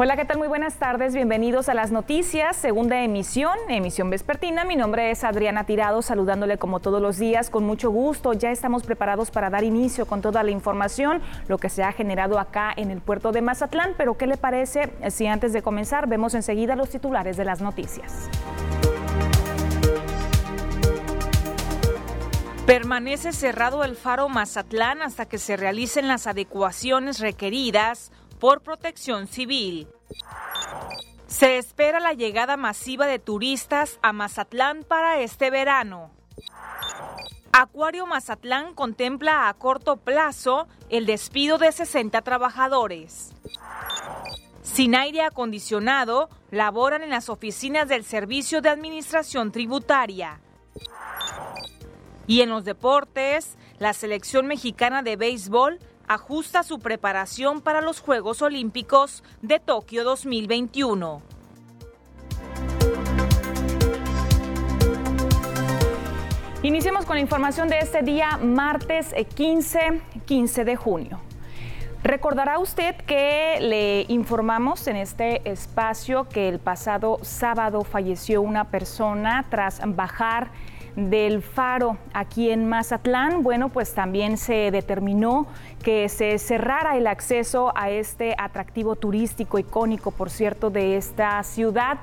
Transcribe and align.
Hola, 0.00 0.14
¿qué 0.14 0.24
tal? 0.24 0.38
Muy 0.38 0.46
buenas 0.46 0.76
tardes. 0.76 1.12
Bienvenidos 1.12 1.68
a 1.68 1.74
las 1.74 1.90
noticias, 1.90 2.54
segunda 2.54 3.02
emisión, 3.02 3.58
emisión 3.68 4.10
vespertina. 4.10 4.64
Mi 4.64 4.76
nombre 4.76 5.10
es 5.10 5.24
Adriana 5.24 5.64
Tirado, 5.64 6.02
saludándole 6.02 6.56
como 6.56 6.78
todos 6.78 7.02
los 7.02 7.18
días, 7.18 7.50
con 7.50 7.64
mucho 7.64 7.90
gusto. 7.90 8.32
Ya 8.32 8.52
estamos 8.52 8.84
preparados 8.84 9.32
para 9.32 9.50
dar 9.50 9.64
inicio 9.64 10.06
con 10.06 10.22
toda 10.22 10.44
la 10.44 10.52
información, 10.52 11.20
lo 11.48 11.58
que 11.58 11.68
se 11.68 11.82
ha 11.82 11.90
generado 11.90 12.38
acá 12.38 12.72
en 12.76 12.92
el 12.92 13.00
puerto 13.00 13.32
de 13.32 13.42
Mazatlán. 13.42 13.94
Pero, 13.98 14.16
¿qué 14.16 14.28
le 14.28 14.36
parece 14.36 14.92
si 15.10 15.26
antes 15.26 15.52
de 15.52 15.62
comenzar 15.62 16.06
vemos 16.06 16.32
enseguida 16.34 16.76
los 16.76 16.90
titulares 16.90 17.36
de 17.36 17.44
las 17.44 17.60
noticias? 17.60 18.28
Permanece 22.66 23.32
cerrado 23.32 23.82
el 23.82 23.96
faro 23.96 24.28
Mazatlán 24.28 25.02
hasta 25.02 25.26
que 25.26 25.38
se 25.38 25.56
realicen 25.56 26.06
las 26.06 26.28
adecuaciones 26.28 27.18
requeridas 27.18 28.12
por 28.38 28.62
protección 28.62 29.26
civil. 29.26 29.88
Se 31.26 31.58
espera 31.58 32.00
la 32.00 32.14
llegada 32.14 32.56
masiva 32.56 33.06
de 33.06 33.18
turistas 33.18 33.98
a 34.02 34.12
Mazatlán 34.12 34.84
para 34.84 35.20
este 35.20 35.50
verano. 35.50 36.10
Acuario 37.52 38.06
Mazatlán 38.06 38.74
contempla 38.74 39.48
a 39.48 39.54
corto 39.54 39.96
plazo 39.96 40.68
el 40.90 41.06
despido 41.06 41.58
de 41.58 41.72
60 41.72 42.22
trabajadores. 42.22 43.34
Sin 44.62 44.94
aire 44.94 45.22
acondicionado, 45.22 46.28
laboran 46.50 47.02
en 47.02 47.10
las 47.10 47.28
oficinas 47.28 47.88
del 47.88 48.04
Servicio 48.04 48.60
de 48.60 48.68
Administración 48.68 49.50
Tributaria. 49.50 50.40
Y 52.26 52.42
en 52.42 52.50
los 52.50 52.64
deportes, 52.64 53.56
la 53.78 53.92
selección 53.92 54.46
mexicana 54.46 55.02
de 55.02 55.16
béisbol 55.16 55.78
ajusta 56.08 56.62
su 56.62 56.78
preparación 56.78 57.60
para 57.60 57.82
los 57.82 58.00
Juegos 58.00 58.42
Olímpicos 58.42 59.22
de 59.42 59.60
Tokio 59.60 60.04
2021. 60.04 61.22
Iniciemos 66.62 67.04
con 67.04 67.16
la 67.16 67.20
información 67.20 67.68
de 67.68 67.78
este 67.78 68.02
día, 68.02 68.36
martes 68.38 69.14
15, 69.34 70.00
15 70.26 70.64
de 70.64 70.76
junio. 70.76 71.20
Recordará 72.02 72.58
usted 72.58 72.96
que 72.96 73.58
le 73.60 74.06
informamos 74.08 74.86
en 74.86 74.96
este 74.96 75.48
espacio 75.48 76.28
que 76.28 76.48
el 76.48 76.58
pasado 76.58 77.18
sábado 77.22 77.84
falleció 77.84 78.40
una 78.40 78.70
persona 78.70 79.46
tras 79.50 79.80
bajar 79.84 80.50
del 80.98 81.42
faro 81.42 81.96
aquí 82.12 82.50
en 82.50 82.68
Mazatlán, 82.68 83.44
bueno, 83.44 83.68
pues 83.68 83.94
también 83.94 84.36
se 84.36 84.72
determinó 84.72 85.46
que 85.84 86.08
se 86.08 86.38
cerrara 86.38 86.96
el 86.96 87.06
acceso 87.06 87.72
a 87.76 87.88
este 87.88 88.34
atractivo 88.36 88.96
turístico 88.96 89.60
icónico, 89.60 90.10
por 90.10 90.28
cierto, 90.28 90.70
de 90.70 90.96
esta 90.96 91.40
ciudad. 91.44 91.98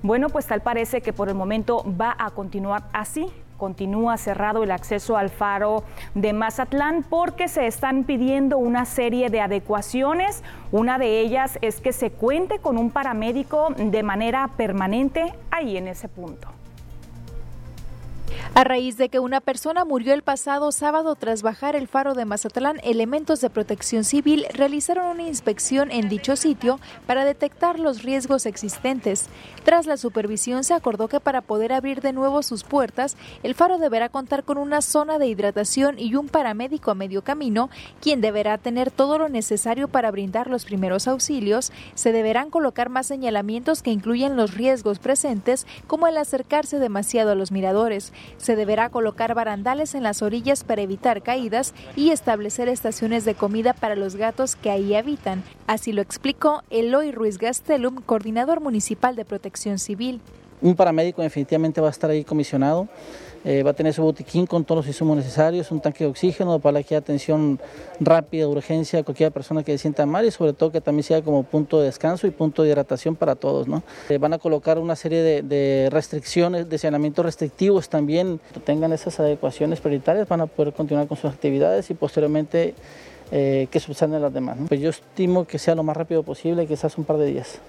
Bueno, 0.00 0.28
pues 0.28 0.46
tal 0.46 0.60
parece 0.60 1.00
que 1.00 1.12
por 1.12 1.28
el 1.28 1.34
momento 1.34 1.84
va 2.00 2.14
a 2.16 2.30
continuar 2.30 2.84
así. 2.92 3.26
Continúa 3.56 4.16
cerrado 4.16 4.62
el 4.62 4.70
acceso 4.70 5.16
al 5.16 5.30
faro 5.30 5.82
de 6.14 6.32
Mazatlán 6.32 7.02
porque 7.02 7.48
se 7.48 7.66
están 7.66 8.04
pidiendo 8.04 8.58
una 8.58 8.84
serie 8.84 9.28
de 9.28 9.40
adecuaciones. 9.40 10.44
Una 10.70 10.98
de 10.98 11.20
ellas 11.20 11.58
es 11.62 11.80
que 11.80 11.92
se 11.92 12.10
cuente 12.10 12.60
con 12.60 12.78
un 12.78 12.90
paramédico 12.90 13.70
de 13.76 14.02
manera 14.04 14.48
permanente 14.56 15.34
ahí 15.50 15.76
en 15.76 15.88
ese 15.88 16.06
punto. 16.08 16.48
A 18.54 18.64
raíz 18.64 18.96
de 18.96 19.08
que 19.08 19.18
una 19.18 19.40
persona 19.40 19.84
murió 19.84 20.14
el 20.14 20.22
pasado 20.22 20.72
sábado 20.72 21.14
tras 21.14 21.42
bajar 21.42 21.76
el 21.76 21.88
faro 21.88 22.14
de 22.14 22.24
Mazatlán, 22.24 22.80
elementos 22.82 23.40
de 23.40 23.50
protección 23.50 24.04
civil 24.04 24.46
realizaron 24.52 25.06
una 25.06 25.24
inspección 25.24 25.90
en 25.90 26.08
dicho 26.08 26.36
sitio 26.36 26.80
para 27.06 27.24
detectar 27.24 27.78
los 27.78 28.02
riesgos 28.02 28.46
existentes. 28.46 29.28
Tras 29.66 29.86
la 29.86 29.96
supervisión 29.96 30.62
se 30.62 30.74
acordó 30.74 31.08
que 31.08 31.18
para 31.18 31.40
poder 31.40 31.72
abrir 31.72 32.00
de 32.00 32.12
nuevo 32.12 32.44
sus 32.44 32.62
puertas, 32.62 33.16
el 33.42 33.56
faro 33.56 33.78
deberá 33.78 34.08
contar 34.08 34.44
con 34.44 34.58
una 34.58 34.80
zona 34.80 35.18
de 35.18 35.26
hidratación 35.26 35.98
y 35.98 36.14
un 36.14 36.28
paramédico 36.28 36.92
a 36.92 36.94
medio 36.94 37.24
camino, 37.24 37.68
quien 38.00 38.20
deberá 38.20 38.58
tener 38.58 38.92
todo 38.92 39.18
lo 39.18 39.28
necesario 39.28 39.88
para 39.88 40.12
brindar 40.12 40.46
los 40.46 40.64
primeros 40.64 41.08
auxilios. 41.08 41.72
Se 41.96 42.12
deberán 42.12 42.48
colocar 42.50 42.90
más 42.90 43.08
señalamientos 43.08 43.82
que 43.82 43.90
incluyen 43.90 44.36
los 44.36 44.54
riesgos 44.54 45.00
presentes, 45.00 45.66
como 45.88 46.06
el 46.06 46.16
acercarse 46.16 46.78
demasiado 46.78 47.32
a 47.32 47.34
los 47.34 47.50
miradores 47.50 48.12
se 48.36 48.54
deberá 48.54 48.88
colocar 48.90 49.34
barandales 49.34 49.96
en 49.96 50.04
las 50.04 50.22
orillas 50.22 50.62
para 50.62 50.82
evitar 50.82 51.24
caídas 51.24 51.74
y 51.96 52.10
establecer 52.10 52.68
estaciones 52.68 53.24
de 53.24 53.34
comida 53.34 53.72
para 53.72 53.96
los 53.96 54.14
gatos 54.14 54.54
que 54.54 54.70
ahí 54.70 54.94
habitan. 54.94 55.42
Así 55.66 55.92
lo 55.92 56.02
explicó 56.02 56.62
Eloy 56.70 57.10
Ruiz 57.10 57.38
Gastelum, 57.38 57.96
coordinador 57.96 58.60
municipal 58.60 59.16
de 59.16 59.24
protección 59.24 59.55
civil. 59.56 60.20
Un 60.62 60.74
paramédico 60.74 61.22
definitivamente 61.22 61.80
va 61.80 61.88
a 61.88 61.90
estar 61.90 62.10
ahí 62.10 62.24
comisionado 62.24 62.88
eh, 63.46 63.62
va 63.62 63.70
a 63.70 63.74
tener 63.74 63.94
su 63.94 64.02
botiquín 64.02 64.44
con 64.44 64.64
todos 64.64 64.78
los 64.80 64.86
insumos 64.88 65.16
necesarios, 65.16 65.70
un 65.70 65.80
tanque 65.80 66.02
de 66.02 66.10
oxígeno 66.10 66.58
para 66.58 66.82
que 66.82 66.96
haya 66.96 66.98
atención 66.98 67.60
rápida, 68.00 68.48
urgencia 68.48 68.98
a 68.98 69.02
cualquier 69.04 69.30
persona 69.30 69.62
que 69.62 69.70
se 69.70 69.78
sienta 69.78 70.04
mal 70.04 70.26
y 70.26 70.32
sobre 70.32 70.52
todo 70.52 70.72
que 70.72 70.80
también 70.80 71.04
sea 71.04 71.22
como 71.22 71.44
punto 71.44 71.78
de 71.78 71.86
descanso 71.86 72.26
y 72.26 72.30
punto 72.30 72.64
de 72.64 72.70
hidratación 72.70 73.14
para 73.14 73.36
todos. 73.36 73.68
¿no? 73.68 73.84
Eh, 74.08 74.18
van 74.18 74.32
a 74.32 74.38
colocar 74.38 74.80
una 74.80 74.96
serie 74.96 75.22
de, 75.44 75.88
restricciones, 75.92 76.68
de 76.68 76.76
saneamientos 76.76 77.24
restrictivos 77.24 77.88
también, 77.88 78.40
tengan 78.64 78.92
esas 78.92 79.20
adecuaciones 79.20 79.78
prioritarias, 79.78 80.26
van 80.26 80.40
a 80.40 80.46
poder 80.46 80.74
continuar 80.74 81.06
con 81.06 81.16
sus 81.16 81.30
actividades 81.30 81.88
y 81.90 81.94
posteriormente 81.94 82.74
eh, 83.30 83.68
que 83.70 83.78
subsanen 83.78 84.22
las 84.22 84.34
demás. 84.34 84.56
Pues 84.66 84.80
yo 84.80 84.90
estimo 84.90 85.46
que 85.46 85.60
sea 85.60 85.76
lo 85.76 85.84
más 85.84 85.96
rápido 85.96 86.24
posible, 86.24 86.66
quizás 86.66 86.98
un 86.98 87.04
par 87.04 87.18
de 87.18 87.26
días. 87.26 87.60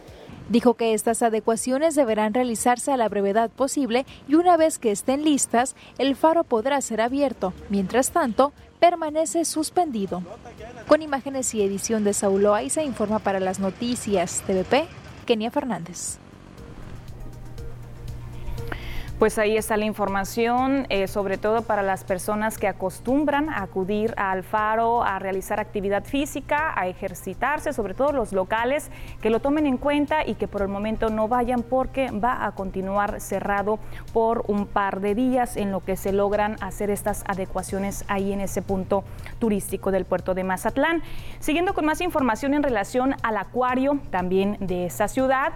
Dijo 0.49 0.75
que 0.75 0.93
estas 0.93 1.23
adecuaciones 1.23 1.95
deberán 1.95 2.33
realizarse 2.33 2.91
a 2.91 2.97
la 2.97 3.09
brevedad 3.09 3.49
posible 3.49 4.05
y 4.27 4.35
una 4.35 4.55
vez 4.55 4.79
que 4.79 4.91
estén 4.91 5.23
listas, 5.23 5.75
el 5.97 6.15
faro 6.15 6.43
podrá 6.43 6.79
ser 6.81 7.01
abierto. 7.01 7.53
Mientras 7.69 8.11
tanto, 8.11 8.53
permanece 8.79 9.43
suspendido. 9.43 10.23
Con 10.87 11.01
imágenes 11.01 11.53
y 11.53 11.61
edición 11.61 12.03
de 12.03 12.13
Saulo 12.13 12.55
se 12.69 12.83
informa 12.83 13.19
para 13.19 13.39
las 13.39 13.59
noticias 13.59 14.41
TVP, 14.47 14.87
Kenia 15.25 15.51
Fernández. 15.51 16.19
Pues 19.19 19.39
ahí 19.39 19.57
está 19.57 19.77
la 19.77 19.85
información, 19.85 20.85
eh, 20.89 21.07
sobre 21.07 21.39
todo 21.39 21.63
para 21.63 21.81
las 21.81 22.03
personas 22.03 22.59
que 22.59 22.67
acostumbran 22.67 23.49
a 23.49 23.63
acudir 23.63 24.13
al 24.15 24.43
faro, 24.43 25.01
a 25.03 25.17
realizar 25.17 25.59
actividad 25.59 26.03
física, 26.03 26.71
a 26.79 26.87
ejercitarse, 26.87 27.73
sobre 27.73 27.95
todo 27.95 28.11
los 28.11 28.31
locales, 28.31 28.91
que 29.19 29.31
lo 29.31 29.39
tomen 29.39 29.65
en 29.65 29.77
cuenta 29.77 30.23
y 30.23 30.35
que 30.35 30.47
por 30.47 30.61
el 30.61 30.67
momento 30.67 31.09
no 31.09 31.27
vayan 31.27 31.63
porque 31.63 32.11
va 32.11 32.45
a 32.45 32.51
continuar 32.51 33.19
cerrado 33.19 33.79
por 34.13 34.43
un 34.47 34.67
par 34.67 34.99
de 34.99 35.15
días 35.15 35.57
en 35.57 35.71
lo 35.71 35.83
que 35.83 35.95
se 35.95 36.13
logran 36.13 36.55
hacer 36.61 36.91
estas 36.91 37.23
adecuaciones 37.25 38.05
ahí 38.09 38.31
en 38.31 38.39
ese 38.39 38.61
punto 38.61 39.03
turístico 39.39 39.89
del 39.89 40.05
puerto 40.05 40.35
de 40.35 40.43
Mazatlán. 40.43 41.01
Siguiendo 41.39 41.73
con 41.73 41.85
más 41.85 42.01
información 42.01 42.53
en 42.53 42.61
relación 42.61 43.15
al 43.23 43.37
acuario 43.37 43.97
también 44.11 44.57
de 44.59 44.85
esa 44.85 45.07
ciudad. 45.07 45.53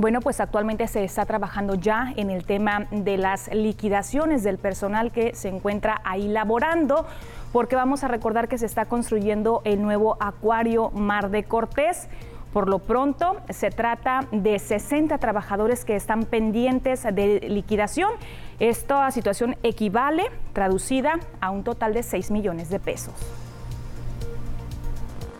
Bueno, 0.00 0.22
pues 0.22 0.40
actualmente 0.40 0.88
se 0.88 1.04
está 1.04 1.26
trabajando 1.26 1.74
ya 1.74 2.14
en 2.16 2.30
el 2.30 2.46
tema 2.46 2.86
de 2.90 3.18
las 3.18 3.52
liquidaciones 3.52 4.42
del 4.42 4.56
personal 4.56 5.12
que 5.12 5.34
se 5.34 5.48
encuentra 5.48 6.00
ahí 6.04 6.26
laborando, 6.26 7.06
porque 7.52 7.76
vamos 7.76 8.02
a 8.02 8.08
recordar 8.08 8.48
que 8.48 8.56
se 8.56 8.64
está 8.64 8.86
construyendo 8.86 9.60
el 9.66 9.82
nuevo 9.82 10.16
acuario 10.18 10.88
Mar 10.92 11.28
de 11.28 11.44
Cortés. 11.44 12.08
Por 12.50 12.66
lo 12.66 12.78
pronto, 12.78 13.42
se 13.50 13.68
trata 13.68 14.26
de 14.32 14.58
60 14.58 15.18
trabajadores 15.18 15.84
que 15.84 15.96
están 15.96 16.22
pendientes 16.22 17.02
de 17.02 17.40
liquidación. 17.50 18.10
Esta 18.58 19.10
situación 19.10 19.58
equivale, 19.62 20.30
traducida, 20.54 21.20
a 21.42 21.50
un 21.50 21.62
total 21.62 21.92
de 21.92 22.04
6 22.04 22.30
millones 22.30 22.70
de 22.70 22.80
pesos. 22.80 23.12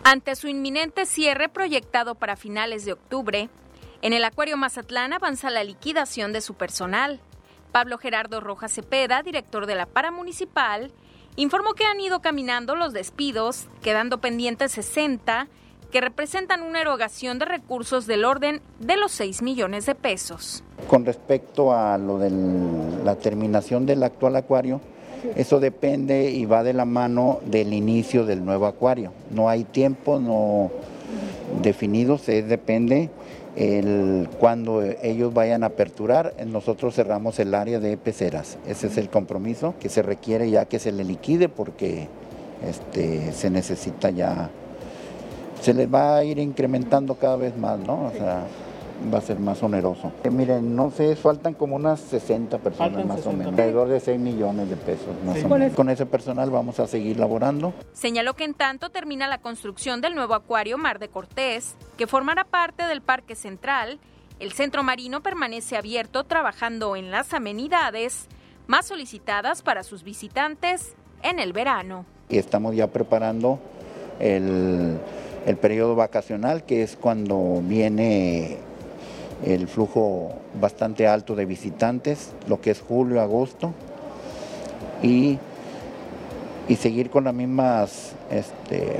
Ante 0.03 0.35
su 0.35 0.47
inminente 0.47 1.07
cierre 1.07 1.49
proyectado 1.49 2.13
para 2.13 2.35
finales 2.35 2.85
de 2.85 2.93
octubre, 2.93 3.49
en 4.01 4.13
el 4.13 4.23
Acuario 4.23 4.57
Mazatlán 4.57 5.13
avanza 5.13 5.49
la 5.49 5.63
liquidación 5.63 6.33
de 6.33 6.41
su 6.41 6.55
personal. 6.55 7.19
Pablo 7.71 7.97
Gerardo 7.97 8.41
Rojas 8.41 8.73
Cepeda, 8.73 9.21
director 9.21 9.67
de 9.67 9.75
la 9.75 9.85
Paramunicipal, 9.85 10.91
informó 11.35 11.73
que 11.73 11.85
han 11.85 11.99
ido 11.99 12.19
caminando 12.19 12.75
los 12.75 12.93
despidos, 12.93 13.67
quedando 13.81 14.19
pendientes 14.19 14.71
60, 14.71 15.47
que 15.91 16.01
representan 16.01 16.63
una 16.63 16.81
erogación 16.81 17.37
de 17.37 17.45
recursos 17.45 18.07
del 18.07 18.25
orden 18.25 18.61
de 18.79 18.97
los 18.97 19.11
6 19.11 19.41
millones 19.41 19.85
de 19.85 19.93
pesos. 19.93 20.63
Con 20.87 21.05
respecto 21.05 21.73
a 21.73 21.97
lo 21.97 22.17
de 22.17 22.31
la 23.03 23.15
terminación 23.17 23.85
del 23.85 24.01
actual 24.03 24.35
acuario, 24.35 24.81
eso 25.35 25.59
depende 25.59 26.31
y 26.31 26.45
va 26.45 26.63
de 26.63 26.73
la 26.73 26.85
mano 26.85 27.39
del 27.45 27.73
inicio 27.73 28.25
del 28.25 28.43
nuevo 28.43 28.65
acuario. 28.65 29.13
No 29.29 29.47
hay 29.47 29.63
tiempo 29.63 30.19
no 30.19 30.71
definido, 31.61 32.17
se 32.17 32.41
depende 32.41 33.11
el, 33.55 34.29
cuando 34.39 34.81
ellos 34.81 35.33
vayan 35.33 35.63
a 35.63 35.67
aperturar, 35.67 36.33
nosotros 36.45 36.95
cerramos 36.95 37.39
el 37.39 37.53
área 37.53 37.79
de 37.79 37.97
peceras. 37.97 38.57
Ese 38.65 38.87
es 38.87 38.97
el 38.97 39.09
compromiso 39.09 39.73
que 39.79 39.89
se 39.89 40.01
requiere 40.01 40.49
ya 40.49 40.65
que 40.65 40.79
se 40.79 40.91
le 40.91 41.03
liquide 41.03 41.49
porque 41.49 42.07
este, 42.67 43.33
se 43.33 43.49
necesita 43.49 44.09
ya 44.09 44.49
se 45.61 45.73
les 45.73 45.93
va 45.93 46.17
a 46.17 46.23
ir 46.23 46.39
incrementando 46.39 47.15
cada 47.15 47.35
vez 47.35 47.55
más, 47.55 47.79
¿no? 47.79 48.05
O 48.05 48.11
sea, 48.11 48.45
va 49.13 49.19
a 49.19 49.21
ser 49.21 49.39
más 49.39 49.61
oneroso. 49.63 50.11
Eh, 50.23 50.29
miren, 50.29 50.75
no 50.75 50.91
sé, 50.91 51.15
faltan 51.15 51.53
como 51.53 51.75
unas 51.75 51.99
60 51.99 52.57
personas 52.59 53.05
más 53.05 53.25
o 53.25 53.31
menos, 53.31 53.47
alrededor 53.47 53.87
de 53.87 53.99
6 53.99 54.19
millones 54.19 54.69
de 54.69 54.75
pesos 54.75 55.15
más 55.25 55.43
o 55.43 55.49
menos. 55.49 55.73
Con 55.73 55.89
ese 55.89 56.05
personal 56.05 56.49
vamos 56.49 56.79
a 56.79 56.87
seguir 56.87 57.17
laborando. 57.17 57.73
Señaló 57.93 58.35
que 58.35 58.43
en 58.43 58.53
tanto 58.53 58.89
termina 58.89 59.27
la 59.27 59.39
construcción 59.39 60.01
del 60.01 60.15
nuevo 60.15 60.33
acuario 60.33 60.77
Mar 60.77 60.99
de 60.99 61.09
Cortés, 61.09 61.75
que 61.97 62.07
formará 62.07 62.43
parte 62.43 62.83
del 62.83 63.01
Parque 63.01 63.35
Central, 63.35 63.99
el 64.39 64.53
centro 64.53 64.81
marino 64.83 65.21
permanece 65.21 65.77
abierto 65.77 66.23
trabajando 66.23 66.95
en 66.95 67.11
las 67.11 67.33
amenidades 67.33 68.27
más 68.67 68.87
solicitadas 68.87 69.61
para 69.61 69.83
sus 69.83 70.03
visitantes 70.03 70.95
en 71.21 71.39
el 71.39 71.53
verano. 71.53 72.05
Y 72.29 72.37
estamos 72.37 72.75
ya 72.75 72.87
preparando 72.87 73.59
el, 74.19 74.97
el 75.45 75.57
periodo 75.57 75.95
vacacional, 75.95 76.63
que 76.63 76.81
es 76.81 76.95
cuando 76.95 77.61
viene 77.63 78.57
el 79.45 79.67
flujo 79.67 80.33
bastante 80.59 81.07
alto 81.07 81.35
de 81.35 81.45
visitantes, 81.45 82.31
lo 82.47 82.61
que 82.61 82.71
es 82.71 82.81
julio, 82.81 83.21
agosto, 83.21 83.73
y, 85.01 85.39
y 86.67 86.75
seguir 86.75 87.09
con 87.09 87.23
las 87.23 87.33
mismas, 87.33 88.13
este, 88.29 88.99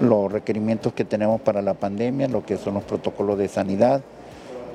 los 0.00 0.30
requerimientos 0.30 0.92
que 0.92 1.04
tenemos 1.04 1.40
para 1.40 1.62
la 1.62 1.74
pandemia, 1.74 2.28
lo 2.28 2.44
que 2.44 2.56
son 2.56 2.74
los 2.74 2.84
protocolos 2.84 3.38
de 3.38 3.48
sanidad, 3.48 4.02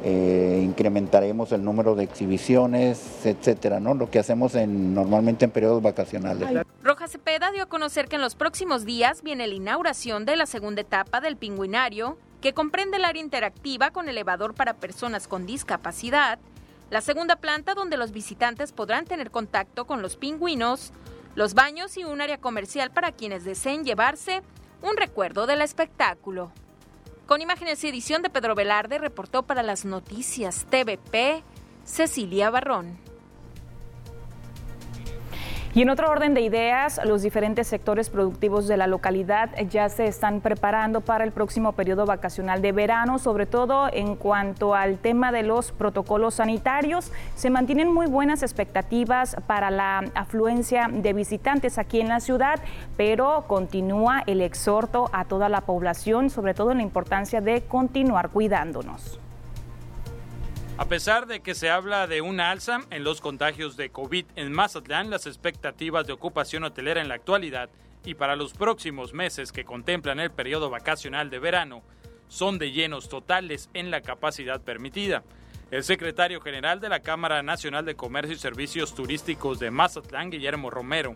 eh, 0.04 0.62
incrementaremos 0.64 1.52
el 1.52 1.64
número 1.64 1.96
de 1.96 2.04
exhibiciones, 2.04 3.26
etcétera, 3.26 3.80
¿no? 3.80 3.96
Lo 3.96 4.12
que 4.12 4.20
hacemos 4.20 4.54
en, 4.54 4.94
normalmente 4.94 5.46
en 5.46 5.52
periodos 5.52 5.82
vacacionales. 5.82 6.48
Roja 6.84 7.08
Cepeda 7.08 7.52
dio 7.52 7.64
a 7.64 7.66
conocer 7.66 8.08
que 8.08 8.18
en 8.18 8.22
los 8.22 8.36
próximos 8.36 8.86
días 8.86 9.24
viene 9.24 9.48
la 9.48 9.56
inauguración 9.56 10.26
de 10.26 10.36
la 10.36 10.46
segunda 10.46 10.82
etapa 10.82 11.20
del 11.20 11.36
pingüinario, 11.36 12.18
que 12.42 12.54
comprende 12.54 12.98
el 12.98 13.06
área 13.06 13.22
interactiva 13.22 13.92
con 13.92 14.10
elevador 14.10 14.54
para 14.54 14.76
personas 14.76 15.28
con 15.28 15.46
discapacidad, 15.46 16.40
la 16.90 17.02
segunda 17.02 17.36
planta 17.36 17.74
donde 17.74 17.98
los 17.98 18.12
visitantes 18.12 18.72
podrán 18.72 19.06
tener 19.06 19.32
contacto 19.32 19.86
con 19.86 20.02
los 20.02 20.16
pingüinos, 20.16 20.94
los 21.36 21.54
baños 21.54 21.98
y 21.98 22.04
un 22.04 22.22
área 22.22 22.40
comercial 22.40 22.92
para 22.92 23.12
quienes 23.12 23.44
deseen 23.44 23.84
llevarse 23.84 24.42
un 24.82 24.96
recuerdo 24.96 25.48
del 25.48 25.62
espectáculo. 25.62 26.52
Con 27.26 27.42
imágenes 27.42 27.84
y 27.84 27.90
edición 27.90 28.22
de 28.22 28.30
Pedro 28.30 28.56
Velarde, 28.56 29.00
reportó 29.00 29.44
para 29.44 29.62
las 29.62 29.84
noticias 29.84 30.66
TVP 30.70 31.44
Cecilia 31.84 32.50
Barrón. 32.50 33.07
Y 35.78 35.84
en 35.84 35.92
otro 35.92 36.10
orden 36.10 36.34
de 36.34 36.42
ideas, 36.42 37.00
los 37.06 37.22
diferentes 37.22 37.68
sectores 37.68 38.10
productivos 38.10 38.68
de 38.68 38.78
la 38.78 38.88
localidad 38.88 39.52
ya 39.70 39.90
se 39.90 40.08
están 40.08 40.42
preparando 40.42 41.02
para 41.02 41.24
el 41.24 41.32
próximo 41.32 41.74
periodo 41.74 42.08
vacacional 42.08 42.64
de 42.64 42.72
verano, 42.72 43.20
sobre 43.20 43.46
todo 43.46 43.88
en 43.94 44.16
cuanto 44.16 44.74
al 44.74 44.98
tema 44.98 45.32
de 45.32 45.44
los 45.44 45.72
protocolos 45.72 46.34
sanitarios. 46.34 47.12
Se 47.36 47.52
mantienen 47.52 47.94
muy 47.94 48.08
buenas 48.08 48.42
expectativas 48.42 49.36
para 49.46 49.70
la 49.70 50.00
afluencia 50.16 50.90
de 50.92 51.14
visitantes 51.14 51.78
aquí 51.78 52.02
en 52.02 52.08
la 52.08 52.22
ciudad, 52.22 52.60
pero 52.98 53.44
continúa 53.46 54.24
el 54.26 54.42
exhorto 54.42 55.12
a 55.14 55.26
toda 55.26 55.48
la 55.48 55.62
población, 55.62 56.32
sobre 56.32 56.56
todo 56.56 56.72
en 56.72 56.78
la 56.78 56.84
importancia 56.86 57.40
de 57.40 57.62
continuar 57.62 58.32
cuidándonos. 58.32 59.20
A 60.78 60.86
pesar 60.86 61.26
de 61.26 61.40
que 61.40 61.56
se 61.56 61.72
habla 61.72 62.06
de 62.06 62.22
una 62.22 62.52
alza 62.52 62.82
en 62.92 63.04
los 63.04 63.20
contagios 63.20 63.78
de 63.78 63.90
COVID 63.90 64.26
en 64.36 64.54
Mazatlán, 64.54 65.10
las 65.10 65.26
expectativas 65.26 66.06
de 66.06 66.14
ocupación 66.14 66.64
hotelera 66.66 67.02
en 67.02 67.08
la 67.08 67.16
actualidad 67.16 67.70
y 68.06 68.14
para 68.14 68.36
los 68.36 68.54
próximos 68.54 69.12
meses 69.12 69.52
que 69.52 69.66
contemplan 69.66 70.20
el 70.20 70.30
periodo 70.30 70.70
vacacional 70.70 71.32
de 71.32 71.40
verano 71.40 71.82
son 72.28 72.60
de 72.60 72.72
llenos 72.72 73.10
totales 73.10 73.72
en 73.74 73.90
la 73.90 74.02
capacidad 74.02 74.62
permitida. 74.62 75.24
El 75.72 75.84
secretario 75.84 76.42
general 76.42 76.80
de 76.80 76.90
la 76.90 77.00
Cámara 77.00 77.42
Nacional 77.42 77.84
de 77.84 77.96
Comercio 77.96 78.36
y 78.36 78.40
Servicios 78.40 78.94
Turísticos 78.94 79.58
de 79.58 79.72
Mazatlán, 79.72 80.30
Guillermo 80.30 80.70
Romero, 80.70 81.16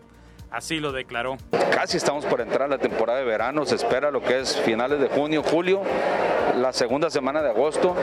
Así 0.52 0.80
lo 0.80 0.92
declaró. 0.92 1.38
Casi 1.74 1.96
estamos 1.96 2.26
por 2.26 2.42
entrar 2.42 2.64
a 2.64 2.68
la 2.68 2.76
temporada 2.76 3.18
de 3.18 3.24
verano, 3.24 3.64
se 3.64 3.74
espera 3.74 4.10
lo 4.10 4.20
que 4.20 4.40
es 4.40 4.60
finales 4.60 5.00
de 5.00 5.08
junio, 5.08 5.42
julio, 5.42 5.80
la 6.54 6.74
segunda 6.74 7.08
semana 7.08 7.40
de 7.40 7.48
agosto. 7.48 7.96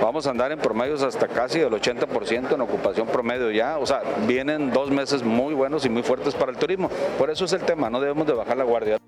Vamos 0.00 0.28
a 0.28 0.30
andar 0.30 0.52
en 0.52 0.60
promedios 0.60 1.02
hasta 1.02 1.26
casi 1.26 1.58
del 1.58 1.72
80% 1.72 2.54
en 2.54 2.60
ocupación 2.60 3.08
promedio 3.08 3.50
ya. 3.50 3.78
O 3.78 3.86
sea, 3.86 4.02
vienen 4.28 4.70
dos 4.70 4.92
meses 4.92 5.24
muy 5.24 5.54
buenos 5.54 5.84
y 5.86 5.88
muy 5.88 6.04
fuertes 6.04 6.36
para 6.36 6.52
el 6.52 6.56
turismo. 6.56 6.88
Por 7.18 7.30
eso 7.30 7.44
es 7.44 7.52
el 7.52 7.62
tema, 7.62 7.90
no 7.90 8.00
debemos 8.00 8.28
de 8.28 8.32
bajar 8.32 8.56
la 8.56 8.64
guardia. 8.64 8.98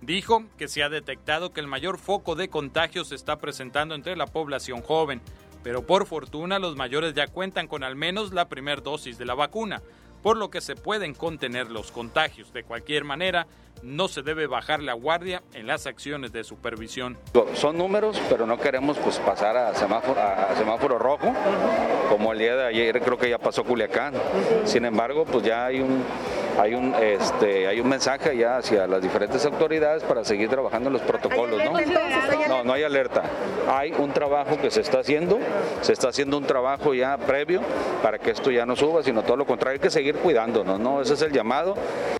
Dijo 0.00 0.44
que 0.56 0.66
se 0.66 0.82
ha 0.82 0.88
detectado 0.88 1.52
que 1.52 1.60
el 1.60 1.66
mayor 1.66 1.98
foco 1.98 2.36
de 2.36 2.48
contagios 2.48 3.08
se 3.08 3.16
está 3.16 3.36
presentando 3.36 3.94
entre 3.94 4.16
la 4.16 4.26
población 4.26 4.80
joven, 4.80 5.20
pero 5.62 5.86
por 5.86 6.06
fortuna 6.06 6.58
los 6.58 6.74
mayores 6.74 7.12
ya 7.12 7.26
cuentan 7.26 7.68
con 7.68 7.84
al 7.84 7.96
menos 7.96 8.32
la 8.32 8.48
primera 8.48 8.80
dosis 8.80 9.18
de 9.18 9.26
la 9.26 9.34
vacuna 9.34 9.82
por 10.22 10.36
lo 10.36 10.50
que 10.50 10.60
se 10.60 10.76
pueden 10.76 11.14
contener 11.14 11.70
los 11.70 11.90
contagios. 11.90 12.52
De 12.52 12.64
cualquier 12.64 13.04
manera, 13.04 13.46
no 13.82 14.08
se 14.08 14.22
debe 14.22 14.46
bajar 14.46 14.82
la 14.82 14.92
guardia 14.92 15.42
en 15.54 15.66
las 15.66 15.86
acciones 15.86 16.32
de 16.32 16.44
supervisión. 16.44 17.16
Son 17.54 17.76
números, 17.78 18.20
pero 18.28 18.46
no 18.46 18.58
queremos 18.58 18.98
pues, 18.98 19.18
pasar 19.18 19.56
a 19.56 19.74
semáforo, 19.74 20.20
a 20.20 20.54
semáforo 20.56 20.98
rojo, 20.98 21.32
como 22.08 22.32
el 22.32 22.38
día 22.38 22.56
de 22.56 22.66
ayer 22.66 23.00
creo 23.00 23.18
que 23.18 23.30
ya 23.30 23.38
pasó 23.38 23.64
Culiacán. 23.64 24.14
Sin 24.64 24.84
embargo, 24.84 25.24
pues 25.24 25.44
ya 25.44 25.66
hay 25.66 25.80
un, 25.80 26.04
hay 26.58 26.74
un, 26.74 26.94
este, 26.94 27.66
hay 27.66 27.80
un 27.80 27.88
mensaje 27.88 28.36
ya 28.36 28.58
hacia 28.58 28.86
las 28.86 29.02
diferentes 29.02 29.44
autoridades 29.46 30.02
para 30.02 30.24
seguir 30.24 30.48
trabajando 30.48 30.88
en 30.88 30.94
los 30.94 31.02
protocolos. 31.02 31.62
¿no? 31.64 31.72
no, 32.48 32.64
no 32.64 32.72
hay 32.72 32.82
alerta. 32.82 33.22
Hay 33.68 33.92
un 33.92 34.12
trabajo 34.12 34.58
que 34.60 34.70
se 34.70 34.80
está 34.80 35.00
haciendo, 35.00 35.38
se 35.80 35.92
está 35.92 36.08
haciendo 36.08 36.36
un 36.36 36.44
trabajo 36.44 36.92
ya 36.94 37.16
previo 37.16 37.62
para 38.02 38.18
que 38.18 38.30
esto 38.30 38.50
ya 38.50 38.66
no 38.66 38.76
suba, 38.76 39.02
sino 39.02 39.22
todo 39.22 39.36
lo 39.36 39.46
contrario, 39.46 39.78
hay 39.78 39.82
que 39.82 39.90
seguir 39.90 40.16
cuidándonos, 40.16 40.78
¿no? 40.78 41.00
Ese 41.00 41.14
es 41.14 41.22
el 41.22 41.32
llamado. 41.32 41.76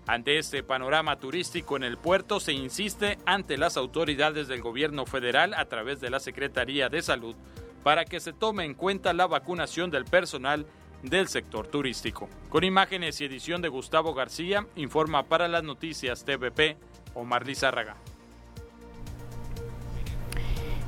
Ante 0.07 0.37
este 0.37 0.63
panorama 0.63 1.17
turístico 1.19 1.50
en 1.53 1.83
el 1.83 1.97
puerto 1.97 2.39
se 2.39 2.53
insiste 2.53 3.17
ante 3.25 3.57
las 3.57 3.75
autoridades 3.75 4.47
del 4.47 4.61
gobierno 4.61 5.05
federal 5.05 5.53
a 5.53 5.65
través 5.65 5.99
de 5.99 6.09
la 6.09 6.21
Secretaría 6.21 6.87
de 6.87 7.01
Salud 7.01 7.35
para 7.83 8.05
que 8.05 8.19
se 8.19 8.31
tome 8.31 8.63
en 8.63 8.73
cuenta 8.73 9.11
la 9.11 9.27
vacunación 9.27 9.91
del 9.91 10.05
personal 10.05 10.65
del 11.03 11.27
sector 11.27 11.67
turístico. 11.67 12.29
Con 12.49 12.63
imágenes 12.63 13.19
y 13.19 13.25
edición 13.25 13.61
de 13.61 13.69
Gustavo 13.69 14.13
García, 14.13 14.65
informa 14.75 15.23
para 15.23 15.47
las 15.47 15.63
noticias 15.63 16.23
TVP 16.23 16.77
Omar 17.15 17.45
Lizárraga. 17.45 17.97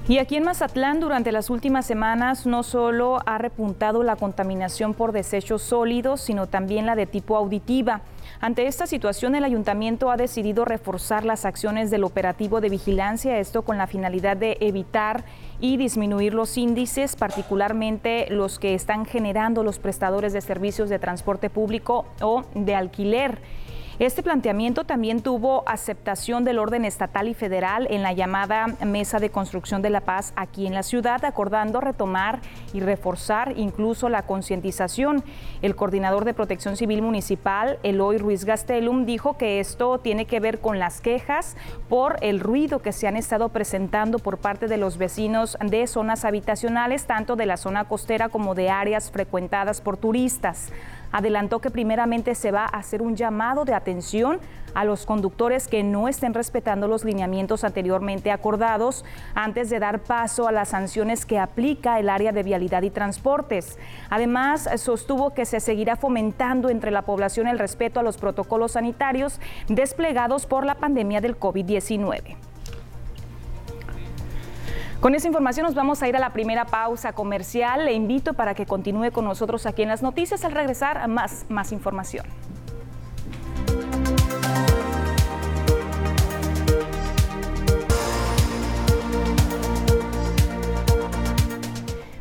Y 0.07 0.17
aquí 0.17 0.35
en 0.35 0.43
Mazatlán 0.43 0.99
durante 0.99 1.31
las 1.31 1.49
últimas 1.49 1.85
semanas 1.85 2.45
no 2.45 2.63
solo 2.63 3.19
ha 3.25 3.37
repuntado 3.37 4.03
la 4.03 4.15
contaminación 4.15 4.93
por 4.93 5.13
desechos 5.13 5.61
sólidos, 5.61 6.21
sino 6.21 6.47
también 6.47 6.85
la 6.85 6.95
de 6.95 7.05
tipo 7.05 7.37
auditiva. 7.37 8.01
Ante 8.43 8.67
esta 8.67 8.87
situación, 8.87 9.35
el 9.35 9.45
ayuntamiento 9.45 10.11
ha 10.11 10.17
decidido 10.17 10.65
reforzar 10.65 11.23
las 11.23 11.45
acciones 11.45 11.89
del 11.89 12.03
operativo 12.03 12.59
de 12.59 12.67
vigilancia, 12.67 13.39
esto 13.39 13.61
con 13.61 13.77
la 13.77 13.87
finalidad 13.87 14.35
de 14.35 14.57
evitar 14.59 15.23
y 15.61 15.77
disminuir 15.77 16.33
los 16.33 16.57
índices, 16.57 17.15
particularmente 17.15 18.27
los 18.29 18.59
que 18.59 18.73
están 18.73 19.05
generando 19.05 19.63
los 19.63 19.79
prestadores 19.79 20.33
de 20.33 20.41
servicios 20.41 20.89
de 20.89 20.99
transporte 20.99 21.49
público 21.49 22.05
o 22.19 22.43
de 22.53 22.75
alquiler. 22.75 23.39
Este 23.99 24.23
planteamiento 24.23 24.85
también 24.85 25.21
tuvo 25.21 25.63
aceptación 25.67 26.43
del 26.43 26.57
orden 26.57 26.83
estatal 26.83 27.27
y 27.27 27.35
federal 27.35 27.85
en 27.91 28.01
la 28.01 28.11
llamada 28.11 28.65
Mesa 28.83 29.19
de 29.19 29.29
Construcción 29.29 29.83
de 29.83 29.91
la 29.91 30.01
Paz 30.01 30.33
aquí 30.35 30.65
en 30.65 30.73
la 30.73 30.81
ciudad, 30.81 31.23
acordando 31.23 31.79
retomar 31.79 32.39
y 32.73 32.79
reforzar 32.79 33.53
incluso 33.55 34.09
la 34.09 34.23
concientización. 34.23 35.23
El 35.61 35.75
coordinador 35.75 36.25
de 36.25 36.33
Protección 36.33 36.75
Civil 36.75 37.03
Municipal, 37.03 37.77
Eloy 37.83 38.17
Ruiz 38.17 38.45
Gastelum, 38.45 39.05
dijo 39.05 39.37
que 39.37 39.59
esto 39.59 39.99
tiene 39.99 40.25
que 40.25 40.39
ver 40.39 40.59
con 40.59 40.79
las 40.79 40.99
quejas 40.99 41.55
por 41.87 42.17
el 42.21 42.39
ruido 42.39 42.79
que 42.79 42.93
se 42.93 43.07
han 43.07 43.15
estado 43.15 43.49
presentando 43.49 44.17
por 44.17 44.39
parte 44.39 44.67
de 44.67 44.77
los 44.77 44.97
vecinos 44.97 45.55
de 45.63 45.85
zonas 45.85 46.25
habitacionales, 46.25 47.05
tanto 47.05 47.35
de 47.35 47.45
la 47.45 47.57
zona 47.57 47.85
costera 47.85 48.29
como 48.29 48.55
de 48.55 48.71
áreas 48.71 49.11
frecuentadas 49.11 49.81
por 49.81 49.97
turistas 49.97 50.71
adelantó 51.13 51.59
que 51.59 51.69
primeramente 51.69 52.35
se 52.35 52.51
va 52.51 52.63
a 52.63 52.79
hacer 52.79 53.01
un 53.01 53.15
llamado 53.15 53.63
de 53.63 53.73
atención 53.73 54.41
a 54.73 54.83
los 54.83 55.05
conductores 55.05 55.67
que 55.67 55.83
no 55.83 56.07
estén 56.07 56.33
respetando 56.33 56.87
los 56.87 57.05
lineamientos 57.05 57.63
anteriormente 57.63 58.31
acordados 58.31 59.05
antes 59.35 59.69
de 59.69 59.79
dar 59.79 59.99
paso 59.99 60.47
a 60.47 60.51
las 60.51 60.69
sanciones 60.69 61.25
que 61.25 61.39
aplica 61.39 61.99
el 61.99 62.09
área 62.09 62.31
de 62.31 62.43
vialidad 62.43 62.81
y 62.81 62.89
transportes. 62.89 63.77
Además, 64.09 64.67
sostuvo 64.77 65.33
que 65.35 65.45
se 65.45 65.59
seguirá 65.59 65.95
fomentando 65.95 66.69
entre 66.69 66.91
la 66.91 67.03
población 67.03 67.47
el 67.47 67.59
respeto 67.59 67.99
a 67.99 68.03
los 68.03 68.17
protocolos 68.17 68.73
sanitarios 68.73 69.39
desplegados 69.67 70.47
por 70.47 70.65
la 70.65 70.75
pandemia 70.75 71.21
del 71.21 71.39
COVID-19. 71.39 72.52
Con 75.03 75.15
esa 75.15 75.27
información 75.27 75.65
nos 75.65 75.75
vamos 75.75 76.01
a 76.01 76.07
ir 76.07 76.15
a 76.15 76.19
la 76.19 76.31
primera 76.31 76.63
pausa 76.63 77.11
comercial. 77.11 77.83
Le 77.83 77.91
invito 77.91 78.35
para 78.35 78.53
que 78.53 78.65
continúe 78.65 79.11
con 79.11 79.25
nosotros 79.25 79.65
aquí 79.65 79.81
en 79.81 79.89
las 79.89 80.01
noticias 80.01 80.45
al 80.45 80.53
regresar 80.53 80.97
a 80.97 81.09
más, 81.09 81.45
más 81.49 81.73
información. 81.73 82.25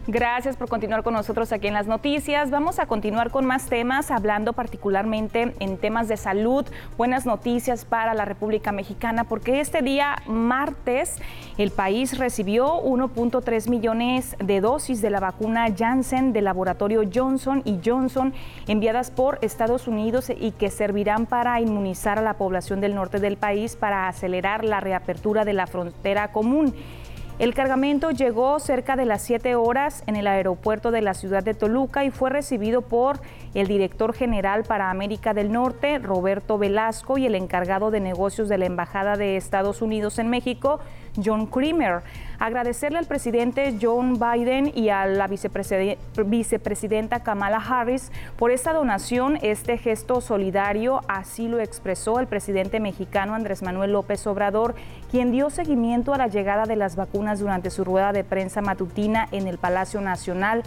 Gracias 0.09 0.57
por 0.57 0.69
continuar 0.69 1.05
con 1.05 1.15
nosotros 1.15 1.53
aquí 1.53 1.69
en 1.69 1.75
las 1.75 1.87
noticias. 1.87 2.51
Vamos 2.51 2.81
a 2.81 2.87
continuar 2.87 3.31
con 3.31 3.45
más 3.45 3.67
temas, 3.67 4.11
hablando 4.11 4.53
particularmente 4.53 5.55
en 5.61 5.79
temas 5.79 6.09
de 6.09 6.17
salud. 6.17 6.67
Buenas 6.99 7.25
noticias 7.25 7.85
para 7.85 8.13
la 8.13 8.25
República 8.25 8.73
Mexicana, 8.73 9.23
porque 9.23 9.61
este 9.61 9.81
día 9.81 10.17
martes 10.27 11.19
el 11.57 11.71
país 11.71 12.19
recibió 12.19 12.83
1.3 12.83 13.71
millones 13.71 14.35
de 14.41 14.61
dosis 14.61 15.03
de 15.03 15.11
la 15.11 15.21
vacuna 15.21 15.69
Janssen 15.73 16.33
del 16.33 16.47
laboratorio 16.47 17.03
Johnson 17.15 17.63
y 17.65 17.79
Johnson 17.85 18.35
enviadas 18.67 19.13
por 19.13 19.39
Estados 19.41 19.87
Unidos 19.87 20.33
y 20.37 20.51
que 20.51 20.71
servirán 20.71 21.27
para 21.27 21.61
inmunizar 21.61 22.19
a 22.19 22.23
la 22.23 22.35
población 22.35 22.81
del 22.81 22.97
norte 22.97 23.21
del 23.21 23.37
país 23.37 23.77
para 23.77 24.09
acelerar 24.09 24.65
la 24.65 24.81
reapertura 24.81 25.45
de 25.45 25.53
la 25.53 25.69
frontera 25.69 26.33
común. 26.33 26.75
El 27.39 27.55
cargamento 27.55 28.11
llegó 28.11 28.61
cerca 28.61 28.95
de 28.95 29.07
las 29.07 29.23
7 29.23 29.55
horas 29.57 30.05
en 30.07 30.17
el 30.17 30.27
aeropuerto 30.27 30.91
de 30.91 31.01
la 31.01 31.15
ciudad 31.15 31.43
de 31.43 31.55
Toluca 31.55 32.05
y 32.05 32.11
fue 32.11 32.29
recibido 32.29 32.83
por 32.83 33.21
el 33.55 33.67
director 33.67 34.15
general 34.15 34.65
para 34.65 34.91
América 34.91 35.35
del 35.35 35.51
Norte, 35.51 35.99
Roberto 35.99 36.59
Velasco, 36.59 37.19
y 37.19 37.27
el 37.27 37.35
encargado 37.35 37.91
de 37.91 38.01
negocios 38.01 38.49
de 38.49 38.59
la 38.59 38.67
Embajada 38.67 39.17
de 39.17 39.37
Estados 39.37 39.83
Unidos 39.83 40.19
en 40.19 40.29
México, 40.29 40.81
John 41.23 41.47
Creamer. 41.47 42.03
Agradecerle 42.39 42.99
al 42.99 43.07
presidente 43.07 43.77
John 43.81 44.19
Biden 44.19 44.73
y 44.75 44.89
a 44.89 45.07
la 45.07 45.27
vicepresidenta 45.29 47.23
Kamala 47.23 47.59
Harris 47.59 48.11
por 48.37 48.51
esta 48.51 48.73
donación, 48.73 49.39
este 49.43 49.79
gesto 49.79 50.21
solidario, 50.21 51.03
así 51.09 51.49
lo 51.49 51.61
expresó 51.61 52.21
el 52.21 52.27
presidente 52.27 52.81
mexicano 52.81 53.35
Andrés 53.35 53.63
Manuel 53.63 53.93
López 53.93 54.27
Obrador, 54.27 54.75
quien 55.13 55.31
dio 55.31 55.51
seguimiento 55.51 56.15
a 56.15 56.17
la 56.17 56.27
llegada 56.27 56.65
de 56.65 56.75
las 56.75 56.97
vacunas 56.97 57.39
durante 57.39 57.69
su 57.69 57.85
rueda 57.85 58.15
de 58.15 58.25
prensa 58.25 58.63
matutina 58.63 59.29
en 59.31 59.47
el 59.47 59.59
Palacio 59.59 60.01
Nacional 60.01 60.63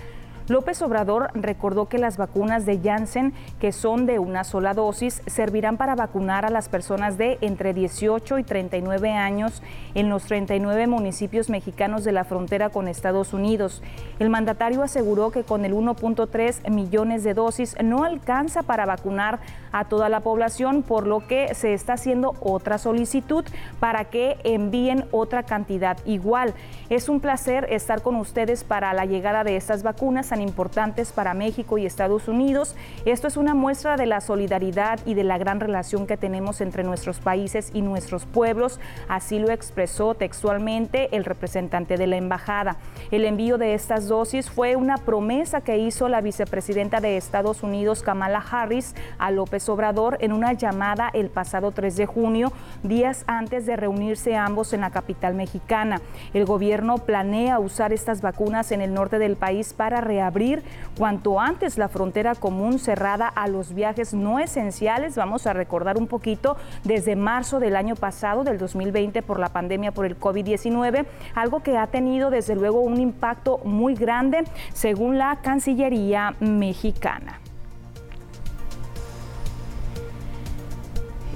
López 0.47 0.79
Obrador 0.83 1.31
recordó 1.33 1.87
que 1.87 1.97
las 1.97 2.17
vacunas 2.17 2.67
de 2.67 2.79
Janssen, 2.79 3.33
que 3.59 3.71
son 3.71 4.05
de 4.05 4.19
una 4.19 4.43
sola 4.43 4.75
dosis, 4.75 5.23
servirán 5.25 5.77
para 5.77 5.95
vacunar 5.95 6.45
a 6.45 6.51
las 6.51 6.69
personas 6.69 7.17
de 7.17 7.39
entre 7.41 7.73
18 7.73 8.37
y 8.37 8.43
39 8.43 9.11
años 9.11 9.63
en 9.95 10.09
los 10.09 10.25
39 10.25 10.85
municipios 10.85 11.49
mexicanos 11.49 12.03
de 12.03 12.11
la 12.11 12.25
frontera 12.25 12.69
con 12.69 12.87
Estados 12.87 13.33
Unidos. 13.33 13.81
El 14.19 14.29
mandatario 14.29 14.83
aseguró 14.83 15.31
que 15.31 15.43
con 15.43 15.65
el 15.65 15.73
1.3 15.73 16.69
millones 16.69 17.23
de 17.23 17.33
dosis 17.33 17.75
no 17.83 18.03
alcanza 18.03 18.61
para 18.61 18.85
vacunar 18.85 19.39
a 19.71 19.85
toda 19.85 20.09
la 20.09 20.19
población, 20.19 20.83
por 20.83 21.07
lo 21.07 21.25
que 21.27 21.55
se 21.55 21.73
está 21.73 21.93
haciendo 21.93 22.35
otra 22.39 22.77
solicitud 22.77 23.43
para 23.79 24.05
que 24.05 24.37
envíen 24.43 25.05
otra 25.11 25.41
cantidad 25.41 25.97
igual. 26.05 26.53
Es 26.89 27.09
un 27.09 27.19
placer 27.19 27.67
estar 27.71 28.03
con 28.03 28.15
ustedes 28.15 28.63
para 28.63 28.93
la 28.93 29.05
llegada 29.05 29.43
de 29.43 29.57
estas 29.57 29.81
vacunas 29.81 30.31
importantes 30.42 31.12
para 31.12 31.34
México 31.34 31.77
y 31.77 31.86
Estados 31.86 32.27
Unidos. 32.27 32.75
Esto 33.06 33.27
es 33.27 33.38
una 33.38 33.54
muestra 33.54 33.98
de 33.98 34.06
la 34.06 34.22
solidaridad 34.22 35.00
y 35.06 35.13
de 35.13 35.24
la 35.24 35.38
gran 35.38 35.60
relación 35.60 36.08
que 36.08 36.18
tenemos 36.18 36.62
entre 36.62 36.84
nuestros 36.84 37.20
países 37.20 37.72
y 37.74 37.82
nuestros 37.82 38.25
pueblos. 38.25 38.80
Así 39.08 39.39
lo 39.39 39.51
expresó 39.51 40.15
textualmente 40.15 41.15
el 41.15 41.25
representante 41.25 41.98
de 41.98 42.08
la 42.08 42.18
embajada. 42.18 42.77
El 43.12 43.25
envío 43.25 43.58
de 43.58 43.74
estas 43.74 44.08
dosis 44.08 44.50
fue 44.50 44.75
una 44.75 44.98
promesa 44.98 45.62
que 45.62 45.77
hizo 45.77 46.10
la 46.10 46.22
vicepresidenta 46.22 47.00
de 47.01 47.18
Estados 47.18 47.63
Unidos, 47.63 48.04
Kamala 48.04 48.44
Harris, 48.50 48.96
a 49.18 49.32
López 49.32 49.68
Obrador 49.70 50.18
en 50.22 50.34
una 50.34 50.54
llamada 50.54 51.10
el 51.13 51.30
pasado 51.30 51.72
3 51.72 51.96
de 51.96 52.06
junio, 52.06 52.51
días 52.84 53.24
antes 53.27 53.65
de 53.65 53.75
reunirse 53.75 54.36
ambos 54.36 54.74
en 54.74 54.82
la 54.82 54.92
capital 54.92 55.36
mexicana. 55.36 56.01
El 56.34 56.46
gobierno 56.46 56.98
planea 56.98 57.60
usar 57.60 57.94
estas 57.94 58.22
vacunas 58.22 58.72
en 58.72 58.82
el 58.82 58.94
norte 58.94 59.20
del 59.20 59.36
país 59.36 59.74
para 59.74 60.01
abrir 60.25 60.63
cuanto 60.98 61.39
antes 61.39 61.77
la 61.77 61.88
frontera 61.88 62.36
común 62.36 62.79
cerrada 62.79 63.27
a 63.27 63.48
los 63.48 63.74
viajes 63.74 64.13
no 64.13 64.39
esenciales. 64.39 65.15
Vamos 65.15 65.48
a 65.48 65.53
recordar 65.53 65.98
un 65.98 66.08
poquito 66.08 66.58
desde 66.84 67.15
marzo 67.15 67.60
del 67.60 67.75
año 67.75 67.96
pasado, 67.96 68.44
del 68.44 68.58
2020, 68.58 69.22
por 69.22 69.39
la 69.39 69.50
pandemia 69.50 69.91
por 69.91 70.05
el 70.05 70.20
COVID-19, 70.20 71.05
algo 71.36 71.63
que 71.63 71.77
ha 71.77 71.88
tenido 71.88 72.29
desde 72.29 72.55
luego 72.55 72.82
un 72.82 73.00
impacto 73.00 73.60
muy 73.63 73.96
grande 73.96 74.44
según 74.74 75.17
la 75.17 75.39
Cancillería 75.41 76.36
mexicana. 76.39 77.39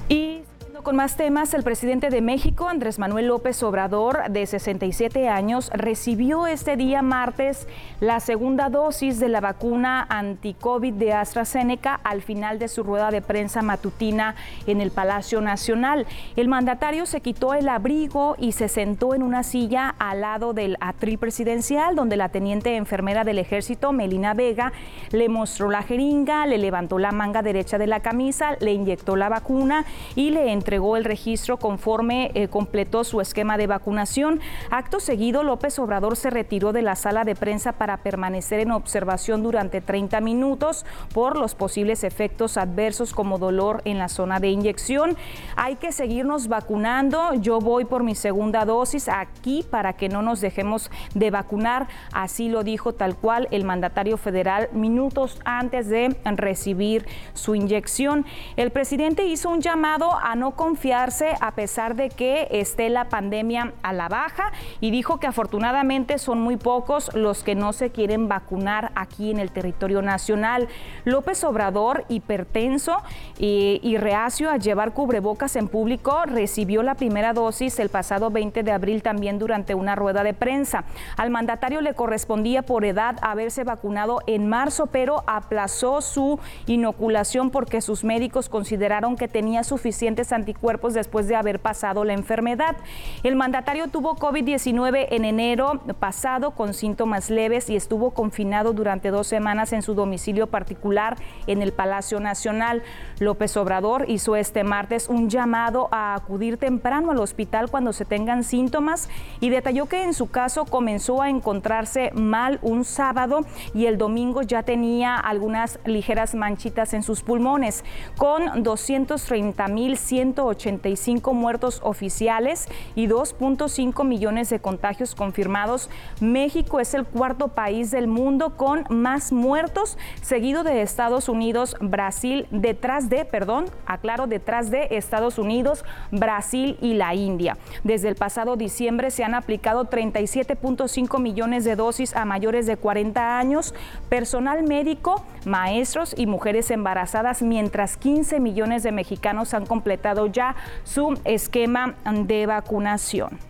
Y 0.08 0.39
con 0.82 0.96
más 0.96 1.16
temas, 1.16 1.52
el 1.54 1.62
presidente 1.62 2.10
de 2.10 2.20
México, 2.22 2.68
Andrés 2.68 2.98
Manuel 2.98 3.26
López 3.26 3.62
Obrador, 3.62 4.30
de 4.30 4.46
67 4.46 5.28
años, 5.28 5.70
recibió 5.74 6.46
este 6.46 6.76
día 6.76 7.02
martes 7.02 7.66
la 8.00 8.20
segunda 8.20 8.70
dosis 8.70 9.20
de 9.20 9.28
la 9.28 9.40
vacuna 9.40 10.06
anti-COVID 10.08 10.94
de 10.94 11.12
AstraZeneca 11.12 12.00
al 12.02 12.22
final 12.22 12.58
de 12.58 12.68
su 12.68 12.82
rueda 12.82 13.10
de 13.10 13.20
prensa 13.20 13.62
matutina 13.62 14.34
en 14.66 14.80
el 14.80 14.90
Palacio 14.90 15.40
Nacional. 15.40 16.06
El 16.36 16.48
mandatario 16.48 17.04
se 17.04 17.20
quitó 17.20 17.52
el 17.52 17.68
abrigo 17.68 18.36
y 18.38 18.52
se 18.52 18.68
sentó 18.68 19.14
en 19.14 19.22
una 19.22 19.42
silla 19.42 19.94
al 19.98 20.22
lado 20.22 20.54
del 20.54 20.76
atril 20.80 21.18
presidencial, 21.18 21.94
donde 21.94 22.16
la 22.16 22.30
teniente 22.30 22.76
enfermera 22.76 23.24
del 23.24 23.38
ejército, 23.38 23.92
Melina 23.92 24.34
Vega, 24.34 24.72
le 25.10 25.28
mostró 25.28 25.68
la 25.68 25.82
jeringa, 25.82 26.46
le 26.46 26.58
levantó 26.58 26.98
la 26.98 27.12
manga 27.12 27.42
derecha 27.42 27.76
de 27.76 27.86
la 27.86 28.00
camisa, 28.00 28.56
le 28.60 28.72
inyectó 28.72 29.16
la 29.16 29.28
vacuna 29.28 29.84
y 30.14 30.30
le 30.30 30.52
entregó 30.52 30.69
entregó 30.70 30.96
el 30.96 31.04
registro 31.04 31.56
conforme 31.56 32.30
eh, 32.34 32.46
completó 32.46 33.02
su 33.02 33.20
esquema 33.20 33.56
de 33.56 33.66
vacunación. 33.66 34.38
Acto 34.70 35.00
seguido, 35.00 35.42
López 35.42 35.76
Obrador 35.80 36.14
se 36.14 36.30
retiró 36.30 36.72
de 36.72 36.80
la 36.80 36.94
sala 36.94 37.24
de 37.24 37.34
prensa 37.34 37.72
para 37.72 37.96
permanecer 38.04 38.60
en 38.60 38.70
observación 38.70 39.42
durante 39.42 39.80
30 39.80 40.20
minutos 40.20 40.86
por 41.12 41.36
los 41.36 41.56
posibles 41.56 42.04
efectos 42.04 42.56
adversos 42.56 43.12
como 43.14 43.38
dolor 43.38 43.82
en 43.84 43.98
la 43.98 44.08
zona 44.08 44.38
de 44.38 44.50
inyección. 44.50 45.16
Hay 45.56 45.74
que 45.74 45.90
seguirnos 45.90 46.46
vacunando. 46.46 47.34
Yo 47.34 47.58
voy 47.58 47.84
por 47.84 48.04
mi 48.04 48.14
segunda 48.14 48.64
dosis 48.64 49.08
aquí 49.08 49.64
para 49.68 49.94
que 49.94 50.08
no 50.08 50.22
nos 50.22 50.40
dejemos 50.40 50.88
de 51.16 51.32
vacunar. 51.32 51.88
Así 52.12 52.48
lo 52.48 52.62
dijo 52.62 52.92
tal 52.92 53.16
cual 53.16 53.48
el 53.50 53.64
mandatario 53.64 54.16
federal 54.16 54.68
minutos 54.72 55.40
antes 55.44 55.88
de 55.88 56.16
recibir 56.36 57.08
su 57.34 57.56
inyección. 57.56 58.24
El 58.54 58.70
presidente 58.70 59.24
hizo 59.24 59.48
un 59.48 59.60
llamado 59.60 60.12
a 60.16 60.36
no 60.36 60.59
confiarse 60.60 61.36
a 61.40 61.52
pesar 61.52 61.96
de 61.96 62.10
que 62.10 62.46
esté 62.50 62.90
la 62.90 63.08
pandemia 63.08 63.72
a 63.82 63.94
la 63.94 64.10
baja 64.10 64.52
y 64.78 64.90
dijo 64.90 65.18
que 65.18 65.26
afortunadamente 65.26 66.18
son 66.18 66.38
muy 66.38 66.58
pocos 66.58 67.10
los 67.14 67.42
que 67.42 67.54
no 67.54 67.72
se 67.72 67.88
quieren 67.88 68.28
vacunar 68.28 68.92
aquí 68.94 69.30
en 69.30 69.38
el 69.38 69.52
territorio 69.52 70.02
nacional. 70.02 70.68
López 71.06 71.44
Obrador, 71.44 72.04
hipertenso 72.10 72.98
y, 73.38 73.96
reacio 73.96 74.50
a 74.50 74.58
llevar 74.58 74.92
cubrebocas 74.92 75.56
en 75.56 75.66
público, 75.66 76.24
recibió 76.26 76.82
la 76.82 76.94
primera 76.94 77.32
dosis 77.32 77.78
el 77.78 77.88
pasado 77.88 78.30
20 78.30 78.62
de 78.62 78.72
abril 78.72 79.02
también 79.02 79.38
durante 79.38 79.74
una 79.74 79.94
rueda 79.94 80.22
de 80.24 80.34
prensa. 80.34 80.84
Al 81.16 81.30
mandatario 81.30 81.80
le 81.80 81.94
correspondía 81.94 82.60
por 82.60 82.84
edad 82.84 83.16
haberse 83.22 83.64
vacunado 83.64 84.20
en 84.26 84.46
marzo, 84.46 84.88
pero 84.88 85.24
aplazó 85.26 86.02
su 86.02 86.38
inoculación 86.66 87.48
porque 87.48 87.80
sus 87.80 88.04
médicos 88.04 88.50
consideraron 88.50 89.16
que 89.16 89.26
tenía 89.26 89.64
suficientes 89.64 90.32
anticuerpos 90.32 90.49
anticuerpos 90.50 90.94
después 90.94 91.28
de 91.28 91.36
haber 91.36 91.60
pasado 91.60 92.02
la 92.02 92.12
enfermedad. 92.12 92.76
El 93.22 93.36
mandatario 93.36 93.86
tuvo 93.86 94.16
COVID-19 94.16 95.06
en 95.10 95.24
enero 95.24 95.80
pasado 96.00 96.50
con 96.50 96.74
síntomas 96.74 97.30
leves 97.30 97.70
y 97.70 97.76
estuvo 97.76 98.10
confinado 98.10 98.72
durante 98.72 99.10
dos 99.10 99.28
semanas 99.28 99.72
en 99.72 99.82
su 99.82 99.94
domicilio 99.94 100.48
particular 100.48 101.16
en 101.46 101.62
el 101.62 101.72
Palacio 101.72 102.18
Nacional. 102.18 102.82
López 103.20 103.56
Obrador 103.56 104.06
hizo 104.08 104.34
este 104.34 104.64
martes 104.64 105.08
un 105.08 105.30
llamado 105.30 105.88
a 105.92 106.14
acudir 106.14 106.56
temprano 106.56 107.12
al 107.12 107.18
hospital 107.18 107.70
cuando 107.70 107.92
se 107.92 108.04
tengan 108.04 108.42
síntomas 108.42 109.08
y 109.38 109.50
detalló 109.50 109.86
que 109.86 110.02
en 110.02 110.14
su 110.14 110.30
caso 110.30 110.64
comenzó 110.64 111.22
a 111.22 111.30
encontrarse 111.30 112.10
mal 112.14 112.58
un 112.62 112.84
sábado 112.84 113.42
y 113.72 113.86
el 113.86 113.98
domingo 113.98 114.42
ya 114.42 114.64
tenía 114.64 115.14
algunas 115.16 115.78
ligeras 115.84 116.34
manchitas 116.34 116.92
en 116.92 117.04
sus 117.04 117.22
pulmones, 117.22 117.84
con 118.16 118.64
230.100 118.64 120.39
185 120.40 121.34
muertos 121.34 121.80
oficiales 121.82 122.68
y 122.94 123.06
2.5 123.06 124.04
millones 124.04 124.50
de 124.50 124.60
contagios 124.60 125.14
confirmados. 125.14 125.90
México 126.20 126.80
es 126.80 126.94
el 126.94 127.04
cuarto 127.04 127.48
país 127.48 127.90
del 127.90 128.06
mundo 128.06 128.56
con 128.56 128.84
más 128.88 129.32
muertos, 129.32 129.98
seguido 130.22 130.64
de 130.64 130.82
Estados 130.82 131.28
Unidos, 131.28 131.76
Brasil, 131.80 132.46
detrás 132.50 133.08
de, 133.08 133.24
perdón, 133.24 133.66
aclaro, 133.86 134.26
detrás 134.26 134.70
de 134.70 134.88
Estados 134.90 135.38
Unidos, 135.38 135.84
Brasil 136.10 136.78
y 136.80 136.94
la 136.94 137.14
India. 137.14 137.56
Desde 137.84 138.08
el 138.08 138.14
pasado 138.14 138.56
diciembre 138.56 139.10
se 139.10 139.24
han 139.24 139.34
aplicado 139.34 139.86
37.5 139.86 141.20
millones 141.20 141.64
de 141.64 141.76
dosis 141.76 142.16
a 142.16 142.24
mayores 142.24 142.66
de 142.66 142.76
40 142.76 143.38
años, 143.38 143.74
personal 144.08 144.62
médico, 144.62 145.24
maestros 145.44 146.14
y 146.16 146.26
mujeres 146.26 146.70
embarazadas, 146.70 147.42
mientras 147.42 147.96
15 147.96 148.40
millones 148.40 148.82
de 148.82 148.92
mexicanos 148.92 149.54
han 149.54 149.66
completado 149.66 150.29
ya 150.32 150.54
su 150.84 151.18
esquema 151.24 151.94
de 152.12 152.46
vacunación. 152.46 153.49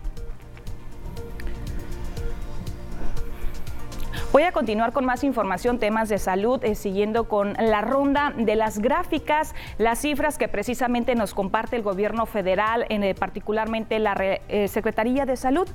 Voy 4.31 4.43
a 4.43 4.53
continuar 4.53 4.93
con 4.93 5.03
más 5.03 5.25
información, 5.25 5.77
temas 5.77 6.07
de 6.07 6.17
salud, 6.17 6.63
eh, 6.63 6.75
siguiendo 6.75 7.25
con 7.25 7.51
la 7.59 7.81
ronda 7.81 8.33
de 8.37 8.55
las 8.55 8.79
gráficas, 8.79 9.53
las 9.77 9.99
cifras 9.99 10.37
que 10.37 10.47
precisamente 10.47 11.15
nos 11.15 11.33
comparte 11.33 11.75
el 11.75 11.81
gobierno 11.81 12.25
federal, 12.25 12.85
en, 12.87 13.03
eh, 13.03 13.13
particularmente 13.13 13.99
la 13.99 14.15
eh, 14.17 14.69
Secretaría 14.69 15.25
de 15.25 15.35
Salud, 15.35 15.67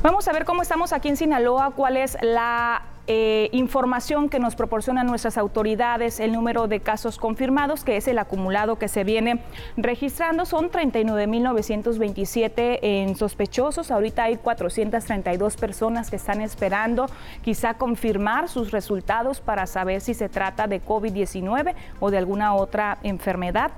Vamos 0.02 0.28
a 0.28 0.34
ver 0.34 0.44
cómo 0.44 0.62
estamos 0.62 0.92
aquí 0.92 1.08
en 1.08 1.18
Sinaloa, 1.18 1.72
cuál 1.72 1.96
es 1.96 2.18
la 2.22 2.82
eh, 3.05 3.50
información 3.51 4.29
que 4.29 4.39
nos 4.39 4.55
proporcionan 4.55 5.07
nuestras 5.07 5.38
autoridades, 5.38 6.22
el 6.22 6.31
número 6.31 6.69
de 6.69 6.79
casos 6.79 7.17
confirmados, 7.17 7.83
que 7.83 7.98
es 7.98 8.07
el 8.07 8.17
acumulado 8.17 8.77
que 8.77 8.88
se 8.88 9.03
viene 9.03 9.41
registrando, 9.75 10.45
son 10.45 10.72
39.927 10.72 12.79
en 12.81 13.17
sospechosos. 13.17 13.91
Ahorita 13.91 14.24
hay 14.24 14.38
432 14.38 15.57
personas 15.57 16.10
que 16.10 16.15
están 16.15 16.39
esperando 16.39 17.07
quizá 17.41 17.74
confirmar 17.74 18.48
sus 18.48 18.72
resultados 18.72 19.41
para 19.41 19.67
saber 19.67 20.00
si 20.00 20.13
se 20.13 20.29
trata 20.29 20.67
de 20.67 20.81
COVID-19 20.81 21.75
o 22.00 22.10
de 22.10 22.17
alguna 22.17 22.55
otra 22.55 23.00
enfermedad. 23.03 23.72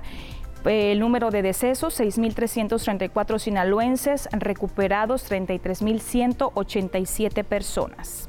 El 0.64 1.00
número 1.00 1.32
de 1.32 1.42
decesos, 1.42 1.98
6.334 1.98 3.40
sinaloenses, 3.40 4.28
recuperados 4.32 5.28
33.187 5.28 7.44
personas. 7.44 8.28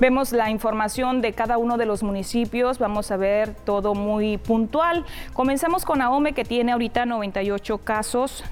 Vemos 0.00 0.32
la 0.32 0.48
información 0.48 1.20
de 1.20 1.34
cada 1.34 1.58
uno 1.58 1.76
de 1.76 1.84
los 1.84 2.02
municipios, 2.02 2.78
vamos 2.78 3.10
a 3.10 3.18
ver 3.18 3.54
todo 3.54 3.94
muy 3.94 4.38
puntual. 4.38 5.04
Comenzamos 5.34 5.84
con 5.84 6.00
Ahome 6.00 6.32
que 6.32 6.42
tiene 6.42 6.72
ahorita 6.72 7.04
98 7.04 7.76
casos 7.76 8.42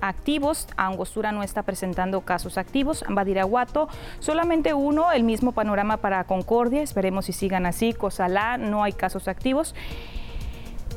activos. 0.00 0.66
Angostura 0.76 1.30
no 1.30 1.44
está 1.44 1.62
presentando 1.62 2.22
casos 2.22 2.58
activos. 2.58 3.04
Badiraguato, 3.08 3.88
solamente 4.18 4.74
uno, 4.74 5.12
el 5.12 5.22
mismo 5.22 5.52
panorama 5.52 5.98
para 5.98 6.24
Concordia. 6.24 6.82
Esperemos 6.82 7.26
si 7.26 7.32
sigan 7.32 7.64
así. 7.64 7.92
Cosalá, 7.92 8.58
no 8.58 8.82
hay 8.82 8.92
casos 8.92 9.28
activos. 9.28 9.76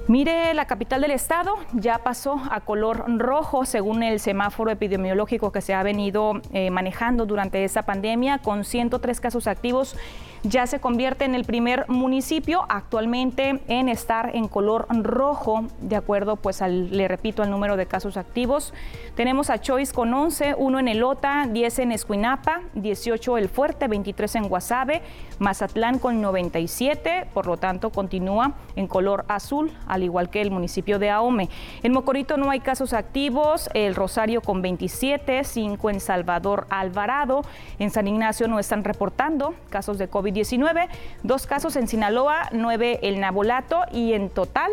Mire, 0.07 0.53
la 0.53 0.65
capital 0.65 1.01
del 1.01 1.11
estado 1.11 1.55
ya 1.73 1.99
pasó 1.99 2.41
a 2.49 2.61
color 2.61 3.05
rojo 3.19 3.65
según 3.65 4.03
el 4.03 4.19
semáforo 4.19 4.71
epidemiológico 4.71 5.51
que 5.51 5.61
se 5.61 5.73
ha 5.73 5.83
venido 5.83 6.41
eh, 6.51 6.71
manejando 6.71 7.25
durante 7.25 7.63
esta 7.63 7.83
pandemia 7.83 8.39
con 8.39 8.65
103 8.65 9.21
casos 9.21 9.47
activos 9.47 9.95
ya 10.43 10.65
se 10.65 10.79
convierte 10.79 11.25
en 11.25 11.35
el 11.35 11.45
primer 11.45 11.87
municipio 11.87 12.65
actualmente 12.67 13.61
en 13.67 13.89
estar 13.89 14.35
en 14.35 14.47
color 14.47 14.87
rojo, 14.89 15.65
de 15.81 15.95
acuerdo, 15.95 16.35
pues 16.35 16.61
al, 16.61 16.95
le 16.95 17.07
repito, 17.07 17.43
al 17.43 17.51
número 17.51 17.77
de 17.77 17.85
casos 17.85 18.17
activos. 18.17 18.73
Tenemos 19.15 19.49
a 19.49 19.59
Choice 19.59 19.93
con 19.93 20.13
11, 20.13 20.55
1 20.57 20.79
en 20.79 20.87
Elota, 20.87 21.47
10 21.47 21.79
en 21.79 21.91
Escuinapa, 21.91 22.61
18 22.73 23.37
El 23.37 23.49
Fuerte, 23.49 23.87
23 23.87 24.35
en 24.35 24.47
Guasave, 24.47 25.01
Mazatlán 25.39 25.99
con 25.99 26.21
97, 26.21 27.27
por 27.33 27.45
lo 27.45 27.57
tanto 27.57 27.91
continúa 27.91 28.53
en 28.75 28.87
color 28.87 29.25
azul, 29.27 29.71
al 29.87 30.03
igual 30.03 30.29
que 30.29 30.41
el 30.41 30.49
municipio 30.49 30.97
de 30.97 31.09
Ahome. 31.09 31.49
En 31.83 31.93
Mocorito 31.93 32.37
no 32.37 32.49
hay 32.49 32.61
casos 32.61 32.93
activos, 32.93 33.69
el 33.73 33.95
Rosario 33.95 34.41
con 34.41 34.61
27, 34.61 35.43
5 35.43 35.89
en 35.89 35.99
Salvador 35.99 36.65
Alvarado, 36.69 37.41
en 37.77 37.91
San 37.91 38.07
Ignacio 38.07 38.47
no 38.47 38.59
están 38.59 38.83
reportando 38.83 39.53
casos 39.69 39.97
de 39.97 40.07
COVID 40.07 40.30
19 40.31 40.89
dos 41.23 41.47
casos 41.47 41.75
en 41.75 41.87
Sinaloa, 41.87 42.49
nueve 42.51 42.99
el 43.03 43.19
Nabolato 43.19 43.83
y 43.91 44.13
en 44.13 44.29
total 44.29 44.71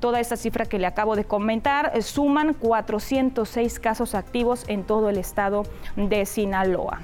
toda 0.00 0.18
esta 0.18 0.36
cifra 0.36 0.66
que 0.66 0.80
le 0.80 0.86
acabo 0.86 1.14
de 1.14 1.24
comentar, 1.24 2.02
suman 2.02 2.54
406 2.54 3.78
casos 3.78 4.16
activos 4.16 4.64
en 4.66 4.82
todo 4.82 5.08
el 5.08 5.16
estado 5.16 5.62
de 5.94 6.26
Sinaloa. 6.26 7.00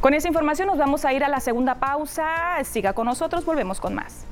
Con 0.00 0.14
esa 0.14 0.28
información 0.28 0.66
nos 0.66 0.76
vamos 0.76 1.04
a 1.04 1.12
ir 1.14 1.24
a 1.24 1.28
la 1.28 1.40
segunda 1.40 1.76
pausa. 1.76 2.62
Siga 2.64 2.92
con 2.92 3.06
nosotros, 3.06 3.44
volvemos 3.46 3.80
con 3.80 3.94
más. 3.94 4.26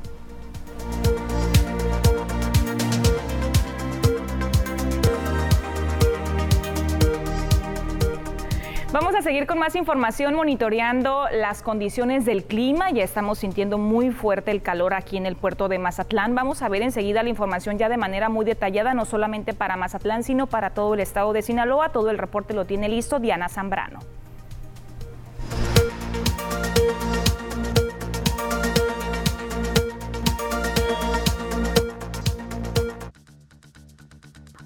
Vamos 8.93 9.15
a 9.15 9.23
seguir 9.23 9.47
con 9.47 9.59
más 9.59 9.75
información 9.75 10.35
monitoreando 10.35 11.25
las 11.33 11.63
condiciones 11.63 12.27
del 12.27 12.45
clima. 12.45 12.91
Ya 12.91 13.03
estamos 13.03 13.39
sintiendo 13.39 13.79
muy 13.79 14.11
fuerte 14.11 14.51
el 14.51 14.61
calor 14.61 14.93
aquí 14.93 15.17
en 15.17 15.25
el 15.25 15.35
puerto 15.35 15.69
de 15.69 15.79
Mazatlán. 15.79 16.35
Vamos 16.35 16.61
a 16.61 16.69
ver 16.69 16.83
enseguida 16.83 17.23
la 17.23 17.31
información 17.31 17.79
ya 17.79 17.89
de 17.89 17.97
manera 17.97 18.29
muy 18.29 18.45
detallada, 18.45 18.93
no 18.93 19.07
solamente 19.07 19.55
para 19.55 19.79
Mazatlán, 19.79 20.25
sino 20.25 20.47
para 20.47 20.75
todo 20.75 20.93
el 20.93 21.01
estado 21.01 21.33
de 21.33 21.41
Sinaloa. 21.41 21.89
Todo 21.89 22.11
el 22.11 22.19
reporte 22.19 22.53
lo 22.53 22.67
tiene 22.67 22.91
listo 22.91 23.19
Diana 23.19 23.49
Zambrano. 23.49 24.01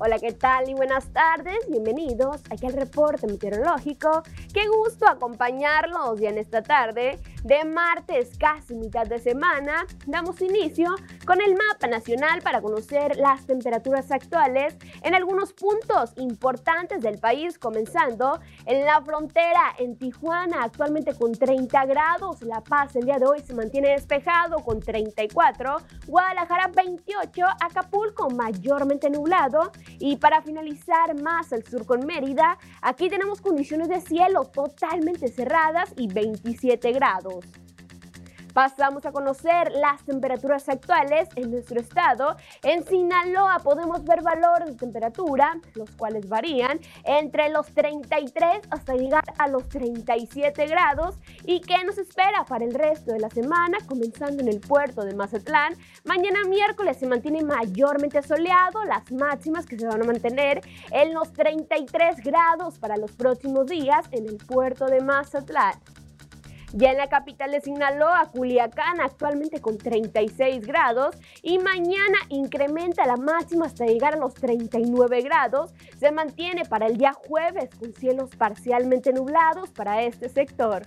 Hola, 0.07 0.21
¿qué 0.21 0.31
tal? 0.31 0.71
Y 0.71 0.75
buenas 0.75 1.13
tardes. 1.13 1.59
Bienvenidos 1.69 2.41
aquí 2.49 2.65
al 2.67 2.75
reporte 2.75 3.27
meteorológico. 3.27 4.23
Qué 4.55 4.69
gusto 4.69 5.09
acompañarlos 5.09 6.21
ya 6.21 6.29
en 6.29 6.39
esta 6.39 6.63
tarde 6.63 7.19
de 7.47 7.65
martes, 7.65 8.37
casi 8.39 8.75
mitad 8.75 9.07
de 9.07 9.21
semana. 9.21 9.87
Damos 10.05 10.41
inicio 10.43 10.93
con 11.25 11.41
el 11.41 11.55
mapa 11.55 11.87
nacional 11.87 12.43
para 12.43 12.61
conocer 12.61 13.17
las 13.17 13.47
temperaturas 13.47 14.11
actuales 14.11 14.77
en 15.03 15.15
algunos 15.15 15.53
puntos 15.53 16.13
importantes 16.17 17.03
del 17.03 17.19
país, 17.19 17.57
comenzando 17.57 18.41
en 18.65 18.85
la 18.85 19.01
frontera 19.01 19.77
en 19.79 19.97
Tijuana, 19.97 20.65
actualmente 20.65 21.15
con 21.15 21.33
30 21.33 21.87
grados. 21.87 22.43
La 22.43 22.63
Paz 22.63 22.97
el 22.97 23.05
día 23.05 23.19
de 23.19 23.27
hoy 23.27 23.41
se 23.41 23.55
mantiene 23.55 23.91
despejado 23.91 24.57
con 24.65 24.81
34. 24.81 25.77
Guadalajara 26.09 26.73
28. 26.75 27.45
Acapulco 27.61 28.29
mayormente 28.29 29.09
nublado. 29.09 29.71
Y 30.01 30.17
para 30.17 30.43
finalizar 30.43 31.15
más 31.23 31.53
al 31.53 31.65
sur 31.65 31.87
con 31.87 32.05
Mérida, 32.05 32.59
aquí 32.83 33.09
tenemos 33.09 33.41
condiciones 33.41 33.89
de 33.89 34.01
cielo 34.01 34.47
totalmente 34.47 35.29
cerradas 35.29 35.93
y 35.97 36.09
27 36.09 36.91
grados. 36.91 37.36
Pasamos 38.57 39.05
a 39.05 39.13
conocer 39.13 39.71
las 39.73 40.03
temperaturas 40.05 40.67
actuales 40.71 41.29
en 41.37 41.51
nuestro 41.51 41.79
estado. 41.79 42.37
En 42.63 42.87
Sinaloa 42.87 43.59
podemos 43.63 44.03
ver 44.03 44.23
valores 44.23 44.71
de 44.71 44.77
temperatura, 44.77 45.61
los 45.75 45.91
cuales 45.91 46.27
varían 46.27 46.81
entre 47.05 47.51
los 47.51 47.67
33 47.75 48.63
hasta 48.71 48.95
llegar 48.95 49.25
a 49.37 49.49
los 49.49 49.69
37 49.69 50.69
grados. 50.69 51.19
¿Y 51.45 51.61
qué 51.61 51.85
nos 51.85 51.99
espera 51.99 52.47
para 52.47 52.65
el 52.65 52.73
resto 52.73 53.13
de 53.13 53.21
la 53.21 53.29
semana? 53.29 53.77
Comenzando 53.87 54.43
en 54.43 54.49
el 54.49 54.61
puerto 54.61 55.05
de 55.05 55.15
Mazatlán. 55.15 55.75
Mañana 56.07 56.39
miércoles 56.49 56.97
se 56.97 57.07
mantiene 57.07 57.45
mayormente 57.45 58.23
soleado, 58.23 58.83
las 58.87 59.13
máximas 59.13 59.67
que 59.67 59.79
se 59.79 59.87
van 59.87 60.01
a 60.01 60.07
mantener 60.07 60.63
en 60.93 61.13
los 61.13 61.31
33 61.35 62.25
grados 62.25 62.79
para 62.79 62.97
los 62.97 63.13
próximos 63.13 63.67
días 63.67 64.07
en 64.13 64.27
el 64.27 64.39
puerto 64.39 64.87
de 64.87 65.03
Mazatlán. 65.03 65.75
Ya 66.73 66.91
en 66.91 66.99
la 66.99 67.09
capital 67.09 67.53
de 67.53 67.61
Sinaloa, 67.61 68.29
Culiacán, 68.33 69.01
actualmente 69.01 69.61
con 69.61 69.79
36 69.79 70.67
grados 70.67 71.17
y 71.43 71.59
mañana 71.59 72.19
incrementa 72.29 73.07
la 73.07 73.17
máxima 73.17 73.67
hasta 73.67 73.87
llegar 73.87 74.15
a 74.15 74.19
los 74.19 74.35
39 74.35 75.23
grados. 75.23 75.73
Se 75.99 76.11
mantiene 76.11 76.65
para 76.65 76.87
el 76.87 76.99
día 76.99 77.13
jueves 77.13 77.71
con 77.79 77.93
cielos 77.95 78.31
parcialmente 78.37 79.13
nublados 79.13 79.71
para 79.71 80.03
este 80.03 80.29
sector. 80.29 80.87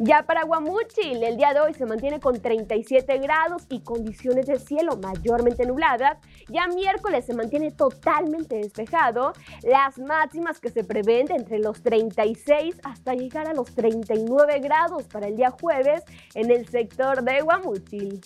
Ya 0.00 0.22
para 0.22 0.44
Guamuchil, 0.44 1.24
el 1.24 1.36
día 1.36 1.52
de 1.52 1.58
hoy 1.58 1.74
se 1.74 1.84
mantiene 1.84 2.20
con 2.20 2.40
37 2.40 3.18
grados 3.18 3.64
y 3.68 3.80
condiciones 3.80 4.46
de 4.46 4.60
cielo 4.60 4.96
mayormente 4.96 5.66
nubladas. 5.66 6.18
Ya 6.48 6.68
miércoles 6.68 7.24
se 7.24 7.34
mantiene 7.34 7.72
totalmente 7.72 8.58
despejado. 8.58 9.32
Las 9.64 9.98
máximas 9.98 10.60
que 10.60 10.70
se 10.70 10.84
prevén 10.84 11.32
entre 11.32 11.58
los 11.58 11.82
36 11.82 12.76
hasta 12.84 13.14
llegar 13.14 13.48
a 13.48 13.54
los 13.54 13.74
39 13.74 14.60
grados 14.60 15.02
para 15.02 15.26
el 15.26 15.36
día 15.36 15.50
jueves 15.50 16.04
en 16.34 16.52
el 16.52 16.68
sector 16.68 17.24
de 17.24 17.40
Guamuchil. 17.40 18.20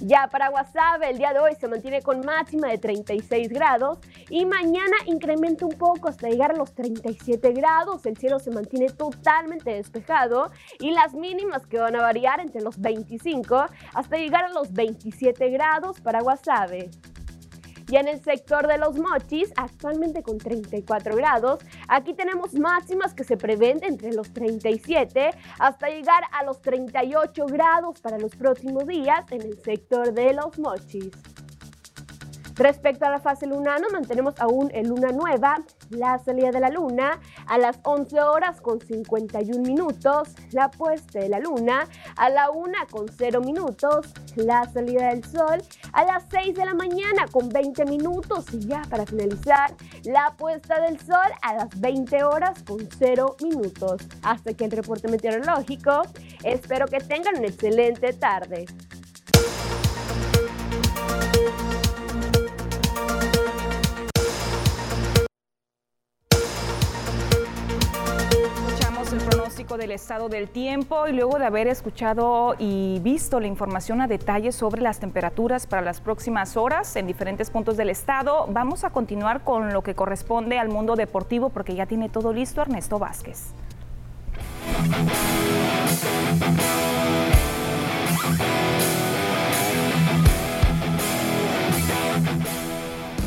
Ya 0.00 0.28
para 0.30 0.50
Guasave, 0.50 1.10
el 1.10 1.18
día 1.18 1.32
de 1.32 1.38
hoy 1.38 1.54
se 1.58 1.68
mantiene 1.68 2.02
con 2.02 2.20
máxima 2.20 2.68
de 2.68 2.76
36 2.76 3.48
grados 3.48 3.98
y 4.28 4.44
mañana 4.44 4.94
incrementa 5.06 5.64
un 5.64 5.72
poco 5.72 6.08
hasta 6.08 6.28
llegar 6.28 6.50
a 6.50 6.56
los 6.56 6.74
37 6.74 7.52
grados. 7.52 8.04
El 8.04 8.16
cielo 8.16 8.38
se 8.38 8.50
mantiene 8.50 8.90
totalmente 8.90 9.70
despejado 9.70 10.50
y 10.80 10.90
las 10.90 11.14
mínimas 11.14 11.66
que 11.66 11.78
van 11.78 11.96
a 11.96 12.02
variar 12.02 12.40
entre 12.40 12.60
los 12.60 12.78
25 12.78 13.66
hasta 13.94 14.16
llegar 14.18 14.44
a 14.44 14.50
los 14.50 14.72
27 14.74 15.48
grados 15.48 16.00
para 16.00 16.20
Guasave. 16.20 16.90
Y 17.88 17.96
en 17.96 18.08
el 18.08 18.20
sector 18.22 18.66
de 18.66 18.78
los 18.78 18.98
mochis, 18.98 19.52
actualmente 19.56 20.22
con 20.22 20.38
34 20.38 21.14
grados, 21.14 21.60
aquí 21.88 22.14
tenemos 22.14 22.54
máximas 22.54 23.14
que 23.14 23.22
se 23.22 23.36
prevén 23.36 23.78
entre 23.82 24.12
los 24.12 24.32
37 24.32 25.30
hasta 25.58 25.88
llegar 25.88 26.22
a 26.32 26.44
los 26.44 26.60
38 26.62 27.46
grados 27.46 28.00
para 28.00 28.18
los 28.18 28.34
próximos 28.34 28.86
días 28.86 29.24
en 29.30 29.42
el 29.42 29.62
sector 29.62 30.12
de 30.12 30.32
los 30.32 30.58
mochis. 30.58 31.12
Respecto 32.56 33.04
a 33.04 33.10
la 33.10 33.20
fase 33.20 33.46
lunana, 33.46 33.86
mantenemos 33.92 34.34
aún 34.38 34.70
en 34.72 34.88
luna 34.88 35.12
nueva, 35.12 35.62
la 35.90 36.18
salida 36.18 36.50
de 36.50 36.60
la 36.60 36.70
luna 36.70 37.20
a 37.46 37.58
las 37.58 37.78
11 37.82 38.18
horas 38.22 38.62
con 38.62 38.80
51 38.80 39.60
minutos, 39.60 40.30
la 40.52 40.70
puesta 40.70 41.20
de 41.20 41.28
la 41.28 41.38
luna 41.38 41.86
a 42.16 42.30
la 42.30 42.50
1 42.50 42.72
con 42.90 43.08
0 43.08 43.42
minutos, 43.42 44.06
la 44.36 44.64
salida 44.72 45.08
del 45.08 45.22
sol 45.22 45.62
a 45.92 46.04
las 46.04 46.24
6 46.30 46.54
de 46.54 46.64
la 46.64 46.72
mañana 46.72 47.26
con 47.30 47.50
20 47.50 47.84
minutos 47.84 48.46
y 48.54 48.60
ya 48.60 48.82
para 48.88 49.04
finalizar, 49.04 49.74
la 50.04 50.34
puesta 50.38 50.80
del 50.80 50.98
sol 50.98 51.28
a 51.42 51.54
las 51.54 51.78
20 51.78 52.24
horas 52.24 52.62
con 52.62 52.88
0 52.98 53.36
minutos. 53.42 54.00
Hasta 54.22 54.52
aquí 54.52 54.64
el 54.64 54.70
reporte 54.70 55.08
meteorológico. 55.08 56.02
Espero 56.42 56.86
que 56.86 57.00
tengan 57.00 57.36
una 57.36 57.48
excelente 57.48 58.14
tarde. 58.14 58.64
Del 69.46 69.92
estado 69.92 70.28
del 70.28 70.48
tiempo 70.48 71.06
y 71.06 71.12
luego 71.12 71.38
de 71.38 71.46
haber 71.46 71.68
escuchado 71.68 72.56
y 72.58 72.98
visto 72.98 73.38
la 73.38 73.46
información 73.46 74.00
a 74.00 74.08
detalle 74.08 74.50
sobre 74.50 74.82
las 74.82 74.98
temperaturas 74.98 75.68
para 75.68 75.82
las 75.82 76.00
próximas 76.00 76.56
horas 76.56 76.96
en 76.96 77.06
diferentes 77.06 77.48
puntos 77.50 77.76
del 77.76 77.90
estado, 77.90 78.48
vamos 78.50 78.82
a 78.82 78.90
continuar 78.90 79.44
con 79.44 79.72
lo 79.72 79.82
que 79.82 79.94
corresponde 79.94 80.58
al 80.58 80.68
mundo 80.68 80.96
deportivo 80.96 81.50
porque 81.50 81.76
ya 81.76 81.86
tiene 81.86 82.08
todo 82.08 82.32
listo 82.32 82.60
Ernesto 82.60 82.98
Vázquez. 82.98 83.52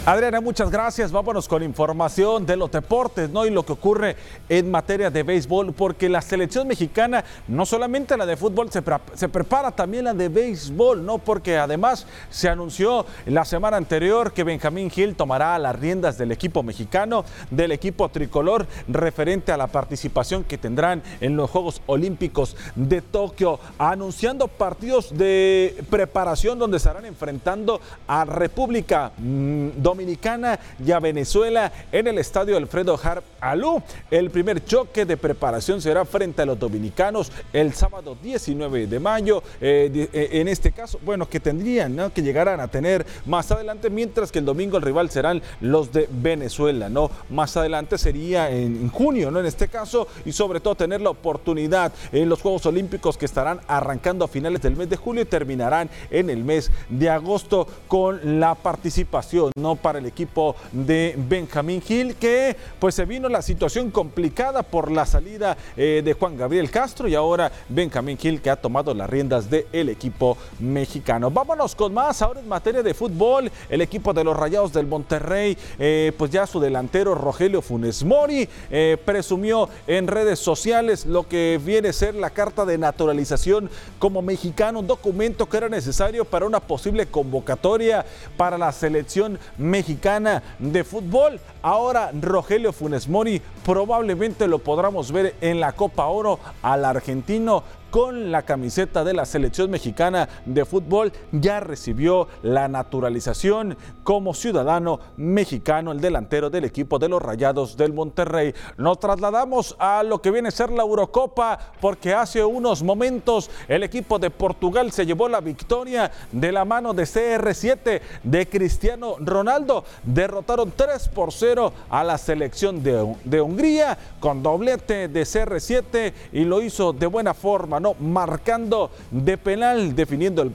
Adriana, 0.06 0.40
muchas 0.40 0.72
gracias. 0.72 1.12
Vámonos 1.12 1.48
con 1.48 1.62
información 1.62 2.46
de 2.46 2.56
los 2.56 2.72
deportes, 2.72 3.30
¿no? 3.30 3.46
Y 3.46 3.50
lo 3.50 3.64
que 3.64 3.74
ocurre 3.74 4.16
en 4.48 4.72
materia 4.72 5.12
de 5.12 5.24
béisbol, 5.24 5.74
porque 5.74 6.08
la 6.08 6.22
selección 6.22 6.68
mexicana, 6.68 7.24
no 7.48 7.66
solamente 7.66 8.16
la 8.16 8.26
de 8.26 8.38
fútbol, 8.38 8.72
se, 8.72 8.82
prepara 8.82 9.72
también 9.72 10.06
la 10.06 10.14
de 10.14 10.30
béisbol, 10.30 11.06
¿no? 11.06 11.18
Porque 11.18 11.58
además 11.58 12.08
se 12.30 12.48
anunció 12.48 13.06
la 13.26 13.44
semana 13.44 13.76
anterior 13.76 14.32
que 14.32 14.46
Benjamín 14.46 14.90
Gil 14.90 15.16
tomará 15.16 15.60
las 15.60 15.78
riendas 15.78 16.18
del 16.18 16.32
equipo 16.32 16.64
mexicano, 16.64 17.26
del 17.52 17.74
equipo 17.74 18.08
tricolor, 18.10 18.68
referente 18.88 19.52
a 19.52 19.58
la 19.58 19.68
participación 19.68 20.46
que 20.46 20.58
tendrán 20.58 21.04
en 21.20 21.36
los 21.36 21.50
Juegos 21.50 21.82
Olímpicos 21.88 22.56
de 22.74 23.02
Tokio, 23.02 23.60
anunciando 23.78 24.48
partidos 24.48 25.16
de 25.16 25.84
preparación 25.90 26.58
donde 26.58 26.78
estarán 26.78 27.06
enfrentando 27.06 27.82
a 28.08 28.24
República 28.24 29.12
Dominicana 29.18 29.99
Dominicana 30.00 30.58
y 30.86 30.94
a 30.94 31.00
Venezuela 31.02 31.74
en 31.92 32.08
el 32.08 32.20
estadio 32.20 32.56
Alfredo 32.56 32.98
Harp 33.04 33.22
Alú. 33.42 33.84
El 34.10 34.30
primer 34.30 34.64
choque 34.64 35.04
de 35.04 35.18
preparación 35.18 35.82
será 35.82 36.06
frente 36.06 36.42
a 36.42 36.46
los 36.46 36.58
dominicanos 36.58 37.34
el 37.52 37.74
sábado 37.74 38.16
19 38.24 38.88
de 38.88 39.00
mayo. 39.02 39.44
Eh, 39.60 40.10
eh, 40.14 40.30
en 40.34 40.48
este 40.48 40.72
caso, 40.72 41.02
bueno, 41.04 41.28
que 41.28 41.42
tendrían 41.42 42.12
que 42.12 42.22
llegaran 42.22 42.62
a 42.62 42.70
tener 42.70 43.06
más 43.26 43.52
adelante, 43.52 43.90
mientras 43.90 44.32
que 44.32 44.40
el 44.40 44.46
domingo 44.46 44.78
el 44.78 44.84
rival 44.84 45.10
serán 45.10 45.42
los 45.60 45.92
de 45.92 46.08
Venezuela, 46.10 46.88
¿no? 46.88 47.12
Más 47.30 47.58
adelante 47.58 47.98
sería 47.98 48.50
en, 48.50 48.90
junio, 48.90 49.32
¿no? 49.32 49.42
En 49.42 49.48
este 49.48 49.68
caso, 49.68 50.08
y 50.24 50.32
sobre 50.32 50.62
todo 50.62 50.76
tener 50.76 51.02
la 51.02 51.10
oportunidad 51.10 51.92
en 52.14 52.30
los 52.30 52.42
Juegos 52.42 52.66
Olímpicos 52.66 53.18
que 53.18 53.26
estarán 53.26 53.60
arrancando 53.68 54.24
a 54.24 54.30
finales 54.30 54.62
del 54.62 54.78
mes 54.78 54.90
de 54.90 54.96
julio 54.96 55.24
y 55.24 55.26
terminarán 55.26 55.90
en 56.10 56.30
el 56.30 56.46
mes 56.46 56.72
de 56.88 57.10
agosto 57.10 57.68
con 57.90 58.40
la 58.40 58.56
participación, 58.56 59.52
¿no? 59.58 59.76
Para 59.82 60.00
el 60.00 60.06
equipo 60.06 60.56
de 60.72 61.16
Benjamín 61.18 61.82
Gil, 61.82 62.16
que 62.16 62.56
pues 62.80 62.96
se 62.96 63.06
vino 63.06 63.30
la 63.30 63.42
situación 63.42 63.92
complicada 63.92 64.64
por 64.64 64.92
la 64.92 65.06
salida 65.06 65.58
eh, 65.76 66.02
de 66.04 66.14
Juan 66.14 66.38
Gabriel 66.38 66.70
Castro 66.70 67.08
y 67.08 67.16
ahora 67.16 67.52
Benjamín 67.68 68.18
Gil 68.18 68.42
que 68.42 68.50
ha 68.50 68.56
tomado 68.56 68.94
las 68.94 69.10
riendas 69.10 69.50
del 69.50 69.90
equipo 69.90 70.38
mexicano. 70.60 71.32
Vámonos 71.32 71.76
con 71.76 71.94
más, 71.94 72.22
ahora 72.22 72.40
en 72.40 72.48
materia 72.48 72.84
de 72.84 72.94
fútbol, 72.94 73.52
el 73.70 73.82
equipo 73.82 74.14
de 74.14 74.24
los 74.24 74.38
Rayados 74.38 74.74
del 74.74 74.88
Monterrey, 74.88 75.58
eh, 75.78 76.12
pues 76.18 76.32
ya 76.32 76.46
su 76.46 76.60
delantero 76.60 77.16
Rogelio 77.16 77.62
Funes 77.62 78.04
Mori 78.04 78.48
eh, 78.70 78.98
presumió 79.04 79.70
en 79.88 80.08
redes 80.08 80.40
sociales 80.40 81.06
lo 81.06 81.28
que 81.28 81.60
viene 81.64 81.90
a 81.90 81.94
ser 81.94 82.16
la 82.16 82.30
carta 82.30 82.66
de 82.66 82.78
naturalización 82.78 83.70
como 83.98 84.22
mexicano, 84.22 84.80
un 84.80 84.88
documento 84.88 85.48
que 85.48 85.58
era 85.58 85.70
necesario 85.70 86.26
para 86.26 86.46
una 86.46 86.60
posible 86.60 87.06
convocatoria 87.08 88.06
para 88.38 88.58
la 88.58 88.72
selección 88.72 89.40
mexicana 89.58 89.69
mexicana 89.70 90.44
de 90.60 90.84
fútbol. 90.84 91.40
Ahora 91.62 92.12
Rogelio 92.20 92.74
Funes 92.74 93.08
Mori 93.08 93.42
probablemente 93.64 94.48
lo 94.48 94.60
podamos 94.60 95.12
ver 95.12 95.36
en 95.42 95.60
la 95.60 95.74
Copa 95.74 96.06
Oro 96.06 96.40
al 96.62 96.86
argentino 96.86 97.64
con 97.90 98.32
la 98.32 98.44
camiseta 98.44 99.04
de 99.04 99.14
la 99.14 99.26
selección 99.26 99.70
mexicana 99.70 100.30
de 100.46 100.66
fútbol 100.66 101.12
ya 101.32 101.60
recibió 101.60 102.28
la 102.44 102.68
naturalización 102.68 103.78
como 104.04 104.34
ciudadano 104.34 105.00
mexicano, 105.18 105.92
el 105.92 106.02
delantero 106.02 106.50
del 106.50 106.66
equipo 106.66 107.00
de 107.00 107.10
los 107.10 107.22
Rayados 107.22 107.78
del 107.78 107.94
Monterrey. 107.94 108.54
Nos 108.78 109.00
trasladamos 109.00 109.76
a 109.80 110.04
lo 110.04 110.22
que 110.22 110.32
viene 110.32 110.50
a 110.50 110.52
ser 110.52 110.72
la 110.72 110.84
Eurocopa 110.84 111.60
porque 111.80 112.14
hace 112.14 112.44
unos 112.44 112.84
momentos 112.84 113.50
el 113.68 113.84
equipo 113.84 114.20
de 114.20 114.30
Portugal 114.30 114.92
se 114.92 115.06
llevó 115.06 115.30
la 115.30 115.42
victoria 115.42 116.12
de 116.32 116.52
la 116.52 116.66
mano 116.66 116.94
de 116.94 117.04
CR7 117.04 118.02
de 118.24 118.48
Cristiano 118.48 119.16
Ronaldo. 119.20 119.84
Derrotaron 120.04 120.74
3 120.76 121.10
por 121.10 121.32
0 121.32 121.74
a 121.90 122.04
la 122.04 122.18
selección 122.18 122.84
de, 122.84 123.42
Hungría 123.42 123.98
con 124.20 124.44
doblete 124.44 125.08
de 125.08 125.22
CR7 125.22 126.14
y 126.34 126.46
lo 126.46 126.62
hizo 126.62 126.94
de 126.94 127.08
buena 127.08 127.34
forma 127.34 127.79
marcando 128.00 128.92
de 129.12 129.38
penal, 129.38 129.96
definiendo 129.96 130.42
el, 130.42 130.52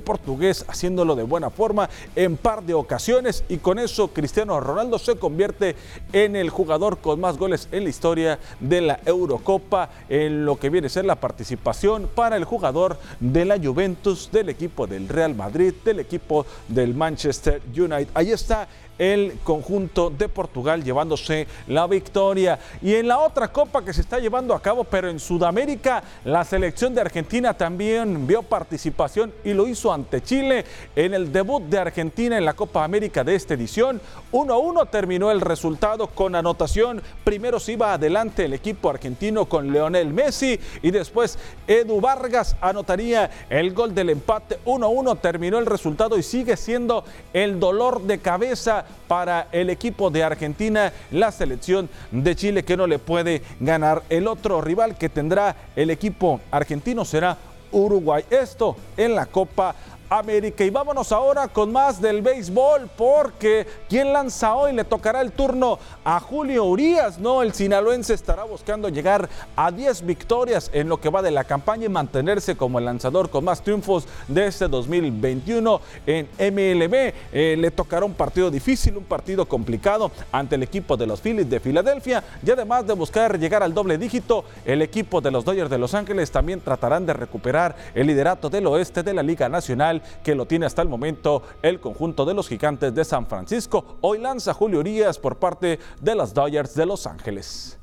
portugués, 0.00 0.64
haciéndolo 0.68 1.16
de 1.16 1.22
buena 1.22 1.50
forma 1.50 1.88
en 2.16 2.36
par 2.36 2.62
de 2.62 2.74
ocasiones 2.74 3.44
y 3.48 3.58
con 3.58 3.78
eso 3.78 4.08
Cristiano 4.08 4.58
Ronaldo 4.60 4.98
se 4.98 5.16
convierte 5.16 5.76
en 6.12 6.36
el 6.36 6.50
jugador 6.50 6.98
con 6.98 7.20
más 7.20 7.36
goles 7.38 7.68
en 7.72 7.84
la 7.84 7.90
historia 7.90 8.38
de 8.60 8.80
la 8.80 9.00
Eurocopa, 9.04 9.90
en 10.08 10.44
lo 10.44 10.56
que 10.58 10.70
viene 10.70 10.86
a 10.86 10.90
ser 10.90 11.04
la 11.04 11.16
participación 11.16 12.08
para 12.14 12.36
el 12.36 12.44
jugador 12.44 12.98
de 13.20 13.44
la 13.44 13.58
Juventus, 13.58 14.30
del 14.32 14.48
equipo 14.48 14.86
del 14.86 15.08
Real 15.08 15.34
Madrid, 15.34 15.74
del 15.84 16.00
equipo 16.00 16.46
del 16.68 16.94
Manchester 16.94 17.60
United. 17.76 18.08
Ahí 18.14 18.32
está 18.32 18.68
el 18.98 19.38
conjunto 19.44 20.10
de 20.10 20.28
Portugal 20.28 20.82
llevándose 20.82 21.46
la 21.66 21.86
victoria. 21.86 22.58
Y 22.82 22.94
en 22.94 23.08
la 23.08 23.18
otra 23.18 23.48
copa 23.52 23.84
que 23.84 23.92
se 23.92 24.00
está 24.00 24.18
llevando 24.18 24.54
a 24.54 24.60
cabo, 24.60 24.84
pero 24.84 25.08
en 25.08 25.20
Sudamérica, 25.20 26.02
la 26.24 26.44
selección 26.44 26.94
de 26.94 27.00
Argentina 27.00 27.54
también 27.54 28.26
vio 28.26 28.42
participación 28.42 29.32
y 29.44 29.52
lo 29.54 29.66
hizo 29.66 29.92
ante 29.92 30.22
Chile 30.22 30.64
en 30.96 31.14
el 31.14 31.32
debut 31.32 31.62
de 31.62 31.78
Argentina 31.78 32.36
en 32.36 32.44
la 32.44 32.54
Copa 32.54 32.84
América 32.84 33.24
de 33.24 33.34
esta 33.34 33.54
edición. 33.54 34.00
1 34.32 34.52
a 34.52 34.58
1 34.58 34.86
terminó 34.86 35.30
el 35.30 35.40
resultado 35.40 36.08
con 36.08 36.34
anotación. 36.34 37.02
Primero 37.24 37.60
se 37.60 37.72
iba 37.72 37.92
adelante 37.92 38.44
el 38.44 38.54
equipo 38.54 38.90
argentino 38.90 39.46
con 39.46 39.72
Leonel 39.72 40.12
Messi 40.12 40.58
y 40.82 40.90
después 40.90 41.38
Edu 41.66 42.00
Vargas 42.00 42.56
anotaría 42.60 43.30
el 43.48 43.72
gol 43.72 43.94
del 43.94 44.10
empate. 44.10 44.58
1 44.64 44.86
a 44.86 44.88
1 44.88 45.16
terminó 45.16 45.58
el 45.58 45.66
resultado 45.66 46.18
y 46.18 46.22
sigue 46.22 46.56
siendo 46.56 47.04
el 47.32 47.60
dolor 47.60 48.02
de 48.02 48.18
cabeza 48.18 48.84
para 49.06 49.48
el 49.52 49.70
equipo 49.70 50.10
de 50.10 50.22
Argentina, 50.22 50.92
la 51.10 51.32
selección 51.32 51.88
de 52.10 52.36
Chile 52.36 52.64
que 52.64 52.76
no 52.76 52.86
le 52.86 52.98
puede 52.98 53.42
ganar. 53.60 54.02
El 54.08 54.26
otro 54.28 54.60
rival 54.60 54.96
que 54.96 55.08
tendrá 55.08 55.56
el 55.76 55.90
equipo 55.90 56.40
argentino 56.50 57.04
será 57.04 57.36
Uruguay. 57.72 58.24
Esto 58.30 58.76
en 58.96 59.14
la 59.14 59.26
Copa 59.26 59.74
América. 60.10 60.64
Y 60.64 60.70
vámonos 60.70 61.12
ahora 61.12 61.48
con 61.48 61.72
más 61.72 62.00
del 62.00 62.22
béisbol, 62.22 62.88
porque 62.96 63.66
quien 63.88 64.12
lanza 64.12 64.54
hoy 64.54 64.72
le 64.72 64.84
tocará 64.84 65.20
el 65.20 65.32
turno 65.32 65.78
a 66.04 66.20
Julio 66.20 66.64
Urias, 66.64 67.18
¿no? 67.18 67.42
El 67.42 67.52
sinaloense 67.52 68.14
estará 68.14 68.44
buscando 68.44 68.88
llegar 68.88 69.28
a 69.56 69.70
10 69.70 70.06
victorias 70.06 70.70
en 70.72 70.88
lo 70.88 71.00
que 71.00 71.10
va 71.10 71.22
de 71.22 71.30
la 71.30 71.44
campaña 71.44 71.86
y 71.86 71.88
mantenerse 71.88 72.56
como 72.56 72.78
el 72.78 72.84
lanzador 72.84 73.30
con 73.30 73.44
más 73.44 73.62
triunfos 73.62 74.06
de 74.26 74.46
este 74.46 74.68
2021 74.68 75.80
en 76.06 76.28
MLB. 76.38 77.12
Eh, 77.32 77.56
le 77.58 77.70
tocará 77.70 78.04
un 78.04 78.14
partido 78.14 78.50
difícil, 78.50 78.96
un 78.96 79.04
partido 79.04 79.46
complicado 79.46 80.10
ante 80.32 80.54
el 80.54 80.62
equipo 80.62 80.96
de 80.96 81.06
los 81.06 81.20
Phillies 81.20 81.48
de 81.48 81.60
Filadelfia 81.60 82.22
y 82.44 82.50
además 82.50 82.86
de 82.86 82.94
buscar 82.94 83.38
llegar 83.38 83.62
al 83.62 83.74
doble 83.74 83.98
dígito, 83.98 84.44
el 84.64 84.82
equipo 84.82 85.20
de 85.20 85.30
los 85.30 85.44
Dodgers 85.44 85.70
de 85.70 85.78
Los 85.78 85.94
Ángeles 85.94 86.30
también 86.30 86.60
tratarán 86.60 87.06
de 87.06 87.12
recuperar 87.12 87.76
el 87.94 88.06
liderato 88.06 88.50
del 88.50 88.66
oeste 88.66 89.02
de 89.02 89.14
la 89.14 89.22
Liga 89.22 89.48
Nacional 89.48 89.97
que 90.22 90.34
lo 90.34 90.46
tiene 90.46 90.66
hasta 90.66 90.82
el 90.82 90.88
momento 90.88 91.42
el 91.62 91.80
conjunto 91.80 92.24
de 92.24 92.34
los 92.34 92.48
gigantes 92.48 92.94
de 92.94 93.04
San 93.04 93.26
Francisco. 93.26 93.98
Hoy 94.00 94.18
lanza 94.18 94.54
Julio 94.54 94.80
Urias 94.80 95.18
por 95.18 95.36
parte 95.36 95.78
de 96.00 96.14
los 96.14 96.32
Dodgers 96.34 96.74
de 96.74 96.86
Los 96.86 97.06
Ángeles. 97.06 97.78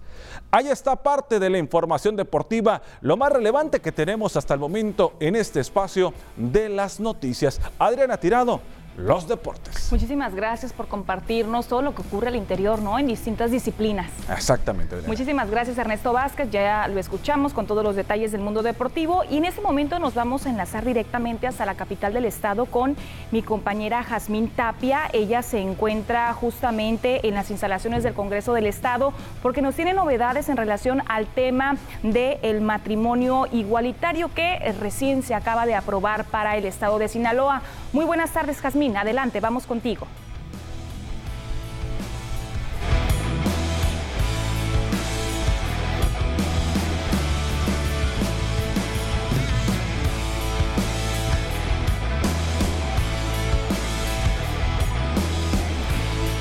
Ahí 0.51 0.67
está 0.69 0.95
parte 0.95 1.39
de 1.39 1.49
la 1.49 1.57
información 1.57 2.15
deportiva, 2.15 2.81
lo 3.01 3.17
más 3.17 3.31
relevante 3.31 3.81
que 3.81 3.91
tenemos 3.91 4.37
hasta 4.37 4.53
el 4.53 4.59
momento 4.59 5.13
en 5.19 5.35
este 5.35 5.59
espacio 5.59 6.13
de 6.37 6.69
las 6.69 6.99
noticias. 6.99 7.59
Adriana 7.77 8.17
Tirado, 8.17 8.61
los 8.97 9.27
deportes. 9.27 9.91
Muchísimas 9.91 10.33
gracias 10.33 10.71
por 10.71 10.87
compartirnos 10.87 11.67
todo 11.67 11.81
lo 11.81 11.93
que 11.93 12.01
ocurre 12.01 12.29
al 12.29 12.35
interior, 12.35 12.81
¿no? 12.81 12.97
En 12.97 13.07
distintas 13.07 13.51
disciplinas. 13.51 14.09
Exactamente. 14.29 14.95
Muchísimas 15.07 15.49
gracias 15.49 15.77
Ernesto 15.77 16.13
Vázquez, 16.13 16.49
ya 16.49 16.87
lo 16.87 16.99
escuchamos 16.99 17.53
con 17.53 17.67
todos 17.67 17.83
los 17.83 17.95
detalles 17.95 18.31
del 18.31 18.41
mundo 18.41 18.63
deportivo 18.63 19.23
y 19.29 19.37
en 19.37 19.45
este 19.45 19.61
momento 19.61 19.99
nos 19.99 20.13
vamos 20.13 20.45
a 20.45 20.49
enlazar 20.49 20.85
directamente 20.85 21.47
hasta 21.47 21.65
la 21.65 21.75
capital 21.75 22.13
del 22.13 22.25
estado 22.25 22.65
con 22.65 22.95
mi 23.31 23.41
compañera 23.41 24.03
Jazmín 24.03 24.49
Tapia. 24.49 25.09
Ella 25.11 25.41
se 25.41 25.59
encuentra 25.59 26.33
justamente 26.33 27.27
en 27.27 27.33
las 27.33 27.51
instalaciones 27.51 28.03
del 28.03 28.13
Congreso 28.13 28.53
del 28.53 28.65
Estado 28.65 29.13
porque 29.41 29.61
nos 29.61 29.75
tiene 29.75 29.93
novedades 29.93 30.47
en 30.49 30.57
relación 30.57 31.03
al 31.07 31.27
tema 31.27 31.75
del 32.03 32.61
matrimonio 32.61 33.47
igualitario 33.51 34.33
que 34.33 34.73
recién 34.79 35.21
se 35.21 35.35
acaba 35.35 35.65
de 35.65 35.75
aprobar 35.75 36.25
para 36.25 36.55
el 36.55 36.65
estado 36.65 36.97
de 36.97 37.07
Sinaloa. 37.07 37.61
Muy 37.91 38.05
buenas 38.05 38.31
tardes, 38.31 38.61
Jazmín 38.61 38.84
adelante, 38.93 39.39
vamos 39.39 39.65
contigo. 39.65 40.07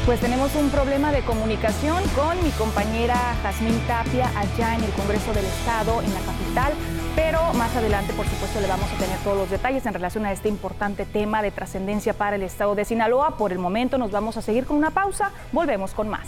Pues 0.04 0.20
tenemos 0.20 0.54
un 0.54 0.68
problema 0.68 1.12
de 1.12 1.22
comunicación 1.22 2.04
con 2.14 2.40
mi 2.44 2.50
compañera 2.50 3.16
Jazmín 3.42 3.76
Tapia 3.88 4.30
allá 4.38 4.76
en 4.76 4.84
el 4.84 4.90
Congreso 4.92 5.32
del 5.32 5.46
Estado, 5.46 6.02
en 6.02 6.12
la 6.12 6.20
capital. 6.20 6.72
Pero 7.14 7.52
más 7.54 7.74
adelante, 7.76 8.12
por 8.12 8.26
supuesto, 8.26 8.60
le 8.60 8.66
vamos 8.66 8.90
a 8.92 8.96
tener 8.96 9.18
todos 9.18 9.36
los 9.36 9.50
detalles 9.50 9.86
en 9.86 9.94
relación 9.94 10.26
a 10.26 10.32
este 10.32 10.48
importante 10.48 11.04
tema 11.04 11.42
de 11.42 11.50
trascendencia 11.50 12.12
para 12.12 12.36
el 12.36 12.42
estado 12.42 12.74
de 12.74 12.84
Sinaloa. 12.84 13.36
Por 13.36 13.52
el 13.52 13.58
momento 13.58 13.98
nos 13.98 14.10
vamos 14.10 14.36
a 14.36 14.42
seguir 14.42 14.66
con 14.66 14.76
una 14.76 14.90
pausa. 14.90 15.30
Volvemos 15.52 15.94
con 15.94 16.08
más. 16.08 16.26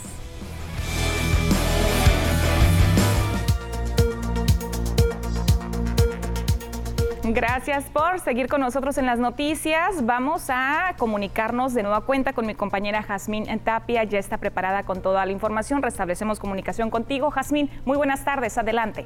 Gracias 7.29 7.83
por 7.85 8.21
seguir 8.21 8.47
con 8.47 8.61
nosotros 8.61 8.97
en 8.97 9.05
las 9.05 9.19
noticias. 9.19 10.05
Vamos 10.05 10.45
a 10.49 10.95
comunicarnos 10.97 11.73
de 11.73 11.83
nueva 11.83 12.01
cuenta 12.01 12.31
con 12.31 12.45
mi 12.45 12.55
compañera 12.55 13.03
Jazmín 13.03 13.45
Tapia. 13.59 14.05
Ya 14.05 14.17
está 14.17 14.37
preparada 14.37 14.83
con 14.83 15.01
toda 15.01 15.25
la 15.25 15.33
información. 15.33 15.81
Restablecemos 15.81 16.39
comunicación 16.39 16.89
contigo. 16.89 17.29
Jazmín, 17.29 17.69
muy 17.83 17.97
buenas 17.97 18.23
tardes. 18.23 18.57
Adelante. 18.57 19.05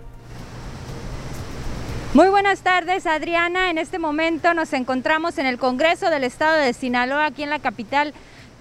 Muy 2.14 2.28
buenas 2.28 2.60
tardes, 2.60 3.08
Adriana. 3.08 3.70
En 3.70 3.78
este 3.78 3.98
momento 3.98 4.54
nos 4.54 4.74
encontramos 4.74 5.38
en 5.38 5.46
el 5.46 5.58
Congreso 5.58 6.10
del 6.10 6.26
Estado 6.26 6.58
de 6.58 6.74
Sinaloa, 6.74 7.28
aquí 7.28 7.42
en 7.42 7.50
la 7.50 7.60
capital, 7.60 8.14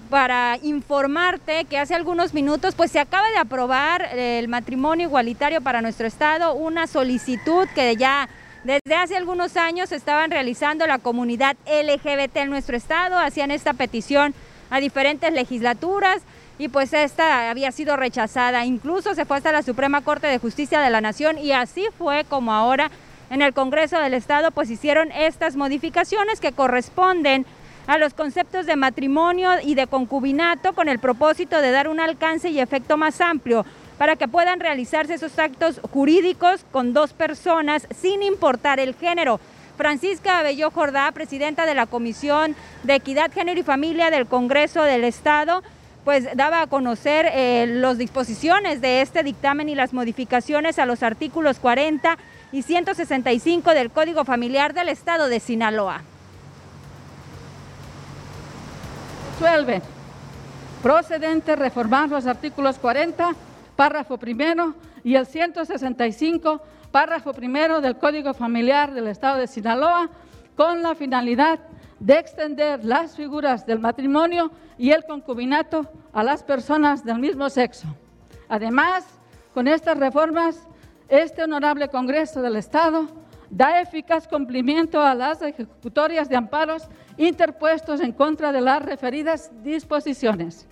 para 0.09 0.57
informarte 0.63 1.65
que 1.65 1.77
hace 1.77 1.93
algunos 1.93 2.33
minutos 2.33 2.75
pues 2.75 2.91
se 2.91 3.01
acaba 3.01 3.29
de 3.31 3.39
aprobar 3.39 4.03
el 4.17 4.47
matrimonio 4.47 5.07
igualitario 5.07 5.59
para 5.59 5.81
nuestro 5.81 6.07
estado, 6.07 6.53
una 6.53 6.87
solicitud 6.87 7.67
que 7.75 7.97
ya 7.97 8.29
desde 8.63 8.95
hace 8.95 9.17
algunos 9.17 9.57
años 9.57 9.91
estaban 9.91 10.31
realizando 10.31 10.87
la 10.87 10.99
comunidad 10.99 11.57
LGBT 11.65 12.37
en 12.37 12.51
nuestro 12.51 12.77
estado, 12.77 13.17
hacían 13.17 13.51
esta 13.51 13.73
petición 13.73 14.33
a 14.69 14.79
diferentes 14.79 15.33
legislaturas 15.33 16.21
y 16.57 16.69
pues 16.69 16.93
esta 16.93 17.49
había 17.49 17.73
sido 17.73 17.97
rechazada, 17.97 18.63
incluso 18.63 19.13
se 19.13 19.25
fue 19.25 19.35
hasta 19.35 19.51
la 19.51 19.61
Suprema 19.61 20.01
Corte 20.03 20.27
de 20.27 20.39
Justicia 20.39 20.79
de 20.79 20.89
la 20.89 21.01
Nación 21.01 21.37
y 21.37 21.51
así 21.51 21.85
fue 21.97 22.23
como 22.29 22.53
ahora 22.53 22.89
en 23.31 23.41
el 23.41 23.53
Congreso 23.53 23.97
del 23.97 24.13
Estado 24.13 24.51
pues 24.51 24.69
hicieron 24.69 25.11
estas 25.13 25.55
modificaciones 25.55 26.39
que 26.39 26.51
corresponden 26.51 27.45
a 27.87 27.97
los 27.97 28.13
conceptos 28.13 28.65
de 28.65 28.75
matrimonio 28.75 29.51
y 29.63 29.73
de 29.73 29.87
concubinato 29.87 30.73
con 30.73 30.89
el 30.89 30.99
propósito 30.99 31.61
de 31.61 31.71
dar 31.71 31.87
un 31.87 31.99
alcance 31.99 32.49
y 32.49 32.59
efecto 32.59 32.97
más 32.97 33.21
amplio 33.21 33.65
para 33.97 34.17
que 34.17 34.27
puedan 34.27 34.59
realizarse 34.59 35.13
esos 35.13 35.39
actos 35.39 35.79
jurídicos 35.91 36.65
con 36.71 36.93
dos 36.93 37.13
personas 37.13 37.87
sin 37.95 38.21
importar 38.21 38.79
el 38.79 38.95
género. 38.95 39.39
Francisca 39.77 40.39
Abelló 40.39 40.69
Jordá, 40.69 41.09
presidenta 41.13 41.65
de 41.65 41.73
la 41.73 41.85
Comisión 41.85 42.55
de 42.83 42.95
Equidad, 42.95 43.31
Género 43.31 43.59
y 43.61 43.63
Familia 43.63 44.11
del 44.11 44.27
Congreso 44.27 44.83
del 44.83 45.05
Estado, 45.05 45.63
pues 46.03 46.27
daba 46.35 46.61
a 46.61 46.67
conocer 46.67 47.27
eh, 47.31 47.65
las 47.67 47.97
disposiciones 47.97 48.81
de 48.81 49.01
este 49.01 49.23
dictamen 49.23 49.69
y 49.69 49.75
las 49.75 49.93
modificaciones 49.93 50.79
a 50.79 50.85
los 50.85 51.01
artículos 51.01 51.59
40 51.59 52.17
y 52.51 52.61
165 52.61 53.73
del 53.73 53.91
Código 53.91 54.25
Familiar 54.25 54.73
del 54.73 54.89
Estado 54.89 55.27
de 55.27 55.39
Sinaloa. 55.39 56.01
Resuelve 59.39 59.81
procedente 60.81 61.55
reformar 61.55 62.09
los 62.09 62.25
artículos 62.25 62.77
40, 62.79 63.35
párrafo 63.75 64.17
primero, 64.17 64.73
y 65.03 65.15
el 65.15 65.25
165, 65.25 66.61
párrafo 66.91 67.33
primero 67.33 67.81
del 67.81 67.97
Código 67.97 68.33
Familiar 68.33 68.93
del 68.93 69.07
Estado 69.07 69.37
de 69.37 69.47
Sinaloa, 69.47 70.09
con 70.55 70.81
la 70.81 70.95
finalidad 70.95 71.59
de 71.99 72.17
extender 72.17 72.83
las 72.83 73.15
figuras 73.15 73.65
del 73.65 73.79
matrimonio 73.79 74.51
y 74.77 74.91
el 74.91 75.05
concubinato 75.05 75.87
a 76.13 76.23
las 76.23 76.43
personas 76.43 77.05
del 77.05 77.19
mismo 77.19 77.49
sexo. 77.49 77.87
Además, 78.49 79.05
con 79.53 79.67
estas 79.67 79.97
reformas 79.97 80.67
este 81.11 81.43
honorable 81.43 81.89
Congreso 81.89 82.41
del 82.41 82.55
Estado 82.55 83.07
da 83.49 83.81
eficaz 83.81 84.29
cumplimiento 84.29 85.01
a 85.01 85.13
las 85.13 85.41
ejecutorias 85.41 86.29
de 86.29 86.37
amparos 86.37 86.87
interpuestos 87.17 87.99
en 87.99 88.13
contra 88.13 88.53
de 88.53 88.61
las 88.61 88.81
referidas 88.81 89.51
disposiciones. 89.61 90.67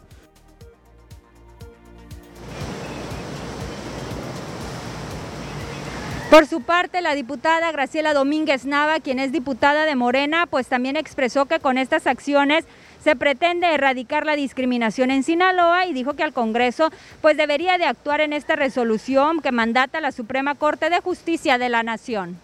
Por 6.30 6.46
su 6.46 6.62
parte, 6.62 7.02
la 7.02 7.16
diputada 7.16 7.72
Graciela 7.72 8.14
Domínguez 8.14 8.64
Nava, 8.64 9.00
quien 9.00 9.20
es 9.20 9.34
diputada 9.34 9.86
de 9.86 9.96
Morena, 9.96 10.46
pues 10.46 10.68
también 10.68 10.96
expresó 10.96 11.48
que 11.48 11.60
con 11.60 11.78
estas 11.78 12.08
acciones 12.08 12.66
se 13.04 13.16
pretende 13.16 13.74
erradicar 13.74 14.26
la 14.26 14.36
discriminación 14.36 15.12
en 15.12 15.24
Sinaloa 15.24 15.86
y 15.86 15.94
dijo 15.94 16.14
que 16.14 16.24
al 16.24 16.34
Congreso 16.34 16.90
pues 17.22 17.38
debería 17.38 17.78
de 17.78 17.86
actuar 17.86 18.22
en 18.22 18.34
esta 18.34 18.56
resolución 18.56 19.42
que 19.42 19.52
mandata 19.52 20.02
la 20.02 20.12
Suprema 20.12 20.56
Corte 20.56 20.90
de 20.90 21.00
Justicia 21.00 21.58
de 21.58 21.70
la 21.70 21.84
Nación. 21.84 22.38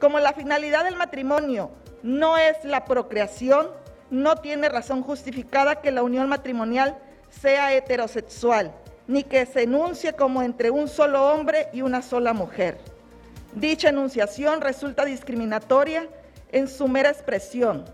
Como 0.00 0.20
la 0.20 0.32
finalidad 0.32 0.84
del 0.84 0.96
matrimonio 0.96 1.70
no 2.02 2.36
es 2.36 2.62
la 2.64 2.84
procreación, 2.84 3.68
no 4.10 4.36
tiene 4.36 4.68
razón 4.68 5.02
justificada 5.02 5.80
que 5.80 5.90
la 5.90 6.02
unión 6.02 6.28
matrimonial 6.28 6.96
sea 7.30 7.74
heterosexual, 7.74 8.72
ni 9.06 9.24
que 9.24 9.44
se 9.46 9.62
enuncie 9.62 10.12
como 10.12 10.42
entre 10.42 10.70
un 10.70 10.88
solo 10.88 11.32
hombre 11.32 11.68
y 11.72 11.82
una 11.82 12.02
sola 12.02 12.32
mujer. 12.32 12.78
Dicha 13.54 13.88
enunciación 13.88 14.60
resulta 14.60 15.04
discriminatoria 15.04 16.06
en 16.52 16.68
su 16.68 16.86
mera 16.88 17.10
expresión, 17.10 17.84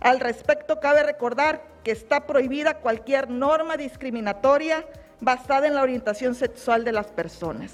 al 0.00 0.20
respecto, 0.20 0.80
cabe 0.80 1.02
recordar 1.02 1.62
que 1.84 1.90
está 1.90 2.26
prohibida 2.26 2.78
cualquier 2.78 3.30
norma 3.30 3.76
discriminatoria 3.76 4.84
basada 5.20 5.66
en 5.66 5.74
la 5.74 5.82
orientación 5.82 6.34
sexual 6.34 6.84
de 6.84 6.92
las 6.92 7.06
personas. 7.06 7.72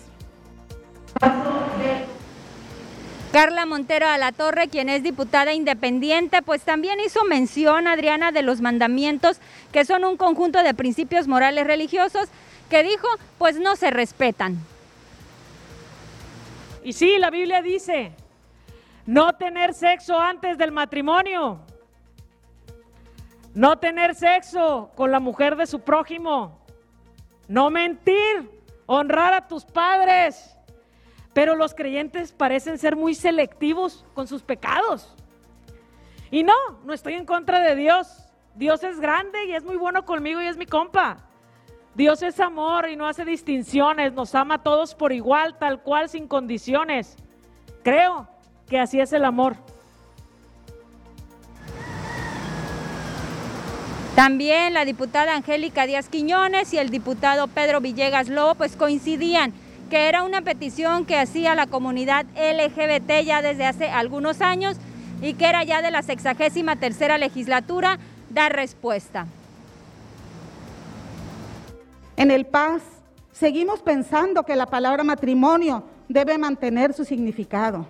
Carla 3.33 3.65
Montero 3.65 4.07
a 4.07 4.19
la 4.19 4.33
Torre, 4.33 4.69
quien 4.69 4.91
es 4.91 5.03
diputada 5.03 5.55
independiente, 5.55 6.43
pues 6.43 6.63
también 6.63 7.01
hizo 7.01 7.25
mención, 7.25 7.87
Adriana, 7.87 8.31
de 8.31 8.43
los 8.43 8.61
mandamientos, 8.61 9.39
que 9.73 9.87
son 9.87 10.05
un 10.05 10.19
conjunto 10.19 10.63
de 10.63 10.75
principios 10.75 11.27
morales 11.27 11.67
religiosos, 11.67 12.29
que 12.69 12.83
dijo, 12.83 13.09
pues 13.39 13.59
no 13.59 13.77
se 13.77 13.91
respetan. 13.91 14.59
Y 16.85 16.93
sí, 16.93 17.17
la 17.19 17.31
Biblia 17.31 17.63
dice, 17.63 18.13
no 19.07 19.33
tener 19.35 19.73
sexo 19.73 20.19
antes 20.19 20.59
del 20.59 20.73
matrimonio, 20.73 21.61
no 23.55 23.79
tener 23.79 24.15
sexo 24.15 24.91
con 24.95 25.11
la 25.11 25.21
mujer 25.21 25.57
de 25.57 25.67
su 25.67 25.81
prójimo, 25.81 26.59
no 27.49 27.71
mentir, 27.71 28.63
honrar 28.87 29.35
a 29.35 29.49
tus 29.49 29.65
padres 29.65 30.57
pero 31.33 31.55
los 31.57 31.75
creyentes 31.75 32.33
parecen 32.33 32.79
ser 32.79 32.97
muy 32.97 33.15
selectivos 33.15 34.05
con 34.15 34.27
sus 34.27 34.43
pecados. 34.43 35.15
Y 36.31 36.43
no, 36.43 36.55
no 36.85 36.93
estoy 36.93 37.15
en 37.15 37.27
contra 37.27 37.61
de 37.61 37.75
Dios. 37.75 38.29
Dios 38.55 38.83
es 38.85 39.01
grande 39.01 39.47
y 39.47 39.55
es 39.55 39.65
muy 39.65 39.77
bueno 39.77 40.05
conmigo 40.05 40.41
y 40.43 40.47
es 40.47 40.57
mi 40.57 40.67
compa. 40.67 41.19
Dios 41.95 42.23
es 42.23 42.41
amor 42.41 42.89
y 42.89 42.97
no 42.97 43.07
hace 43.07 43.25
distinciones, 43.25 44.15
nos 44.15 44.35
ama 44.35 44.55
a 44.55 44.63
todos 44.63 44.95
por 44.95 45.13
igual, 45.13 45.59
tal 45.59 45.83
cual, 45.83 46.09
sin 46.09 46.27
condiciones. 46.27 47.17
Creo 47.83 48.29
que 48.67 48.79
así 48.79 48.99
es 49.01 49.13
el 49.13 49.25
amor. 49.25 49.57
También 54.15 54.75
la 54.75 54.85
diputada 54.85 55.35
Angélica 55.35 55.87
Díaz 55.87 56.11
Quiñones 56.11 56.75
y 56.75 56.79
el 56.79 56.91
diputado 56.91 57.49
Pedro 57.49 57.81
Villegas 57.81 58.29
Lobo 58.29 58.55
pues 58.55 58.77
coincidían 58.77 59.55
que 59.89 60.07
era 60.07 60.23
una 60.23 60.43
petición 60.43 61.07
que 61.07 61.19
hacía 61.19 61.55
la 61.55 61.67
comunidad 61.67 62.27
LGBT 62.37 63.25
ya 63.25 63.41
desde 63.41 63.65
hace 63.65 63.89
algunos 63.89 64.43
años 64.43 64.77
y 65.23 65.33
que 65.33 65.47
era 65.47 65.65
ya 65.65 65.81
de 65.81 65.91
la 65.91 66.03
sexagésima 66.03 66.77
tercera 66.77 67.17
legislatura 67.17 67.99
dar 68.29 68.55
respuesta. 68.55 69.27
En 72.17 72.31
el 72.31 72.45
Paz 72.45 72.83
seguimos 73.33 73.81
pensando 73.81 74.43
que 74.43 74.57
la 74.57 74.67
palabra 74.67 75.05
matrimonio 75.05 75.85
debe 76.09 76.37
mantener 76.37 76.93
su 76.93 77.07
significado 77.07 77.87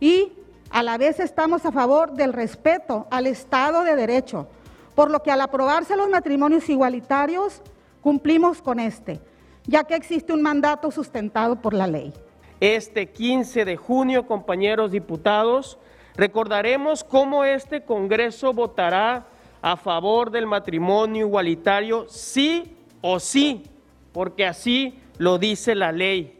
y 0.00 0.32
a 0.70 0.82
la 0.82 0.96
vez 0.96 1.20
estamos 1.20 1.66
a 1.66 1.72
favor 1.72 2.12
del 2.14 2.32
respeto 2.32 3.06
al 3.10 3.26
Estado 3.26 3.82
de 3.82 3.96
Derecho, 3.96 4.48
por 4.94 5.10
lo 5.10 5.22
que 5.22 5.30
al 5.30 5.40
aprobarse 5.40 5.96
los 5.96 6.08
matrimonios 6.08 6.68
igualitarios 6.68 7.62
cumplimos 8.02 8.62
con 8.62 8.80
este 8.80 9.20
ya 9.66 9.84
que 9.84 9.94
existe 9.94 10.32
un 10.32 10.42
mandato 10.42 10.90
sustentado 10.90 11.56
por 11.56 11.74
la 11.74 11.86
ley. 11.86 12.12
Este 12.60 13.10
15 13.10 13.64
de 13.64 13.76
junio, 13.76 14.26
compañeros 14.26 14.90
diputados, 14.90 15.78
recordaremos 16.16 17.04
cómo 17.04 17.44
este 17.44 17.84
Congreso 17.84 18.52
votará 18.52 19.26
a 19.62 19.76
favor 19.76 20.30
del 20.30 20.46
matrimonio 20.46 21.26
igualitario, 21.26 22.06
sí 22.08 22.76
o 23.00 23.20
sí, 23.20 23.64
porque 24.12 24.46
así 24.46 24.98
lo 25.18 25.38
dice 25.38 25.74
la 25.74 25.92
ley. 25.92 26.39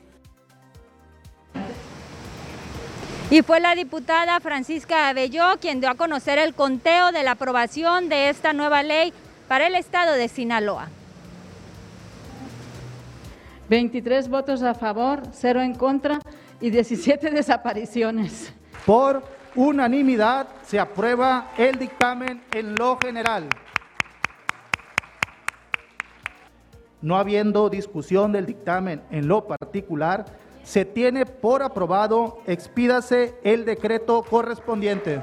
Y 3.31 3.43
fue 3.43 3.61
la 3.61 3.77
diputada 3.77 4.41
Francisca 4.41 5.09
Abelló 5.09 5.45
quien 5.61 5.79
dio 5.81 5.89
a 5.89 5.95
conocer 5.95 6.37
el 6.39 6.53
conteo 6.53 7.13
de 7.13 7.23
la 7.23 7.33
aprobación 7.33 8.09
de 8.09 8.29
esta 8.29 8.53
nueva 8.53 8.83
ley 8.83 9.13
para 9.47 9.69
el 9.69 9.77
estado 9.77 10.15
de 10.15 10.27
Sinaloa. 10.27 10.89
23 13.69 14.29
votos 14.29 14.65
a 14.65 14.75
favor, 14.75 15.23
0 15.31 15.63
en 15.63 15.75
contra 15.77 16.19
y 16.61 16.71
17 16.71 17.31
desapariciones. 17.31 18.53
Por 18.85 19.23
unanimidad 19.55 20.49
se 20.65 20.81
aprueba 20.81 21.53
el 21.57 21.79
dictamen 21.79 22.43
en 22.53 22.75
lo 22.75 22.99
general. 22.99 23.45
No 27.01 27.17
habiendo 27.17 27.71
discusión 27.71 28.33
del 28.33 28.47
dictamen 28.47 29.03
en 29.13 29.29
lo 29.29 29.47
particular, 29.47 30.27
se 30.63 30.85
tiene 30.85 31.27
por 31.27 31.63
aprobado, 31.63 32.39
expídase 32.47 33.35
el 33.43 33.65
decreto 33.65 34.23
correspondiente. 34.23 35.23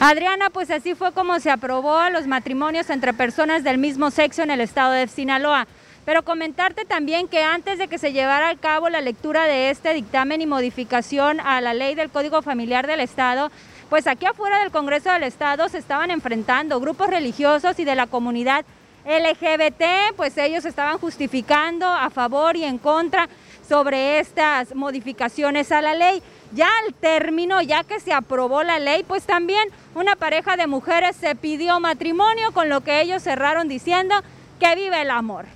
Adriana, 0.00 0.50
pues 0.50 0.68
así 0.72 0.96
fue 0.96 1.12
como 1.12 1.38
se 1.38 1.50
aprobó 1.50 1.96
los 2.10 2.26
matrimonios 2.26 2.90
entre 2.90 3.12
personas 3.12 3.62
del 3.62 3.78
mismo 3.78 4.10
sexo 4.10 4.42
en 4.42 4.50
el 4.50 4.60
estado 4.60 4.90
de 4.92 5.06
Sinaloa. 5.06 5.68
Pero 6.04 6.24
comentarte 6.24 6.84
también 6.84 7.28
que 7.28 7.44
antes 7.44 7.78
de 7.78 7.86
que 7.86 7.98
se 7.98 8.12
llevara 8.12 8.48
a 8.48 8.56
cabo 8.56 8.88
la 8.88 9.00
lectura 9.00 9.44
de 9.44 9.70
este 9.70 9.94
dictamen 9.94 10.40
y 10.40 10.46
modificación 10.46 11.38
a 11.38 11.60
la 11.60 11.74
ley 11.74 11.94
del 11.94 12.10
Código 12.10 12.42
Familiar 12.42 12.88
del 12.88 12.98
Estado, 12.98 13.52
pues 13.88 14.08
aquí 14.08 14.26
afuera 14.26 14.58
del 14.58 14.72
Congreso 14.72 15.12
del 15.12 15.22
Estado 15.22 15.68
se 15.68 15.78
estaban 15.78 16.10
enfrentando 16.10 16.80
grupos 16.80 17.08
religiosos 17.08 17.78
y 17.78 17.84
de 17.84 17.94
la 17.94 18.08
comunidad 18.08 18.64
LGBT, 19.04 20.14
pues 20.16 20.36
ellos 20.38 20.64
estaban 20.64 20.98
justificando 20.98 21.86
a 21.86 22.10
favor 22.10 22.56
y 22.56 22.64
en 22.64 22.78
contra 22.78 23.28
sobre 23.68 24.18
estas 24.18 24.74
modificaciones 24.74 25.72
a 25.72 25.82
la 25.82 25.94
ley. 25.94 26.22
Ya 26.52 26.68
al 26.86 26.94
término, 26.94 27.62
ya 27.62 27.84
que 27.84 28.00
se 28.00 28.12
aprobó 28.12 28.62
la 28.62 28.78
ley, 28.78 29.04
pues 29.06 29.24
también 29.24 29.68
una 29.94 30.16
pareja 30.16 30.56
de 30.56 30.66
mujeres 30.66 31.16
se 31.16 31.34
pidió 31.34 31.80
matrimonio, 31.80 32.52
con 32.52 32.68
lo 32.68 32.82
que 32.82 33.00
ellos 33.00 33.22
cerraron 33.22 33.68
diciendo 33.68 34.14
que 34.60 34.74
vive 34.76 35.00
el 35.00 35.10
amor. 35.10 35.46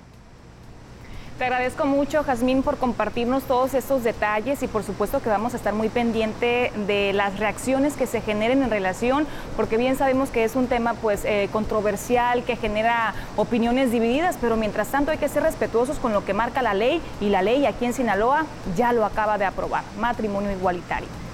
Te 1.37 1.43
agradezco 1.43 1.85
mucho, 1.85 2.23
Jazmín, 2.23 2.63
por 2.63 2.77
compartirnos 2.77 3.43
todos 3.43 3.75
estos 3.75 4.03
detalles 4.03 4.63
y 4.63 4.67
por 4.67 4.81
supuesto 4.81 5.21
que 5.21 5.29
vamos 5.29 5.53
a 5.53 5.57
estar 5.57 5.71
muy 5.71 5.87
pendiente 5.87 6.71
de 6.87 7.13
las 7.13 7.37
reacciones 7.37 7.93
que 7.93 8.07
se 8.07 8.21
generen 8.21 8.63
en 8.63 8.71
relación, 8.71 9.27
porque 9.55 9.77
bien 9.77 9.95
sabemos 9.97 10.31
que 10.31 10.43
es 10.43 10.55
un 10.55 10.65
tema 10.65 10.95
pues 10.95 11.25
eh, 11.25 11.47
controversial 11.51 12.43
que 12.43 12.55
genera 12.55 13.13
opiniones 13.35 13.91
divididas, 13.91 14.35
pero 14.41 14.57
mientras 14.57 14.87
tanto 14.87 15.11
hay 15.11 15.19
que 15.19 15.29
ser 15.29 15.43
respetuosos 15.43 15.99
con 15.99 16.11
lo 16.11 16.25
que 16.25 16.33
marca 16.33 16.63
la 16.63 16.73
ley 16.73 17.03
y 17.21 17.29
la 17.29 17.43
ley 17.43 17.67
aquí 17.67 17.85
en 17.85 17.93
Sinaloa 17.93 18.47
ya 18.75 18.91
lo 18.91 19.05
acaba 19.05 19.37
de 19.37 19.45
aprobar, 19.45 19.83
matrimonio 19.99 20.49
igualitario. 20.49 21.26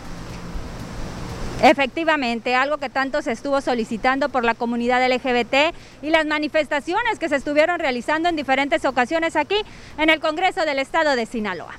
Efectivamente, 1.61 2.55
algo 2.55 2.77
que 2.77 2.89
tanto 2.89 3.21
se 3.21 3.31
estuvo 3.31 3.61
solicitando 3.61 4.29
por 4.29 4.43
la 4.43 4.53
comunidad 4.53 5.05
LGBT 5.07 5.73
y 6.01 6.09
las 6.09 6.25
manifestaciones 6.25 7.19
que 7.19 7.29
se 7.29 7.37
estuvieron 7.37 7.79
realizando 7.79 8.27
en 8.29 8.35
diferentes 8.35 8.83
ocasiones 8.85 9.35
aquí 9.35 9.57
en 9.97 10.09
el 10.09 10.19
Congreso 10.19 10.65
del 10.65 10.79
Estado 10.79 11.15
de 11.15 11.25
Sinaloa. 11.25 11.73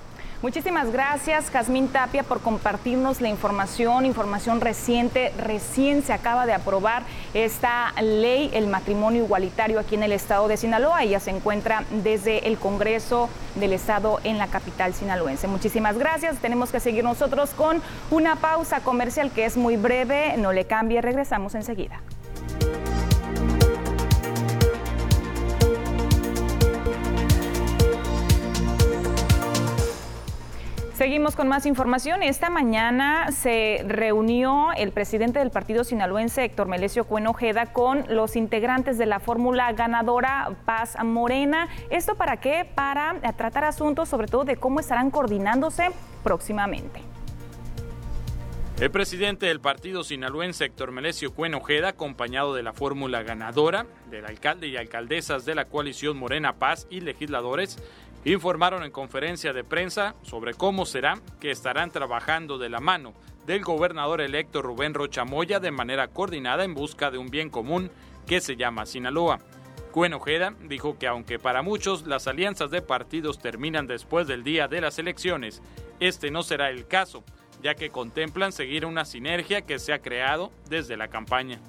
Muchísimas 0.44 0.92
gracias, 0.92 1.48
Jazmín 1.48 1.88
Tapia, 1.88 2.22
por 2.22 2.42
compartirnos 2.42 3.22
la 3.22 3.30
información, 3.30 4.04
información 4.04 4.60
reciente. 4.60 5.32
Recién 5.38 6.02
se 6.02 6.12
acaba 6.12 6.44
de 6.44 6.52
aprobar 6.52 7.02
esta 7.32 7.94
ley, 8.02 8.50
el 8.52 8.66
matrimonio 8.66 9.24
igualitario 9.24 9.80
aquí 9.80 9.94
en 9.94 10.02
el 10.02 10.12
estado 10.12 10.46
de 10.46 10.58
Sinaloa. 10.58 11.02
Ella 11.02 11.18
se 11.18 11.30
encuentra 11.30 11.84
desde 12.04 12.46
el 12.46 12.58
Congreso 12.58 13.30
del 13.54 13.72
Estado 13.72 14.20
en 14.22 14.36
la 14.36 14.48
capital 14.48 14.92
sinaloense. 14.92 15.48
Muchísimas 15.48 15.96
gracias. 15.96 16.36
Tenemos 16.36 16.70
que 16.70 16.78
seguir 16.78 17.04
nosotros 17.04 17.48
con 17.54 17.80
una 18.10 18.36
pausa 18.36 18.80
comercial 18.80 19.30
que 19.30 19.46
es 19.46 19.56
muy 19.56 19.78
breve. 19.78 20.36
No 20.36 20.52
le 20.52 20.66
cambie, 20.66 21.00
regresamos 21.00 21.54
enseguida. 21.54 22.02
Seguimos 30.94 31.34
con 31.34 31.48
más 31.48 31.66
información. 31.66 32.22
Esta 32.22 32.50
mañana 32.50 33.32
se 33.32 33.84
reunió 33.84 34.68
el 34.76 34.92
presidente 34.92 35.40
del 35.40 35.50
partido 35.50 35.82
sinaloense, 35.82 36.44
Héctor 36.44 36.68
Melesio 36.68 37.04
Cuen 37.04 37.26
Ojeda, 37.26 37.72
con 37.72 38.04
los 38.08 38.36
integrantes 38.36 38.96
de 38.96 39.06
la 39.06 39.18
fórmula 39.18 39.72
ganadora 39.72 40.54
Paz 40.64 40.96
Morena. 41.02 41.66
¿Esto 41.90 42.14
para 42.14 42.36
qué? 42.36 42.64
Para 42.76 43.20
tratar 43.36 43.64
asuntos 43.64 44.08
sobre 44.08 44.28
todo 44.28 44.44
de 44.44 44.56
cómo 44.56 44.78
estarán 44.78 45.10
coordinándose 45.10 45.90
próximamente. 46.22 47.00
El 48.80 48.90
presidente 48.92 49.46
del 49.46 49.60
partido 49.60 50.04
sinaloense 50.04 50.64
Héctor 50.64 50.92
Melesio 50.92 51.32
Cuen 51.32 51.54
Ojeda, 51.54 51.88
acompañado 51.88 52.54
de 52.54 52.62
la 52.62 52.72
fórmula 52.72 53.22
ganadora, 53.22 53.86
del 54.10 54.26
alcalde 54.26 54.68
y 54.68 54.76
alcaldesas 54.76 55.44
de 55.44 55.56
la 55.56 55.64
coalición 55.64 56.16
Morena 56.16 56.54
Paz 56.54 56.86
y 56.90 57.00
legisladores, 57.00 57.78
informaron 58.32 58.82
en 58.84 58.90
conferencia 58.90 59.52
de 59.52 59.64
prensa 59.64 60.14
sobre 60.22 60.54
cómo 60.54 60.86
será 60.86 61.20
que 61.40 61.50
estarán 61.50 61.90
trabajando 61.90 62.58
de 62.58 62.70
la 62.70 62.80
mano 62.80 63.12
del 63.46 63.62
gobernador 63.62 64.20
electo 64.20 64.62
Rubén 64.62 64.94
Rochamoya 64.94 65.60
de 65.60 65.70
manera 65.70 66.08
coordinada 66.08 66.64
en 66.64 66.74
busca 66.74 67.10
de 67.10 67.18
un 67.18 67.28
bien 67.28 67.50
común 67.50 67.90
que 68.26 68.40
se 68.40 68.56
llama 68.56 68.86
Sinaloa. 68.86 69.40
Cuen 69.92 70.14
Ojeda 70.14 70.54
dijo 70.62 70.98
que 70.98 71.06
aunque 71.06 71.38
para 71.38 71.62
muchos 71.62 72.06
las 72.06 72.26
alianzas 72.26 72.70
de 72.70 72.82
partidos 72.82 73.38
terminan 73.38 73.86
después 73.86 74.26
del 74.26 74.42
día 74.42 74.66
de 74.66 74.80
las 74.80 74.98
elecciones, 74.98 75.62
este 76.00 76.30
no 76.30 76.42
será 76.42 76.70
el 76.70 76.86
caso, 76.86 77.22
ya 77.62 77.74
que 77.74 77.90
contemplan 77.90 78.52
seguir 78.52 78.86
una 78.86 79.04
sinergia 79.04 79.62
que 79.62 79.78
se 79.78 79.92
ha 79.92 80.00
creado 80.00 80.50
desde 80.68 80.96
la 80.96 81.08
campaña. 81.08 81.60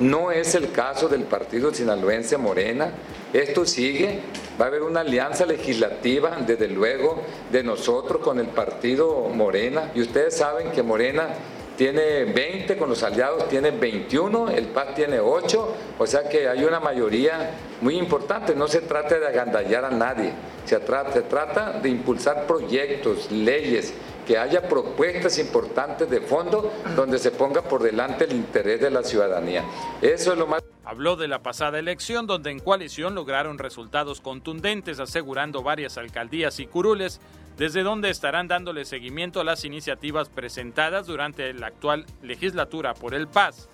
No 0.00 0.30
es 0.30 0.54
el 0.54 0.72
caso 0.72 1.08
del 1.08 1.22
partido 1.22 1.72
sinaloense 1.72 2.36
Morena, 2.36 2.90
esto 3.32 3.64
sigue 3.66 4.20
Va 4.58 4.64
a 4.64 4.68
haber 4.68 4.82
una 4.82 5.00
alianza 5.00 5.44
legislativa, 5.44 6.38
desde 6.46 6.68
luego, 6.68 7.22
de 7.52 7.62
nosotros 7.62 8.22
con 8.22 8.38
el 8.38 8.46
partido 8.46 9.28
Morena. 9.28 9.90
Y 9.94 10.00
ustedes 10.00 10.34
saben 10.34 10.70
que 10.72 10.82
Morena 10.82 11.28
tiene 11.76 12.24
20, 12.24 12.78
con 12.78 12.88
los 12.88 13.02
aliados 13.02 13.50
tiene 13.50 13.70
21, 13.70 14.48
el 14.48 14.68
PAC 14.68 14.94
tiene 14.94 15.20
8, 15.20 15.74
o 15.98 16.06
sea 16.06 16.26
que 16.26 16.48
hay 16.48 16.64
una 16.64 16.80
mayoría 16.80 17.50
muy 17.82 17.98
importante. 17.98 18.54
No 18.54 18.66
se 18.66 18.80
trata 18.80 19.18
de 19.18 19.26
agandallar 19.26 19.84
a 19.84 19.90
nadie, 19.90 20.32
se 20.64 20.78
trata 20.78 21.72
de 21.72 21.88
impulsar 21.90 22.46
proyectos, 22.46 23.30
leyes, 23.30 23.92
que 24.26 24.36
haya 24.36 24.68
propuestas 24.68 25.38
importantes 25.38 26.10
de 26.10 26.20
fondo 26.20 26.72
donde 26.94 27.18
se 27.18 27.30
ponga 27.30 27.62
por 27.62 27.82
delante 27.82 28.24
el 28.24 28.32
interés 28.32 28.80
de 28.80 28.90
la 28.90 29.02
ciudadanía. 29.02 29.64
Eso 30.02 30.32
es 30.32 30.38
lo 30.38 30.46
más... 30.46 30.62
Habló 30.84 31.16
de 31.16 31.28
la 31.28 31.42
pasada 31.42 31.78
elección 31.78 32.26
donde 32.26 32.50
en 32.50 32.58
coalición 32.58 33.14
lograron 33.14 33.58
resultados 33.58 34.20
contundentes 34.20 35.00
asegurando 35.00 35.62
varias 35.62 35.96
alcaldías 35.96 36.60
y 36.60 36.66
curules 36.66 37.20
desde 37.56 37.82
donde 37.82 38.10
estarán 38.10 38.48
dándole 38.48 38.84
seguimiento 38.84 39.40
a 39.40 39.44
las 39.44 39.64
iniciativas 39.64 40.28
presentadas 40.28 41.06
durante 41.06 41.54
la 41.54 41.68
actual 41.68 42.04
legislatura 42.22 42.94
por 42.94 43.14
el 43.14 43.26
PAS. 43.28 43.68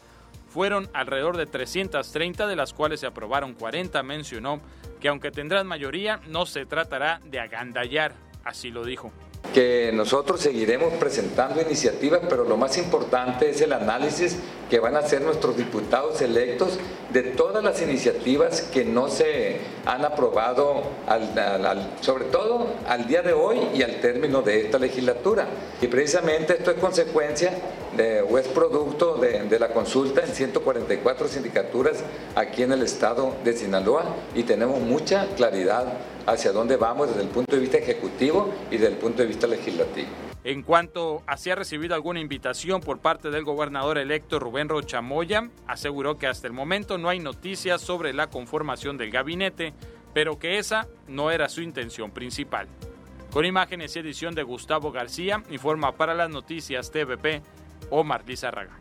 Fueron 0.48 0.88
alrededor 0.92 1.36
de 1.36 1.46
330 1.46 2.46
de 2.46 2.57
las 2.57 2.72
cuales 2.72 3.00
se 3.00 3.07
aprobaron 3.07 3.55
40, 3.55 4.03
mencionó 4.03 4.61
que 5.00 5.09
aunque 5.09 5.30
tendrán 5.30 5.66
mayoría 5.66 6.20
no 6.28 6.46
se 6.46 6.66
tratará 6.66 7.20
de 7.24 7.40
agandallar, 7.40 8.12
así 8.44 8.70
lo 8.70 8.84
dijo 8.84 9.12
que 9.53 9.90
nosotros 9.92 10.40
seguiremos 10.40 10.92
presentando 10.94 11.61
iniciativas, 11.61 12.20
pero 12.28 12.44
lo 12.44 12.57
más 12.57 12.78
importante 12.78 13.50
es 13.50 13.61
el 13.61 13.72
análisis 13.72 14.36
que 14.70 14.80
van 14.80 14.96
a 14.96 15.00
hacer 15.00 15.20
nuestros 15.22 15.57
diputados 15.57 16.20
electos 16.22 16.78
de 17.12 17.22
todas 17.22 17.62
las 17.62 17.82
iniciativas 17.82 18.62
que 18.62 18.84
no 18.84 19.09
se 19.09 19.59
han 19.84 20.05
aprobado, 20.05 20.82
sobre 22.00 22.24
todo 22.26 22.68
al 22.88 23.07
día 23.07 23.22
de 23.22 23.34
hoy 23.34 23.59
y 23.74 23.82
al 23.82 24.00
término 24.00 24.42
de 24.42 24.62
esta 24.62 24.78
legislatura. 24.78 25.46
Y 25.80 25.88
precisamente 25.88 26.55
esto 26.55 26.70
es 26.70 26.78
consecuencia 26.78 27.53
o 28.28 28.38
es 28.38 28.49
producto 28.49 29.16
de, 29.16 29.45
de 29.45 29.59
la 29.59 29.68
consulta 29.68 30.22
en 30.22 30.28
144 30.28 31.28
sindicaturas 31.28 32.03
aquí 32.34 32.62
en 32.62 32.72
el 32.72 32.82
estado 32.82 33.36
de 33.45 33.53
Sinaloa 33.53 34.05
y 34.34 34.45
tenemos 34.45 34.80
mucha 34.80 35.26
claridad 35.36 35.93
hacia 36.26 36.53
dónde 36.53 36.76
vamos 36.76 37.09
desde 37.09 37.22
el 37.22 37.28
punto 37.28 37.55
de 37.55 37.61
vista 37.61 37.78
ejecutivo 37.78 38.53
y 38.70 38.76
desde 38.76 38.95
el 38.95 38.99
punto 38.99 39.22
de 39.22 39.28
vista 39.28 39.47
legislativo. 39.47 40.09
En 40.45 40.62
cuanto 40.62 41.22
a 41.26 41.36
si 41.36 41.51
ha 41.51 41.55
recibido 41.55 41.95
alguna 41.95 42.18
invitación 42.18 42.80
por 42.80 42.99
parte 42.99 43.30
del 43.30 43.45
gobernador 43.45 43.99
electo 43.99 44.40
Rubén 44.40 44.68
Rochamoya, 44.68 45.51
aseguró 45.68 46.18
que 46.18 46.26
hasta 46.26 46.49
el 46.49 46.53
momento 46.53 46.99
no 46.99 47.09
hay 47.09 47.20
noticias 47.20 47.80
sobre 47.80 48.12
la 48.12 48.28
conformación 48.28 48.97
del 48.97 49.12
gabinete, 49.12 49.72
pero 50.14 50.40
que 50.40 50.59
esa 50.59 50.88
no 51.07 51.30
era 51.30 51.49
su 51.49 51.62
intención 51.62 52.11
principal. 52.11 52.66
Con 53.30 53.45
imágenes 53.45 53.95
y 53.95 54.01
edición 54.01 54.34
de 54.34 54.43
Gustavo 54.43 54.90
García, 54.90 55.43
informa 55.49 55.93
para 55.93 56.12
las 56.12 56.28
noticias 56.28 56.90
TVP 56.90 57.40
Omar 57.91 58.22
Lizarraga. 58.26 58.78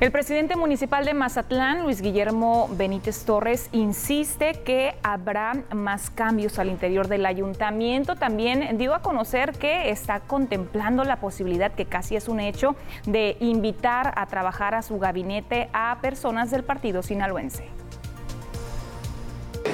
El 0.00 0.10
presidente 0.10 0.56
municipal 0.56 1.04
de 1.04 1.14
Mazatlán, 1.14 1.84
Luis 1.84 2.02
Guillermo 2.02 2.68
Benítez 2.72 3.24
Torres, 3.24 3.68
insiste 3.70 4.60
que 4.64 4.96
habrá 5.04 5.54
más 5.72 6.10
cambios 6.10 6.58
al 6.58 6.68
interior 6.68 7.06
del 7.06 7.24
ayuntamiento. 7.24 8.16
También 8.16 8.76
dio 8.76 8.92
a 8.92 9.02
conocer 9.02 9.52
que 9.52 9.90
está 9.90 10.18
contemplando 10.18 11.04
la 11.04 11.20
posibilidad, 11.20 11.72
que 11.72 11.86
casi 11.86 12.16
es 12.16 12.26
un 12.26 12.40
hecho, 12.40 12.74
de 13.06 13.36
invitar 13.38 14.12
a 14.16 14.26
trabajar 14.26 14.74
a 14.74 14.82
su 14.82 14.98
gabinete 14.98 15.70
a 15.72 15.98
personas 16.02 16.50
del 16.50 16.64
partido 16.64 17.04
sinaloense. 17.04 17.64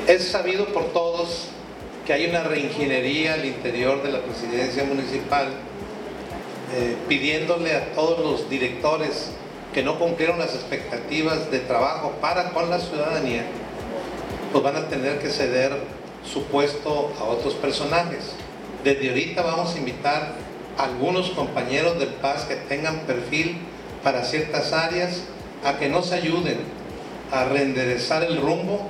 Es 0.06 0.28
sabido 0.28 0.66
por 0.66 0.92
todos 0.92 1.50
que 2.06 2.12
hay 2.12 2.28
una 2.28 2.42
reingeniería 2.42 3.34
al 3.34 3.46
interior 3.46 4.02
de 4.02 4.12
la 4.12 4.20
presidencia 4.20 4.84
municipal 4.84 5.48
eh, 6.72 6.96
pidiéndole 7.08 7.74
a 7.74 7.92
todos 7.94 8.18
los 8.20 8.48
directores 8.48 9.30
que 9.74 9.82
no 9.82 9.98
cumplieron 9.98 10.38
las 10.38 10.54
expectativas 10.54 11.50
de 11.50 11.60
trabajo 11.60 12.12
para 12.20 12.50
con 12.50 12.70
la 12.70 12.80
ciudadanía, 12.80 13.44
pues 14.52 14.64
van 14.64 14.76
a 14.76 14.88
tener 14.88 15.18
que 15.18 15.30
ceder 15.30 15.72
su 16.24 16.44
puesto 16.44 17.12
a 17.18 17.24
otros 17.24 17.54
personajes. 17.54 18.32
Desde 18.84 19.08
ahorita 19.08 19.42
vamos 19.42 19.74
a 19.74 19.78
invitar 19.78 20.34
a 20.76 20.84
algunos 20.84 21.30
compañeros 21.30 21.98
del 21.98 22.08
PAS 22.08 22.44
que 22.44 22.56
tengan 22.56 23.00
perfil 23.00 23.58
para 24.02 24.24
ciertas 24.24 24.72
áreas 24.72 25.24
a 25.64 25.78
que 25.78 25.88
nos 25.88 26.12
ayuden 26.12 26.58
a 27.32 27.44
reenderezar 27.44 28.24
el 28.24 28.40
rumbo 28.40 28.88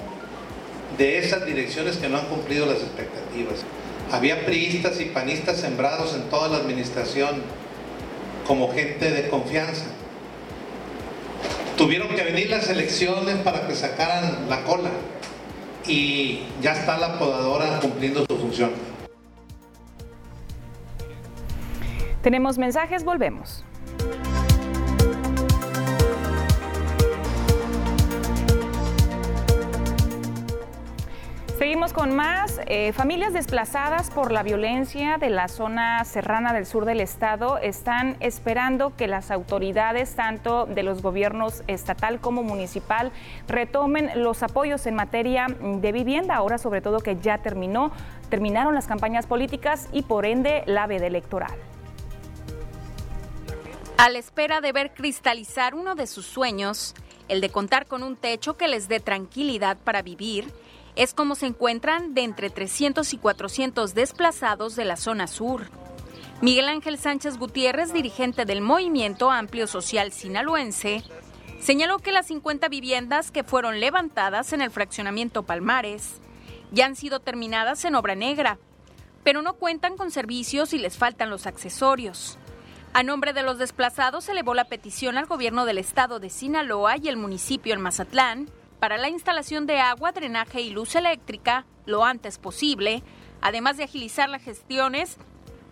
de 0.97 1.19
esas 1.19 1.47
direcciones 1.47 1.97
que 1.97 2.09
no 2.09 2.19
han 2.19 2.27
cumplido 2.27 2.67
las 2.67 2.79
expectativas. 2.79 3.65
Había 4.13 4.45
priistas 4.45 5.01
y 5.01 5.07
panistas 5.07 5.59
sembrados 5.59 6.15
en 6.15 6.23
toda 6.25 6.49
la 6.49 6.57
administración 6.59 7.43
como 8.51 8.73
gente 8.73 9.13
de 9.13 9.29
confianza 9.29 9.85
Tuvieron 11.77 12.09
que 12.09 12.25
venir 12.25 12.51
las 12.51 12.69
elecciones 12.69 13.37
para 13.45 13.69
que 13.69 13.77
sacaran 13.77 14.51
la 14.51 14.65
cola 14.65 14.91
y 15.87 16.41
ya 16.61 16.73
está 16.73 16.99
la 16.99 17.17
podadora 17.17 17.79
cumpliendo 17.81 18.27
su 18.29 18.37
función. 18.37 18.73
Tenemos 22.23 22.59
mensajes, 22.59 23.05
volvemos. 23.05 23.65
Seguimos 31.61 31.93
con 31.93 32.17
más. 32.17 32.59
Eh, 32.69 32.95
familias 32.95 33.35
desplazadas 33.35 34.11
por 34.11 34.33
la 34.33 34.43
violencia 34.43 35.19
de 35.19 35.29
la 35.29 35.47
zona 35.47 36.03
serrana 36.07 36.55
del 36.55 36.65
sur 36.65 36.87
del 36.87 37.01
estado 37.01 37.59
están 37.59 38.17
esperando 38.21 38.97
que 38.97 39.07
las 39.07 39.31
autoridades, 39.31 40.17
tanto 40.17 40.65
de 40.65 40.83
los 40.83 41.03
gobiernos 41.03 41.63
estatal 41.67 42.19
como 42.19 42.43
municipal, 42.43 43.13
retomen 43.47 44.11
los 44.23 44.43
apoyos 44.43 44.87
en 44.87 44.95
materia 44.95 45.49
de 45.61 45.93
vivienda, 45.93 46.37
ahora 46.37 46.57
sobre 46.57 46.81
todo 46.81 47.01
que 47.01 47.19
ya 47.21 47.37
terminó, 47.37 47.93
terminaron 48.31 48.75
las 48.75 48.87
campañas 48.87 49.27
políticas 49.27 49.91
y 49.93 50.01
por 50.01 50.25
ende 50.25 50.63
la 50.65 50.87
veda 50.87 51.09
electoral. 51.09 51.53
A 53.99 54.09
la 54.09 54.19
espera 54.19 54.63
de 54.63 54.73
ver 54.73 54.95
cristalizar 54.95 55.75
uno 55.75 55.95
de 55.95 56.07
sus 56.07 56.25
sueños, 56.25 56.95
el 57.29 57.43
de 57.43 57.51
contar 57.51 57.85
con 57.85 58.03
un 58.03 58.17
techo 58.17 58.57
que 58.57 58.67
les 58.67 58.89
dé 58.89 58.99
tranquilidad 58.99 59.77
para 59.77 60.01
vivir, 60.01 60.51
es 60.97 61.15
como 61.15 61.35
se 61.35 61.47
encuentran 61.47 62.15
de 62.15 62.23
entre 62.23 62.51
300 62.51 63.13
y 63.13 63.19
400 63.19 63.95
desplazados 63.95 64.77
de 64.77 64.85
la 64.85 64.97
zona 64.97 65.27
sur. 65.27 65.69
Miguel 66.41 66.69
Ángel 66.69 66.99
Sánchez 66.99 67.37
Gutiérrez, 67.37 67.93
dirigente 67.93 68.45
del 68.45 68.63
Movimiento 68.63 69.31
Amplio 69.31 69.67
Social 69.67 70.11
Sinaloense, 70.11 71.05
señaló 71.61 71.99
que 71.99 72.13
las 72.13 72.27
50 72.27 72.69
viviendas 72.69 73.31
que 73.31 73.45
fueron 73.45 73.79
levantadas 73.79 74.53
en 74.53 74.63
el 74.63 74.71
fraccionamiento 74.71 75.43
Palmares 75.43 76.21
ya 76.73 76.87
han 76.87 76.97
sido 76.97 77.21
terminadas 77.21 77.85
en 77.85 77.95
obra 77.95 78.15
negra, 78.15 78.59
pero 79.23 79.43
no 79.43 79.55
cuentan 79.55 79.97
con 79.97 80.11
servicios 80.11 80.73
y 80.73 80.79
les 80.79 80.97
faltan 80.97 81.29
los 81.31 81.47
accesorios. 81.47 82.39
A 82.93 83.03
nombre 83.03 83.33
de 83.33 83.43
los 83.43 83.59
desplazados 83.59 84.29
elevó 84.29 84.55
la 84.55 84.65
petición 84.65 85.19
al 85.19 85.27
gobierno 85.27 85.65
del 85.65 85.79
estado 85.79 86.19
de 86.19 86.31
Sinaloa 86.31 86.97
y 86.97 87.09
el 87.09 87.17
municipio 87.17 87.75
en 87.75 87.81
Mazatlán 87.81 88.49
para 88.81 88.97
la 88.97 89.11
instalación 89.11 89.67
de 89.67 89.79
agua, 89.79 90.11
drenaje 90.13 90.63
y 90.63 90.71
luz 90.71 90.97
eléctrica 90.97 91.67
lo 91.85 92.05
antes 92.05 92.39
posible, 92.39 93.03
además 93.43 93.77
de 93.77 93.85
agilizar 93.85 94.29
las 94.29 94.43
gestiones, 94.43 95.19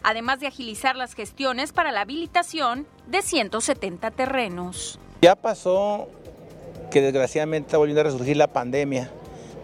además 0.03 0.41
de 0.41 0.47
agilizar 0.47 0.95
las 0.95 1.15
gestiones 1.15 1.73
para 1.73 1.91
la 1.91 2.03
habilitación 2.03 2.87
de 3.07 3.23
170 3.23 4.11
terrenos. 4.11 5.01
Ya 5.23 5.35
pasó 5.35 6.09
que 6.91 7.01
desgraciadamente 7.01 7.69
está 7.69 7.79
volviendo 7.79 8.03
a 8.03 8.05
resurgir 8.05 8.37
la 8.37 8.49
pandemia. 8.49 9.11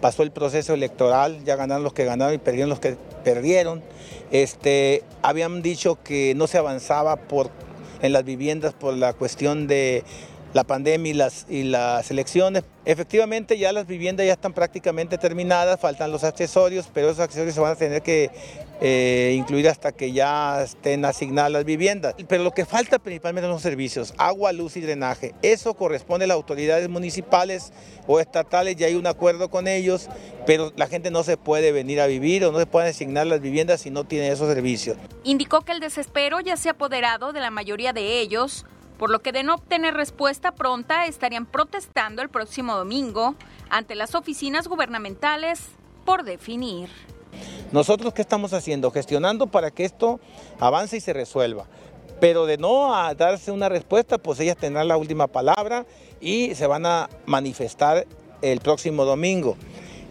Pasó 0.01 0.23
el 0.23 0.33
proceso 0.33 0.75
electoral, 0.75 1.45
ya 1.45 1.57
ganaron 1.57 1.85
los 1.85 1.93
que 1.93 2.05
ganaron 2.05 2.35
y 2.35 2.39
perdieron 2.39 2.71
los 2.71 2.81
que 2.81 2.97
perdieron. 3.25 3.83
Este, 4.31 5.03
habían 5.23 5.63
dicho 5.63 5.99
que 6.03 6.35
no 6.35 6.47
se 6.47 6.59
avanzaba 6.59 7.17
por, 7.17 7.51
en 8.01 8.13
las 8.13 8.25
viviendas 8.25 8.73
por 8.75 8.95
la 8.95 9.13
cuestión 9.13 9.67
de 9.67 10.03
la 10.55 10.65
pandemia 10.65 11.11
y 11.11 11.15
las, 11.15 11.47
y 11.51 11.65
las 11.65 12.11
elecciones. 12.11 12.63
Efectivamente 12.87 13.59
ya 13.59 13.73
las 13.73 13.87
viviendas 13.87 14.25
ya 14.25 14.35
están 14.35 14.53
prácticamente 14.53 15.19
terminadas, 15.19 15.81
faltan 15.81 16.13
los 16.13 16.23
accesorios, 16.23 16.89
pero 16.95 17.09
esos 17.09 17.21
accesorios 17.21 17.55
se 17.55 17.61
van 17.61 17.73
a 17.73 17.77
tener 17.77 18.03
que 18.03 18.31
eh, 18.81 19.35
incluir 19.37 19.69
hasta 19.69 19.91
que 19.91 20.13
ya 20.13 20.63
estén 20.63 21.05
asignadas 21.05 21.51
las 21.51 21.65
viviendas. 21.65 22.15
Pero 22.29 22.45
lo 22.45 22.53
que 22.53 22.65
falta 22.65 23.01
principalmente 23.01 23.47
son 23.47 23.55
los 23.55 23.63
servicios, 23.63 24.15
agua, 24.17 24.53
luz 24.53 24.77
y 24.77 24.81
drenaje. 24.81 25.35
Eso 25.43 25.75
corresponde 25.75 26.27
a 26.27 26.29
las 26.29 26.37
autoridades 26.37 26.89
municipales 26.89 27.73
o 28.07 28.21
estatales, 28.21 28.77
ya 28.77 28.87
hay 28.87 28.95
un 28.95 29.09
acuerdo 29.09 29.51
con 29.51 29.67
ellos, 29.67 30.09
pero 30.47 30.73
la 30.77 30.87
gente 30.87 31.11
no 31.11 31.25
se 31.25 31.37
puede 31.37 31.73
venir 31.73 32.01
a 32.01 32.07
vivir 32.07 32.45
o 32.45 32.53
no 32.53 32.61
se 32.61 32.67
pueden 32.67 32.91
asignar 32.91 33.27
las 33.27 33.41
viviendas 33.41 33.81
si 33.81 33.91
no 33.91 34.05
tiene 34.05 34.29
esos 34.29 34.55
servicios. 34.55 34.97
Indicó 35.25 35.63
que 35.63 35.73
el 35.73 35.81
desespero 35.81 36.39
ya 36.39 36.57
se 36.57 36.69
ha 36.69 36.73
apoderado 36.73 37.33
de 37.33 37.41
la 37.41 37.51
mayoría 37.51 37.93
de 37.93 38.21
ellos 38.21 38.67
por 38.99 39.11
lo 39.11 39.21
que 39.21 39.33
de 39.33 39.43
no 39.43 39.55
obtener 39.55 39.95
respuesta 39.95 40.53
pronta 40.53 41.07
estarían 41.07 41.47
protestando 41.47 42.23
el 42.23 42.29
próximo 42.29 42.77
domingo 42.77 43.35
ante 43.71 43.95
las 43.95 44.15
oficinas 44.15 44.69
gubernamentales 44.69 45.61
por 46.05 46.25
definir. 46.25 46.89
Nosotros 47.73 48.15
qué 48.15 48.23
estamos 48.23 48.53
haciendo? 48.53 48.91
Gestionando 48.91 49.49
para 49.49 49.71
que 49.71 49.85
esto 49.85 50.21
avance 50.61 50.97
y 50.97 51.01
se 51.01 51.13
resuelva. 51.13 51.67
Pero 52.21 52.47
de 52.47 52.59
no 52.59 52.93
darse 53.15 53.51
una 53.51 53.69
respuesta, 53.69 54.19
pues 54.19 54.39
ellas 54.41 54.57
tendrán 54.57 54.89
la 54.89 54.97
última 54.97 55.27
palabra 55.27 55.85
y 56.21 56.55
se 56.55 56.67
van 56.67 56.87
a 56.87 57.09
manifestar 57.27 58.07
el 58.43 58.61
próximo 58.61 59.05
domingo. 59.05 59.57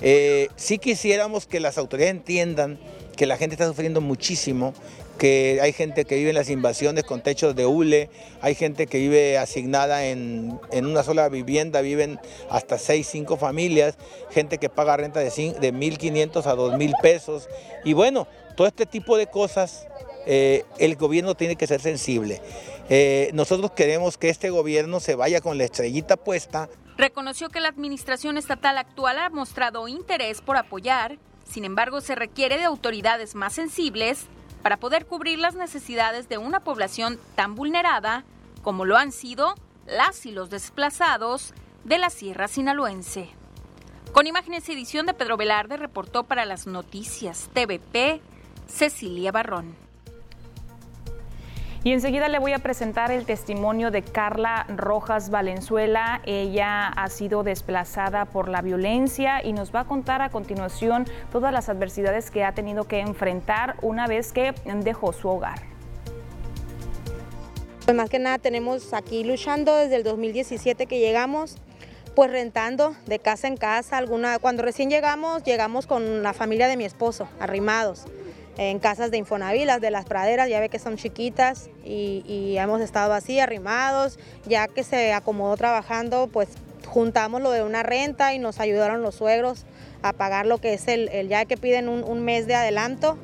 Eh, 0.02 0.50
sí 0.58 0.80
quisiéramos 0.80 1.46
que 1.48 1.62
las 1.62 1.78
autoridades 1.78 2.16
entiendan 2.16 2.78
que 3.16 3.26
la 3.26 3.38
gente 3.38 3.54
está 3.54 3.68
sufriendo 3.68 4.02
muchísimo, 4.02 4.74
que 5.18 5.60
hay 5.62 5.74
gente 5.74 6.06
que 6.06 6.16
vive 6.16 6.30
en 6.30 6.36
las 6.36 6.50
invasiones 6.50 7.04
con 7.04 7.22
techos 7.22 7.56
de 7.56 7.66
hule, 7.66 8.10
hay 8.42 8.56
gente 8.56 8.88
que 8.88 8.98
vive 8.98 9.38
asignada 9.38 10.06
en, 10.06 10.60
una 10.74 11.04
sola 11.04 11.30
vivienda, 11.30 11.82
viven 11.82 12.20
hasta 12.50 12.78
6, 12.78 13.08
5 13.08 13.38
familias, 13.38 13.98
gente 14.32 14.58
que 14.58 14.70
paga 14.70 14.98
renta 14.98 15.20
de, 15.20 15.26
de 15.26 15.74
1.500 15.74 16.46
a 16.46 16.56
2.000 16.56 16.94
pesos. 17.02 17.48
Y 17.84 17.94
bueno, 17.94 18.28
todo 18.56 18.68
este 18.68 18.86
tipo 18.86 19.18
de 19.18 19.28
cosas 19.28 19.88
eh, 20.26 20.66
el 20.80 20.96
gobierno 20.96 21.36
tiene 21.36 21.56
que 21.56 21.68
ser 21.68 21.82
sensible. 21.82 22.42
Eh, 22.90 23.32
nosotros 23.34 23.72
queremos 23.72 24.18
que 24.18 24.30
este 24.30 24.50
gobierno 24.50 25.00
se 25.00 25.16
vaya 25.16 25.42
con 25.42 25.58
la 25.58 25.64
estrellita 25.64 26.18
puesta. 26.18 26.70
Reconoció 26.98 27.50
que 27.50 27.60
la 27.60 27.70
administración 27.70 28.38
estatal 28.38 28.78
actual 28.78 29.18
ha 29.18 29.30
mostrado 29.30 29.88
interés 29.88 30.42
por 30.42 30.58
apoyar, 30.58 31.18
sin 31.50 31.66
embargo 31.66 32.02
se 32.02 32.16
requiere 32.16 32.58
de 32.58 32.64
autoridades 32.66 33.36
más 33.36 33.54
sensibles 33.54 34.28
para 34.64 34.78
poder 34.78 35.06
cubrir 35.06 35.38
las 35.38 35.56
necesidades 35.56 36.30
de 36.30 36.40
una 36.40 36.62
población 36.62 37.20
tan 37.36 37.54
vulnerada 37.54 38.24
como 38.64 38.86
lo 38.86 38.98
han 38.98 39.12
sido 39.12 39.54
las 39.86 40.26
y 40.26 40.32
los 40.32 40.50
desplazados 40.50 41.54
de 41.84 41.98
la 42.00 42.10
Sierra 42.10 42.48
Sinaloense. 42.48 43.30
Con 44.14 44.26
imágenes 44.26 44.68
y 44.70 44.72
edición 44.72 45.06
de 45.06 45.14
Pedro 45.14 45.38
Velarde 45.38 45.76
reportó 45.76 46.24
para 46.24 46.46
las 46.46 46.66
noticias 46.66 47.50
TVP 47.54 48.22
Cecilia 48.68 49.32
Barrón. 49.32 49.83
Y 51.86 51.92
enseguida 51.92 52.30
le 52.30 52.40
voy 52.40 52.54
a 52.54 52.60
presentar 52.60 53.12
el 53.12 53.26
testimonio 53.26 53.92
de 53.92 54.04
Carla 54.04 54.66
Rojas 54.70 55.30
Valenzuela. 55.30 56.22
Ella 56.26 56.88
ha 56.88 57.10
sido 57.10 57.44
desplazada 57.44 58.24
por 58.24 58.48
la 58.48 58.62
violencia 58.62 59.44
y 59.44 59.52
nos 59.52 59.76
va 59.76 59.82
a 59.82 59.84
contar 59.84 60.22
a 60.22 60.30
continuación 60.30 61.06
todas 61.30 61.52
las 61.52 61.68
adversidades 61.68 62.32
que 62.32 62.46
ha 62.46 62.54
tenido 62.54 62.86
que 62.86 63.02
enfrentar 63.02 63.76
una 63.82 64.08
vez 64.08 64.32
que 64.32 64.54
dejó 64.82 65.12
su 65.12 65.28
hogar. 65.28 65.60
Pues 67.84 67.98
más 67.98 68.10
que 68.10 68.20
nada 68.20 68.38
tenemos 68.38 68.94
aquí 68.94 69.26
luchando 69.26 69.76
desde 69.76 69.98
el 69.98 70.04
2017 70.04 70.86
que 70.86 71.00
llegamos, 71.00 71.58
pues 72.16 72.32
rentando 72.32 72.96
de 73.08 73.20
casa 73.20 73.50
en 73.50 73.58
casa. 73.58 73.98
Alguna, 73.98 74.40
cuando 74.40 74.64
recién 74.64 74.90
llegamos, 74.90 75.44
llegamos 75.44 75.86
con 75.86 76.24
la 76.24 76.32
familia 76.32 76.70
de 76.70 76.78
mi 76.78 76.86
esposo, 76.86 77.28
arrimados 77.42 78.06
en 78.58 78.80
casas 78.80 79.12
de 79.12 79.18
Infonavit, 79.18 79.68
de 79.68 79.92
las 79.92 80.06
praderas, 80.06 80.50
ya 80.50 80.60
ve 80.60 80.70
que 80.70 80.80
son 80.80 80.98
chiquitas 80.98 81.70
y, 81.84 82.56
hemos 82.58 82.82
estado 82.82 83.14
así, 83.14 83.40
arrimados, 83.40 84.20
ya 84.46 84.68
que 84.68 84.84
se 84.84 85.14
acomodó 85.14 85.58
trabajando, 85.58 86.28
pues 86.32 86.50
juntamos 86.86 87.42
lo 87.42 87.52
de 87.52 87.64
una 87.64 87.84
renta 87.84 88.34
y 88.34 88.40
nos 88.40 88.60
ayudaron 88.60 89.02
los 89.02 89.16
suegros 89.16 89.66
a 90.02 90.14
pagar 90.14 90.46
lo 90.46 90.60
que 90.60 90.74
es 90.74 90.88
el, 90.88 91.10
ya 91.28 91.46
que 91.46 91.58
piden 91.58 91.90
un, 91.90 92.24
mes 92.24 92.46
de 92.46 92.56
adelanto 92.56 93.18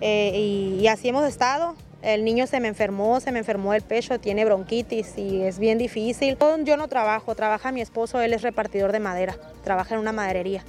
eh, 0.00 0.32
y, 0.34 0.80
y 0.80 0.88
así 0.88 1.08
hemos 1.08 1.24
estado. 1.26 1.74
El 2.02 2.24
niño 2.24 2.46
se 2.46 2.60
me 2.60 2.68
enfermó, 2.68 3.18
se 3.20 3.32
me 3.32 3.40
enfermó 3.40 3.74
el 3.74 3.82
pecho, 3.82 4.20
tiene 4.20 4.44
bronquitis 4.44 5.16
y 5.16 5.42
es 5.42 5.58
bien 5.58 5.78
difícil. 5.78 6.36
Yo 6.64 6.76
no 6.76 6.86
trabajo, 6.88 7.34
trabaja 7.34 7.72
mi 7.72 7.80
esposo, 7.80 8.20
él 8.20 8.32
es 8.32 8.42
repartidor 8.42 8.92
de 8.92 9.00
madera, 9.00 9.36
trabaja 9.64 9.94
en 9.94 10.00
una 10.02 10.12
maderería. 10.12 10.62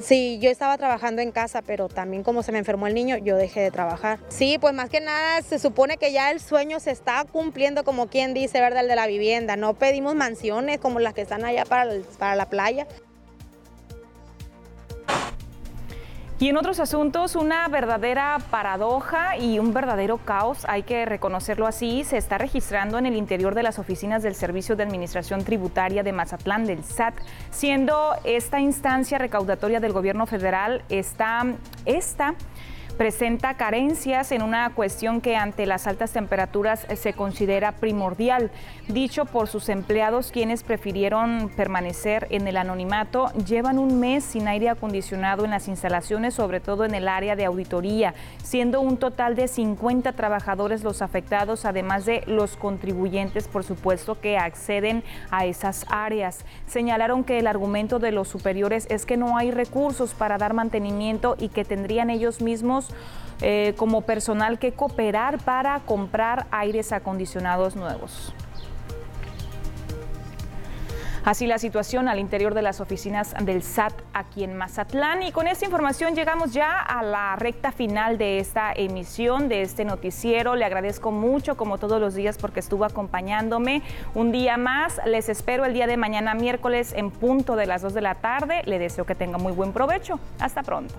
Sí, 0.00 0.38
yo 0.40 0.48
estaba 0.48 0.78
trabajando 0.78 1.22
en 1.22 1.32
casa, 1.32 1.60
pero 1.62 1.88
también 1.88 2.22
como 2.22 2.42
se 2.42 2.52
me 2.52 2.58
enfermó 2.58 2.86
el 2.86 2.94
niño, 2.94 3.16
yo 3.18 3.36
dejé 3.36 3.60
de 3.60 3.70
trabajar. 3.70 4.20
Sí, 4.28 4.56
pues 4.60 4.72
más 4.72 4.88
que 4.90 5.00
nada 5.00 5.42
se 5.42 5.58
supone 5.58 5.96
que 5.96 6.12
ya 6.12 6.30
el 6.30 6.40
sueño 6.40 6.78
se 6.78 6.92
está 6.92 7.24
cumpliendo, 7.24 7.82
como 7.84 8.06
quien 8.06 8.32
dice, 8.32 8.60
¿verdad? 8.60 8.82
El 8.82 8.88
de 8.88 8.96
la 8.96 9.06
vivienda. 9.06 9.56
No 9.56 9.74
pedimos 9.74 10.14
mansiones 10.14 10.78
como 10.78 11.00
las 11.00 11.14
que 11.14 11.22
están 11.22 11.44
allá 11.44 11.64
para, 11.64 11.92
para 12.18 12.36
la 12.36 12.48
playa. 12.48 12.86
Y 16.40 16.48
en 16.48 16.56
otros 16.56 16.78
asuntos, 16.78 17.34
una 17.34 17.66
verdadera 17.66 18.38
paradoja 18.48 19.36
y 19.36 19.58
un 19.58 19.74
verdadero 19.74 20.18
caos, 20.18 20.64
hay 20.68 20.84
que 20.84 21.04
reconocerlo 21.04 21.66
así, 21.66 22.04
se 22.04 22.16
está 22.16 22.38
registrando 22.38 22.96
en 22.96 23.06
el 23.06 23.16
interior 23.16 23.56
de 23.56 23.64
las 23.64 23.80
oficinas 23.80 24.22
del 24.22 24.36
Servicio 24.36 24.76
de 24.76 24.84
Administración 24.84 25.42
Tributaria 25.42 26.04
de 26.04 26.12
Mazatlán 26.12 26.64
del 26.64 26.84
SAT, 26.84 27.14
siendo 27.50 28.14
esta 28.22 28.60
instancia 28.60 29.18
recaudatoria 29.18 29.80
del 29.80 29.92
gobierno 29.92 30.26
federal 30.26 30.84
esta, 30.90 31.44
esta 31.86 32.36
presenta 32.98 33.54
carencias 33.54 34.32
en 34.32 34.42
una 34.42 34.68
cuestión 34.70 35.20
que 35.20 35.36
ante 35.36 35.66
las 35.66 35.86
altas 35.86 36.10
temperaturas 36.10 36.84
se 36.96 37.12
considera 37.12 37.70
primordial. 37.70 38.50
Dicho 38.88 39.24
por 39.24 39.46
sus 39.46 39.68
empleados, 39.68 40.32
quienes 40.32 40.64
prefirieron 40.64 41.48
permanecer 41.56 42.26
en 42.30 42.48
el 42.48 42.56
anonimato, 42.56 43.32
llevan 43.46 43.78
un 43.78 44.00
mes 44.00 44.24
sin 44.24 44.48
aire 44.48 44.68
acondicionado 44.68 45.44
en 45.44 45.52
las 45.52 45.68
instalaciones, 45.68 46.34
sobre 46.34 46.58
todo 46.58 46.84
en 46.84 46.94
el 46.94 47.06
área 47.06 47.36
de 47.36 47.44
auditoría, 47.44 48.14
siendo 48.42 48.80
un 48.80 48.96
total 48.96 49.36
de 49.36 49.46
50 49.46 50.12
trabajadores 50.14 50.82
los 50.82 51.00
afectados, 51.00 51.64
además 51.64 52.04
de 52.04 52.24
los 52.26 52.56
contribuyentes, 52.56 53.46
por 53.46 53.62
supuesto, 53.62 54.20
que 54.20 54.38
acceden 54.38 55.04
a 55.30 55.46
esas 55.46 55.86
áreas. 55.88 56.44
Señalaron 56.66 57.22
que 57.22 57.38
el 57.38 57.46
argumento 57.46 58.00
de 58.00 58.10
los 58.10 58.26
superiores 58.26 58.88
es 58.90 59.06
que 59.06 59.16
no 59.16 59.36
hay 59.36 59.52
recursos 59.52 60.14
para 60.14 60.36
dar 60.36 60.52
mantenimiento 60.52 61.36
y 61.38 61.48
que 61.50 61.64
tendrían 61.64 62.10
ellos 62.10 62.40
mismos 62.40 62.87
eh, 63.40 63.74
como 63.76 64.02
personal 64.02 64.58
que 64.58 64.72
cooperar 64.72 65.38
para 65.38 65.80
comprar 65.80 66.46
aires 66.50 66.92
acondicionados 66.92 67.76
nuevos. 67.76 68.34
Así 71.28 71.46
la 71.46 71.58
situación 71.58 72.08
al 72.08 72.18
interior 72.18 72.54
de 72.54 72.62
las 72.62 72.80
oficinas 72.80 73.34
del 73.42 73.62
SAT 73.62 73.92
aquí 74.14 74.44
en 74.44 74.56
Mazatlán. 74.56 75.22
Y 75.22 75.30
con 75.30 75.46
esta 75.46 75.66
información 75.66 76.14
llegamos 76.14 76.54
ya 76.54 76.80
a 76.80 77.02
la 77.02 77.36
recta 77.36 77.70
final 77.70 78.16
de 78.16 78.38
esta 78.38 78.72
emisión, 78.72 79.50
de 79.50 79.60
este 79.60 79.84
noticiero. 79.84 80.56
Le 80.56 80.64
agradezco 80.64 81.10
mucho, 81.10 81.56
como 81.56 81.76
todos 81.76 82.00
los 82.00 82.14
días, 82.14 82.38
porque 82.38 82.60
estuvo 82.60 82.86
acompañándome 82.86 83.82
un 84.14 84.32
día 84.32 84.56
más. 84.56 85.02
Les 85.04 85.28
espero 85.28 85.66
el 85.66 85.74
día 85.74 85.86
de 85.86 85.98
mañana, 85.98 86.34
miércoles, 86.34 86.94
en 86.96 87.10
punto 87.10 87.56
de 87.56 87.66
las 87.66 87.82
2 87.82 87.92
de 87.92 88.00
la 88.00 88.14
tarde. 88.14 88.62
Le 88.64 88.78
deseo 88.78 89.04
que 89.04 89.14
tenga 89.14 89.36
muy 89.36 89.52
buen 89.52 89.74
provecho. 89.74 90.18
Hasta 90.38 90.62
pronto. 90.62 90.94